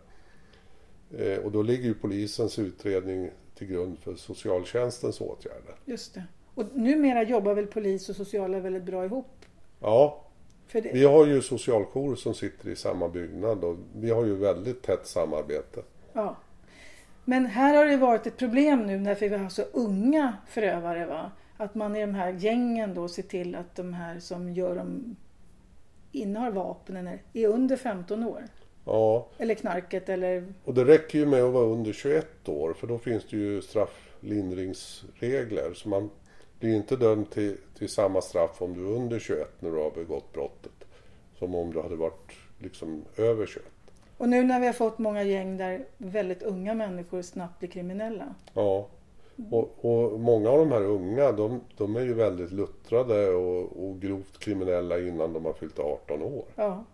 Eh, 1.18 1.38
och 1.38 1.52
då 1.52 1.62
ligger 1.62 1.84
ju 1.84 1.94
polisens 1.94 2.58
utredning 2.58 3.30
till 3.54 3.66
grund 3.66 3.98
för 3.98 4.14
socialtjänstens 4.14 5.20
åtgärder. 5.20 5.74
Just 5.84 6.14
det. 6.14 6.24
Och 6.54 6.64
numera 6.74 7.22
jobbar 7.22 7.54
väl 7.54 7.66
polis 7.66 8.08
och 8.08 8.16
sociala 8.16 8.60
väldigt 8.60 8.84
bra 8.84 9.04
ihop? 9.04 9.44
Ja, 9.80 10.24
det, 10.72 10.80
vi 10.80 11.04
har 11.04 11.26
ju 11.26 11.42
socialjour 11.42 12.16
som 12.16 12.34
sitter 12.34 12.68
i 12.68 12.76
samma 12.76 13.08
byggnad 13.08 13.64
och 13.64 13.76
vi 13.96 14.10
har 14.10 14.24
ju 14.24 14.34
väldigt 14.34 14.82
tätt 14.82 15.06
samarbete. 15.06 15.82
ja. 16.12 16.36
Men 17.28 17.46
här 17.46 17.74
har 17.74 17.84
det 17.84 17.96
varit 17.96 18.26
ett 18.26 18.36
problem 18.36 18.86
nu 18.86 18.98
när 18.98 19.14
vi 19.14 19.28
har 19.28 19.48
så 19.48 19.62
unga 19.62 20.36
förövare. 20.48 21.06
Va? 21.06 21.30
Att 21.56 21.74
man 21.74 21.96
i 21.96 22.00
de 22.00 22.14
här 22.14 22.32
gängen 22.32 22.94
då 22.94 23.08
ser 23.08 23.22
till 23.22 23.54
att 23.54 23.76
de 23.76 23.94
här 23.94 24.20
som 24.20 24.52
gör 24.52 24.76
dem 24.76 25.16
innehar 26.12 26.50
vapnen 26.50 27.18
är 27.32 27.48
under 27.48 27.76
15 27.76 28.24
år. 28.24 28.44
Ja, 28.86 29.26
Eller 29.38 29.54
knarket 29.54 30.08
eller... 30.08 30.44
och 30.64 30.74
det 30.74 30.84
räcker 30.84 31.18
ju 31.18 31.26
med 31.26 31.42
att 31.42 31.52
vara 31.52 31.64
under 31.64 31.92
21 31.92 32.48
år 32.48 32.72
för 32.72 32.86
då 32.86 32.98
finns 32.98 33.24
det 33.30 33.36
ju 33.36 33.62
strafflindringsregler. 33.62 35.74
Så 35.74 35.88
man 35.88 36.10
blir 36.60 36.76
inte 36.76 36.96
dömd 36.96 37.30
till, 37.30 37.56
till 37.78 37.88
samma 37.88 38.20
straff 38.20 38.62
om 38.62 38.74
du 38.74 38.86
är 38.86 38.90
under 38.96 39.18
21 39.18 39.48
när 39.60 39.70
du 39.70 39.76
har 39.76 39.90
begått 39.90 40.32
brottet. 40.32 40.72
Som 41.38 41.54
om 41.54 41.72
du 41.72 41.80
hade 41.80 41.96
varit 41.96 42.32
liksom 42.58 43.04
över 43.16 43.46
21. 43.46 43.64
Och 44.16 44.28
nu 44.28 44.44
när 44.44 44.60
vi 44.60 44.66
har 44.66 44.72
fått 44.72 44.98
många 44.98 45.22
gäng 45.22 45.56
där 45.56 45.84
väldigt 45.98 46.42
unga 46.42 46.74
människor 46.74 47.22
snabbt 47.22 47.58
blir 47.58 47.68
kriminella. 47.68 48.34
Ja. 48.54 48.88
Och, 49.50 49.84
och 49.84 50.20
många 50.20 50.50
av 50.50 50.58
de 50.58 50.72
här 50.72 50.84
unga 50.84 51.32
de, 51.32 51.60
de 51.76 51.96
är 51.96 52.00
ju 52.00 52.14
väldigt 52.14 52.52
luttrade 52.52 53.28
och, 53.28 53.86
och 53.86 54.00
grovt 54.00 54.38
kriminella 54.38 54.98
innan 54.98 55.32
de 55.32 55.44
har 55.44 55.52
fyllt 55.52 55.78
18 55.78 56.22
år. 56.22 56.44
Ja. 56.54 56.84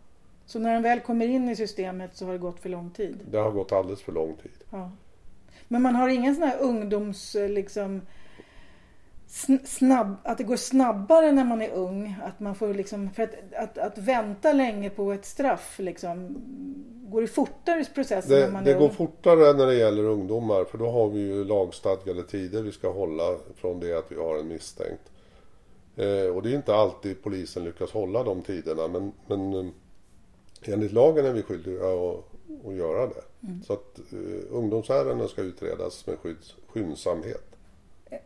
Så 0.53 0.59
när 0.59 0.75
de 0.75 0.83
väl 0.83 1.01
kommer 1.01 1.27
in 1.29 1.49
i 1.49 1.57
systemet 1.57 2.17
så 2.17 2.25
har 2.27 2.33
det 2.33 2.39
gått 2.39 2.61
för 2.61 2.69
lång 2.69 2.91
tid. 2.91 3.19
Det 3.31 3.39
har 3.39 3.51
gått 3.51 3.73
alldeles 3.73 4.03
för 4.03 4.13
lång 4.13 4.35
tid. 4.43 4.53
Ja. 4.71 4.91
Men 5.69 5.83
man 5.83 5.95
har 5.95 6.09
ingen 6.09 6.35
sån 6.35 6.45
här 6.45 6.59
ungdoms... 6.61 7.35
eh, 7.35 7.49
Liksom, 7.49 8.01
sn- 9.29 9.65
snabb, 9.67 10.15
att 10.23 10.39
det 10.39 10.45
går 10.45 10.57
snabbare 10.57 11.33
när 11.33 11.45
man 11.45 11.63
är 11.63 11.71
ung. 11.71 12.15
Att 12.25 12.41
man 12.41 12.55
får 12.55 12.75
liksom, 12.75 13.11
för 13.11 13.23
att, 13.23 13.35
att, 13.57 13.79
att 13.79 13.99
vänta 13.99 14.53
länge 14.53 14.91
på 14.91 15.13
ett 15.13 15.25
straff 15.25 15.79
liksom, 15.79 16.37
går 17.11 17.21
det 17.21 17.27
fortare 17.27 17.81
i 17.81 17.85
processen 17.85 18.33
när 18.41 18.47
Det, 18.47 18.53
man 18.53 18.65
det 18.65 18.71
är 18.71 18.79
går 18.79 18.85
ung? 18.85 18.91
fortare 18.95 19.53
när 19.53 19.67
det 19.67 19.75
gäller 19.75 20.05
ungdomar 20.05 20.65
för 20.65 20.79
då 20.79 20.91
har 20.91 21.09
vi 21.09 21.21
ju 21.21 21.45
lagstadgade 21.45 22.23
tider 22.23 22.63
vi 22.63 22.73
ska 22.73 22.93
hålla 22.93 23.37
från 23.57 23.81
det 23.81 23.99
att 23.99 24.13
vi 24.13 24.17
har 24.17 24.39
en 24.39 24.49
misstänkt. 24.49 25.11
Eh, 25.97 26.35
och 26.35 26.43
det 26.43 26.51
är 26.51 26.55
inte 26.57 26.75
alltid 26.75 27.23
polisen 27.23 27.65
lyckas 27.65 27.91
hålla 27.91 28.23
de 28.23 28.43
tiderna 28.43 28.89
men, 28.89 29.13
men 29.27 29.55
eh, 29.55 29.67
enligt 30.69 30.93
lagen 30.93 31.27
är 31.27 31.33
vi 31.33 31.43
skyldiga 31.43 31.81
att, 31.85 32.25
att 32.67 32.75
göra 32.75 33.07
det. 33.07 33.47
Mm. 33.49 33.63
Så 33.63 33.73
att 33.73 33.99
eh, 33.99 34.57
ungdomsärenden 34.57 35.29
ska 35.29 35.43
utredas 35.43 36.07
med 36.07 36.19
skydds, 36.19 36.55
skyndsamhet. 36.69 37.49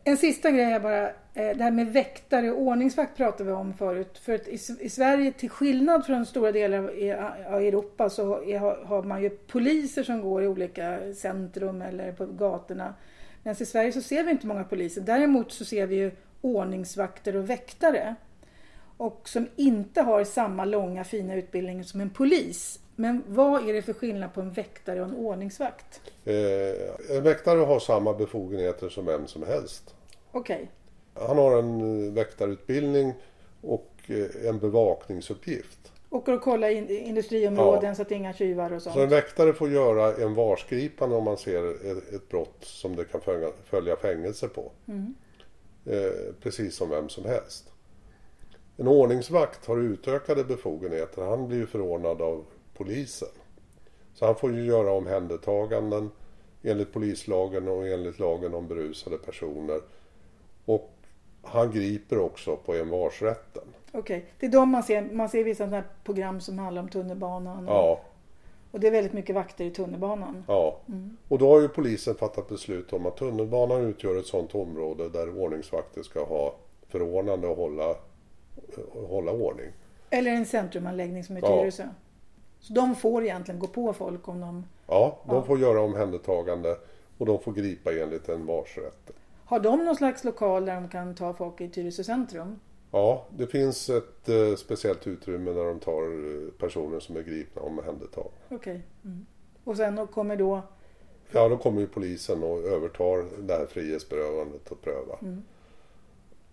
En 0.05 0.17
sista 0.17 0.51
grej 0.51 0.73
är 0.73 0.81
bara, 0.81 1.09
eh, 1.09 1.57
det 1.57 1.63
här 1.65 1.71
med 1.71 1.93
väktare 1.93 2.51
och 2.51 2.61
ordningsvakt 2.63 3.17
pratade 3.17 3.45
vi 3.45 3.53
om 3.53 3.75
förut. 3.75 4.19
För 4.19 4.35
att 4.35 4.49
i, 4.49 4.89
Sverige, 4.91 5.33
till 5.33 5.51
skillnad 5.51 6.07
från 6.07 6.27
stora 6.27 6.53
delar 6.53 6.79
av 7.49 7.61
Europa, 7.63 8.11
så 8.11 8.25
har- 8.59 8.85
har 8.85 9.03
man 9.03 9.23
ju 9.23 9.31
poliser 9.31 10.03
som 10.03 10.23
går 10.23 10.43
i 10.43 10.47
olika 10.47 10.99
centrum 11.15 11.83
eller 11.83 12.13
på 12.13 12.27
gatorna. 12.27 12.95
Men 13.43 13.63
i 13.63 13.67
Sverige 13.67 13.93
så 13.93 14.01
ser 14.03 14.25
vi 14.25 14.31
inte 14.31 14.47
många 14.47 14.65
poliser. 14.65 15.01
Däremot 15.01 15.53
så 15.53 15.65
ser 15.65 15.87
vi 15.87 15.97
ju 15.97 16.11
ordningsvakter 16.41 17.37
och 17.37 17.51
väktare. 17.51 18.15
Och 18.97 19.29
som 19.29 19.49
inte 19.57 20.01
har 20.03 20.25
samma 20.25 20.65
långa 20.65 21.05
fina 21.05 21.35
utbildning 21.35 21.85
som 21.85 22.01
en 22.01 22.11
polis. 22.11 22.81
Men 22.97 23.23
vad 23.27 23.69
är 23.69 23.73
det 23.73 23.83
för 23.83 23.93
skillnad 23.93 24.35
på 24.35 24.41
en 24.41 24.53
väktare 24.53 25.01
och 25.01 25.09
en 25.09 25.15
ordningsvakt? 25.15 26.01
Eh, 26.25 27.17
en 27.17 27.23
väktare 27.23 27.59
har 27.61 27.79
samma 27.79 28.15
befogenheter 28.15 28.89
som 28.89 29.07
vem 29.07 29.27
som 29.27 29.43
helst. 29.43 29.95
Okej, 30.33 30.71
Han 31.15 31.39
har 31.39 31.59
en 31.59 32.07
eh, 32.07 32.13
väktarutbildning 32.13 33.13
och 33.61 33.93
eh, 34.07 34.49
en 34.49 34.59
bevakningsuppgift. 34.59 35.93
åker 36.11 36.33
och 36.33 36.43
kollar 36.43 36.69
in, 36.69 36.89
industriområden 36.91 37.97
så 37.97 38.03
att 38.03 38.09
det 38.09 38.15
är 38.15 38.17
inga 38.17 38.33
tjuvar 38.33 38.73
och 38.73 38.83
sånt. 38.83 38.95
Så 38.95 39.03
en 39.03 39.09
väktare 39.09 39.53
får 39.53 39.71
göra 39.71 40.15
en 40.15 40.35
varsgripande 40.35 41.17
om 41.17 41.25
man 41.25 41.37
ser 41.37 41.71
ett, 41.91 42.13
ett 42.15 42.29
brott 42.29 42.59
som 42.61 42.97
det 42.97 43.05
kan 43.05 43.21
följa, 43.21 43.49
följa 43.65 43.97
fängelse 43.97 44.49
på. 44.49 44.71
Eh, 45.87 46.33
precis 46.43 46.77
som 46.77 46.91
vem 46.91 47.09
som 47.09 47.25
helst. 47.25 47.73
En 48.77 48.89
ordningsvakt 48.89 49.67
har 49.67 49.79
utökade 49.79 50.45
befogenheter. 50.45 51.23
Han 51.23 51.49
blir 51.49 51.59
ju 51.59 51.67
förordnad 51.67 52.23
av 52.23 52.45
polisen. 52.75 53.29
Så 54.15 54.27
han 54.27 54.37
får 54.37 54.53
ju 54.53 54.65
göra 54.65 54.93
omhändertaganden 54.93 56.11
enligt 56.63 56.93
polislagen 56.93 57.69
och 57.69 57.89
enligt 57.89 58.19
lagen 58.19 58.55
om 58.55 58.69
berusade 58.69 59.19
personer. 59.19 59.81
Och 60.65 60.93
han 61.43 61.71
griper 61.71 62.19
också 62.19 62.57
på 62.57 62.75
envarsrätten. 62.75 63.63
Okej, 63.93 64.25
det 64.41 64.47
är 64.47 64.51
de 64.51 64.69
man 64.69 64.83
ser. 64.83 65.03
Man 65.03 65.29
ser 65.29 65.45
vissa 65.45 65.65
sådana 65.65 65.85
program 66.05 66.41
som 66.41 66.59
handlar 66.59 66.83
om 66.83 66.89
tunnelbanan. 66.89 67.65
Ja, 67.67 68.01
Och 68.71 68.81
det 68.81 68.87
är 68.87 68.91
väldigt 68.91 69.13
mycket 69.13 69.35
vakter 69.35 69.65
i 69.65 69.71
tunnelbanan. 69.71 70.45
Ja, 70.49 70.81
och 71.29 71.39
då 71.39 71.49
har 71.49 71.61
ju 71.61 71.69
polisen 71.69 72.15
fattat 72.15 72.49
beslut 72.49 72.93
om 72.93 73.07
att 73.07 73.17
tunnelbanan 73.17 73.81
utgör 73.81 74.19
ett 74.19 74.27
sådant 74.27 74.55
område 74.55 75.09
där 75.09 75.39
ordningsvakter 75.39 76.03
ska 76.03 76.25
ha 76.25 76.55
förordnande 76.89 77.47
och 77.47 77.57
hålla, 77.57 77.97
hålla 79.09 79.33
ordning. 79.33 79.71
Eller 80.11 80.31
en 80.31 80.47
centrumanläggning 80.47 81.25
som 81.25 81.37
i 81.37 81.41
Ja. 81.41 81.47
Tyresö. 81.61 81.89
Så 82.61 82.73
de 82.73 82.95
får 82.97 83.25
egentligen 83.25 83.59
gå 83.61 83.67
på 83.67 83.93
folk 83.93 84.29
om 84.29 84.41
de... 84.41 84.65
Ja, 84.87 85.19
de 85.27 85.35
Ja. 85.35 85.43
får 85.43 85.59
göra 85.61 85.81
omhändertagande 85.81 86.77
och 87.19 87.27
de 87.27 87.39
får 87.41 87.53
gripa 87.53 87.93
enligt 87.93 88.29
en 88.29 88.47
varsrätt. 88.47 89.11
Har 89.45 89.61
de 89.61 89.85
någon 89.85 89.97
slags 89.97 90.25
lokal 90.25 90.65
där 90.65 90.75
de 90.75 90.89
kan 90.89 91.15
ta 91.15 91.35
folk 91.35 91.61
i 91.61 91.69
Tyresö 91.69 92.05
centrum? 92.05 92.61
Ja, 92.91 93.25
det 93.37 93.47
finns 93.47 93.91
ett 93.91 94.29
eh, 94.29 94.57
speciellt 94.57 95.07
utrymme 95.07 95.51
där 95.51 95.65
de 95.65 95.81
tar 95.81 96.03
eh, 96.03 96.51
personer 96.59 97.01
som 97.01 97.17
är 97.17 97.23
gripna 97.23 97.63
och 97.63 97.69
omhändertagna. 97.69 98.31
Okej. 98.51 98.83
Mm. 99.05 99.27
Och 99.65 99.77
sen 99.77 100.07
kommer 100.07 100.37
då... 100.37 100.63
Ja, 101.33 101.49
då 101.49 101.57
kommer 101.57 101.81
ju 101.81 101.87
polisen 101.87 102.43
och 102.43 102.59
övertar 102.61 103.43
det 103.47 103.55
här 103.55 103.67
frihetsberövandet 103.67 104.71
och 104.71 104.83
pröva. 104.83 105.19
Mm. 105.23 105.43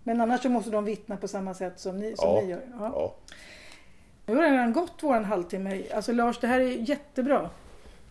Men 0.04 0.22
annars 0.22 0.42
så 0.42 0.50
måste 0.50 0.72
de 0.72 0.86
vittna 0.86 1.18
på 1.18 1.28
samma 1.28 1.54
sätt 1.54 1.80
som 1.80 2.00
ni, 2.00 2.16
som 2.18 2.30
Ja. 2.36 2.42
ni 2.42 2.50
gör? 2.50 2.62
Ja. 2.80 2.92
Ja. 2.96 3.16
Nu 4.26 4.36
har 4.36 4.44
det 4.44 4.50
redan 4.52 4.74
gått 4.74 5.04
våran 5.04 5.26
halvtimme. 5.26 5.82
Alltså 5.94 6.12
Lars, 6.12 6.40
det 6.40 6.48
här 6.48 6.60
är 6.60 6.90
jättebra. 6.90 7.50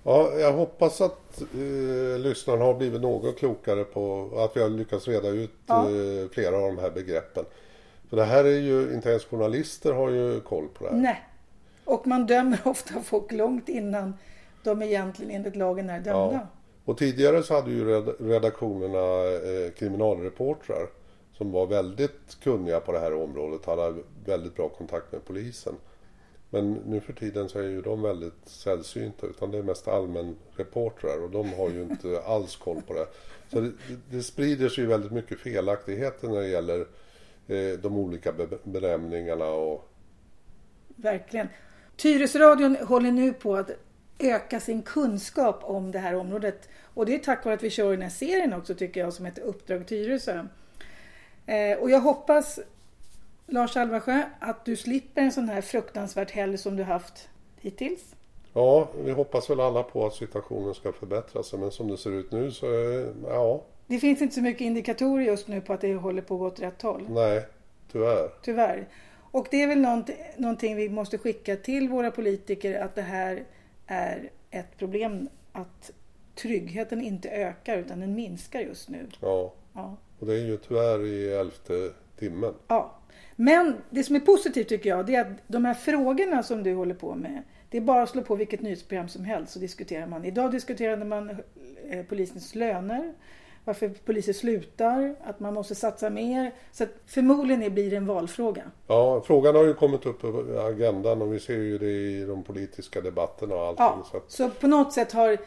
Ja, 0.05 0.33
jag 0.39 0.53
hoppas 0.53 1.01
att 1.01 1.41
eh, 1.41 2.19
lyssnarna 2.19 2.65
har 2.65 2.75
blivit 2.75 3.01
något 3.01 3.39
klokare 3.39 3.85
på 3.85 4.31
att 4.45 4.57
vi 4.57 4.63
har 4.63 4.69
lyckats 4.69 5.09
reda 5.09 5.29
ut 5.29 5.51
Ja. 5.67 5.81
eh, 5.91 6.29
flera 6.33 6.57
av 6.57 6.63
de 6.63 6.79
här 6.79 6.91
begreppen. 6.91 7.45
För 8.11 8.17
det 8.17 8.25
här 8.25 8.45
är 8.45 8.59
ju, 8.59 8.95
inte 8.95 9.09
ens 9.11 9.25
journalister 9.25 9.93
har 9.93 10.11
ju 10.11 10.41
koll 10.41 10.69
på 10.69 10.85
det 10.85 10.91
här. 10.91 10.97
Nej. 10.97 11.23
Och 11.85 12.07
man 12.07 12.27
dömer 12.27 12.59
ofta 12.65 13.01
folk 13.01 13.33
långt 13.33 13.69
innan 13.69 14.15
de 14.63 14.83
egentligen 14.83 15.31
enligt 15.37 15.57
lagen 15.57 15.91
är 15.91 16.01
dömda. 16.01 16.33
Ja. 16.33 16.47
Och 16.85 16.99
tidigare 16.99 17.43
så 17.43 17.55
hade 17.55 17.71
ju 17.71 17.85
red- 17.85 18.15
redaktionerna 18.19 19.25
eh, 19.35 19.73
kriminalreportrar 19.79 20.87
som 21.43 21.53
var 21.53 21.67
väldigt 21.67 22.41
kunniga 22.43 22.81
på 22.81 22.93
det 22.93 22.99
här 22.99 23.15
området, 23.15 23.67
hade 23.67 23.95
väldigt 24.25 24.57
bra 24.57 24.69
kontakt 24.69 25.13
med 25.13 25.25
polisen. 25.25 25.75
Men 26.51 26.73
nu 26.73 27.01
för 27.01 27.13
tiden 27.13 27.49
så 27.49 27.59
är 27.59 27.63
ju 27.63 27.83
de 27.83 28.03
väldigt 28.03 28.49
sällsynta 28.49 29.27
utan 29.27 29.51
det 29.51 29.59
är 29.59 29.63
mest 29.63 29.89
allmänreportrar 29.89 31.23
och 31.23 31.31
de 31.31 31.53
har 31.53 31.71
ju 31.71 31.83
inte 31.83 32.23
alls 32.27 32.57
koll 32.57 32.83
på 32.83 32.95
det. 32.95 33.07
Så 33.53 33.61
det, 33.61 33.73
det 34.11 34.23
sprider 34.23 34.69
sig 34.69 34.85
ju 34.85 34.91
väldigt 34.91 35.13
mycket 35.13 35.39
felaktigheter 35.39 36.29
när 36.29 36.41
det 36.41 36.49
gäller 36.49 36.81
eh, 37.47 37.79
de 37.83 37.99
olika 37.99 38.33
be- 38.33 38.59
benämningarna 38.65 39.47
och 39.47 39.89
Verkligen. 40.97 41.49
Tyresöradion 41.97 42.77
håller 42.77 43.11
nu 43.11 43.33
på 43.33 43.57
att 43.57 43.71
öka 44.19 44.61
sin 44.61 44.83
kunskap 44.83 45.61
om 45.63 45.91
det 45.91 45.99
här 45.99 46.15
området. 46.15 46.69
Och 46.95 47.07
det 47.07 47.15
är 47.15 47.19
tack 47.19 47.45
vare 47.45 47.55
att 47.55 47.63
vi 47.63 47.71
kör 47.71 47.91
den 47.91 48.03
här 48.03 48.09
serien 48.11 48.53
också 48.53 48.75
tycker 48.75 49.01
jag 49.01 49.13
som 49.13 49.25
heter 49.25 49.43
Uppdrag 49.43 49.87
Tyresö. 49.87 50.47
Eh, 51.47 51.79
och 51.79 51.91
jag 51.91 52.01
hoppas 52.01 52.59
Lars 53.47 53.77
Alvarsjö 53.77 54.23
att 54.41 54.65
du 54.65 54.77
slipper 54.77 55.23
en 55.23 55.33
sån 55.33 55.49
här 55.49 55.61
fruktansvärt 55.61 56.31
helg 56.31 56.59
som 56.59 56.77
du 56.77 56.83
haft 56.83 57.29
hittills. 57.61 58.15
Ja, 58.55 58.89
vi 59.05 59.11
hoppas 59.13 59.51
väl 59.51 59.61
alla 59.61 59.83
på 59.83 60.07
att 60.07 60.15
situationen 60.15 60.75
ska 60.75 60.93
förbättra 60.93 61.43
sig 61.43 61.59
men 61.59 61.71
som 61.71 61.89
det 61.89 61.97
ser 61.99 62.11
ut 62.11 62.33
nu 62.33 62.51
så 62.51 62.67
är, 62.67 63.13
ja, 63.27 63.63
Det 63.87 63.99
finns 63.99 64.23
inte 64.23 64.35
så 64.35 64.43
mycket 64.43 64.61
indikatorer 64.61 65.25
just 65.25 65.49
nu 65.49 65.61
på 65.61 65.73
att 65.73 65.81
det 65.81 65.95
håller 65.95 66.23
på 66.23 66.35
att 66.35 66.41
gå 66.41 66.47
åt 66.47 66.61
rätt 66.61 66.83
håll. 66.83 67.07
nej, 67.09 67.47
tyvärr. 67.93 68.31
Tyvärr. 68.43 68.89
Och 69.31 69.47
det 69.51 69.63
är 69.63 69.67
väl 69.67 69.81
någonting 70.37 70.77
vi 70.77 70.89
måste 70.89 71.19
skicka 71.19 71.57
till 71.57 71.89
våra 71.89 72.11
politiker 72.11 72.81
att 72.81 72.95
det 72.95 73.03
här 73.03 73.45
är 73.87 74.31
ett 74.51 74.79
problem 74.79 75.29
att 75.53 75.91
tryggheten 76.35 77.03
inte 77.03 77.31
ökar 77.31 77.77
utan 77.79 78.01
den 78.01 78.15
minskar 78.15 78.61
just 78.61 78.89
nu. 78.89 79.07
Ja, 79.21 79.53
Ja. 79.73 79.97
Och 80.23 80.29
det 80.29 80.35
är 80.35 80.45
ju 80.47 80.57
tyvärr 80.57 81.07
i 81.07 81.33
elfte 81.33 81.91
timmen. 82.19 82.55
Ja. 82.69 82.99
Men 83.37 83.77
det 83.91 84.05
som 84.05 84.17
är 84.17 84.21
positivt 84.21 84.69
tycker 84.69 84.91
jag, 84.91 85.07
det 85.07 85.15
är 85.15 85.21
att 85.21 85.39
de 85.47 85.65
här 85.65 85.75
frågorna 85.75 86.43
som 86.43 86.63
du 86.63 86.75
håller 86.75 86.95
på 86.95 87.15
med, 87.15 87.43
det 87.71 87.77
är 87.77 87.81
bara 87.81 88.03
att 88.03 88.09
slå 88.09 88.23
på 88.23 88.35
vilket 88.35 88.61
nyhetsprogram 88.61 89.09
som 89.09 89.25
helst 89.25 89.53
så 89.53 89.59
diskuterar 89.59 90.07
man. 90.07 90.25
Idag 90.25 90.51
diskuterade 90.51 91.05
man 91.05 91.31
eh, 91.91 92.05
polisens 92.09 92.55
löner, 92.55 93.13
varför 93.65 93.89
poliser 93.89 94.33
slutar, 94.33 95.15
att 95.25 95.41
man 95.41 95.55
måste 95.55 95.75
satsa 95.75 96.11
mer. 96.11 96.53
Så 96.73 96.85
förmodligen 97.07 97.75
blir 97.75 97.91
det 97.91 97.97
en 97.97 98.07
valfråga. 98.07 98.63
Ja, 98.87 99.23
frågan 99.27 99.55
har 99.55 99.65
ju 99.65 99.75
kommit 99.75 100.07
upp 100.07 100.21
på 100.21 100.61
agendan 100.69 101.23
och 101.23 101.35
vi 101.35 101.41
ser 101.41 101.59
ju 101.59 101.79
det 101.79 101.91
i 101.91 102.25
de 102.25 102.43
politiska 102.43 103.01
debatterna 103.01 103.55
och 103.55 103.67
allting. 103.67 103.85
Ja, 103.87 104.07
Så 104.11 104.17
att, 104.17 104.31
så 104.31 104.51
på 104.51 104.67
något 104.67 104.93
sätt 104.93 105.13
har 105.13 105.39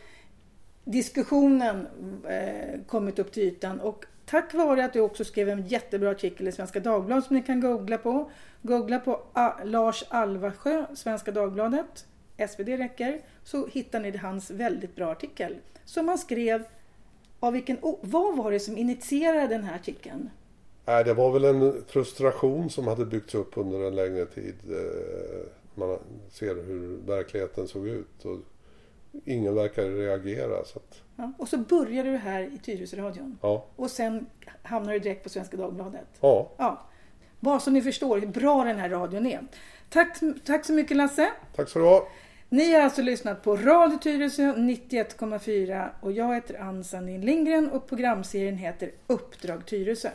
diskussionen 0.83 1.87
eh, 2.27 2.79
kommit 2.87 3.19
upp 3.19 3.31
till 3.31 3.43
ytan 3.43 3.79
och 3.79 4.05
tack 4.25 4.53
vare 4.53 4.85
att 4.85 4.93
du 4.93 4.99
också 4.99 5.23
skrev 5.23 5.49
en 5.49 5.67
jättebra 5.67 6.09
artikel 6.11 6.47
i 6.47 6.51
Svenska 6.51 6.79
Dagbladet 6.79 7.25
som 7.25 7.35
ni 7.35 7.41
kan 7.43 7.61
googla 7.61 7.97
på. 7.97 8.31
Googla 8.61 8.99
på 8.99 9.21
A- 9.33 9.63
Lars 9.63 10.03
Alvasjö, 10.09 10.85
Svenska 10.95 11.31
Dagbladet, 11.31 12.05
SvD 12.49 12.69
räcker, 12.69 13.21
så 13.43 13.67
hittar 13.67 13.99
ni 13.99 14.17
hans 14.17 14.51
väldigt 14.51 14.95
bra 14.95 15.11
artikel. 15.11 15.57
Som 15.85 16.07
han 16.07 16.17
skrev 16.17 16.63
av 17.39 17.53
vilken, 17.53 17.77
vad 18.01 18.37
var 18.37 18.51
det 18.51 18.59
som 18.59 18.77
initierade 18.77 19.47
den 19.47 19.63
här 19.63 19.75
artikeln? 19.75 20.29
nej, 20.87 21.03
det 21.03 21.13
var 21.13 21.31
väl 21.31 21.43
en 21.45 21.83
frustration 21.87 22.69
som 22.69 22.87
hade 22.87 23.05
byggts 23.05 23.35
upp 23.35 23.57
under 23.57 23.87
en 23.87 23.95
längre 23.95 24.25
tid. 24.25 24.55
Eh, 24.69 25.47
man 25.75 25.97
ser 26.31 26.55
hur 26.63 26.97
verkligheten 27.07 27.67
såg 27.67 27.87
ut 27.87 28.25
och 28.25 28.37
ingen 29.25 29.55
verkar 29.55 29.83
reagera. 29.83 30.65
Så 30.65 30.79
att, 30.79 31.01
Ja, 31.15 31.31
och 31.37 31.47
så 31.47 31.57
började 31.57 32.11
du 32.11 32.17
här 32.17 32.41
i 32.41 32.57
Tyresöradion 32.57 33.37
ja, 33.41 33.65
och 33.75 33.91
sen 33.91 34.25
hamnar 34.63 34.93
du 34.93 34.99
direkt 34.99 35.23
på 35.23 35.29
Svenska 35.29 35.57
Dagbladet. 35.57 36.07
ja, 36.21 36.51
Ja, 36.57 36.81
bara 37.39 37.59
så 37.59 37.71
ni 37.71 37.81
förstår 37.81 38.19
hur 38.19 38.27
bra 38.27 38.63
den 38.63 38.77
här 38.79 38.89
radion 38.89 39.25
är. 39.25 39.39
Tack, 39.89 40.17
tack 40.45 40.65
så 40.65 40.73
mycket 40.73 40.97
Lasse. 40.97 41.29
tack 41.55 41.69
så 41.69 41.79
du 41.79 41.85
ha. 41.85 42.07
Ni 42.49 42.73
har 42.73 42.81
alltså 42.81 43.01
lyssnat 43.01 43.43
på 43.43 43.55
Radio 43.55 43.97
Tyresö 43.97 44.53
91,4 44.53 45.89
och 46.01 46.11
jag 46.11 46.35
heter 46.35 46.59
Ann 46.61 46.83
Sandin 46.83 47.21
Lindgren 47.21 47.71
och 47.71 47.87
programserien 47.87 48.57
heter 48.57 48.91
Uppdrag 49.07 49.65
Tyresö. 49.65 50.09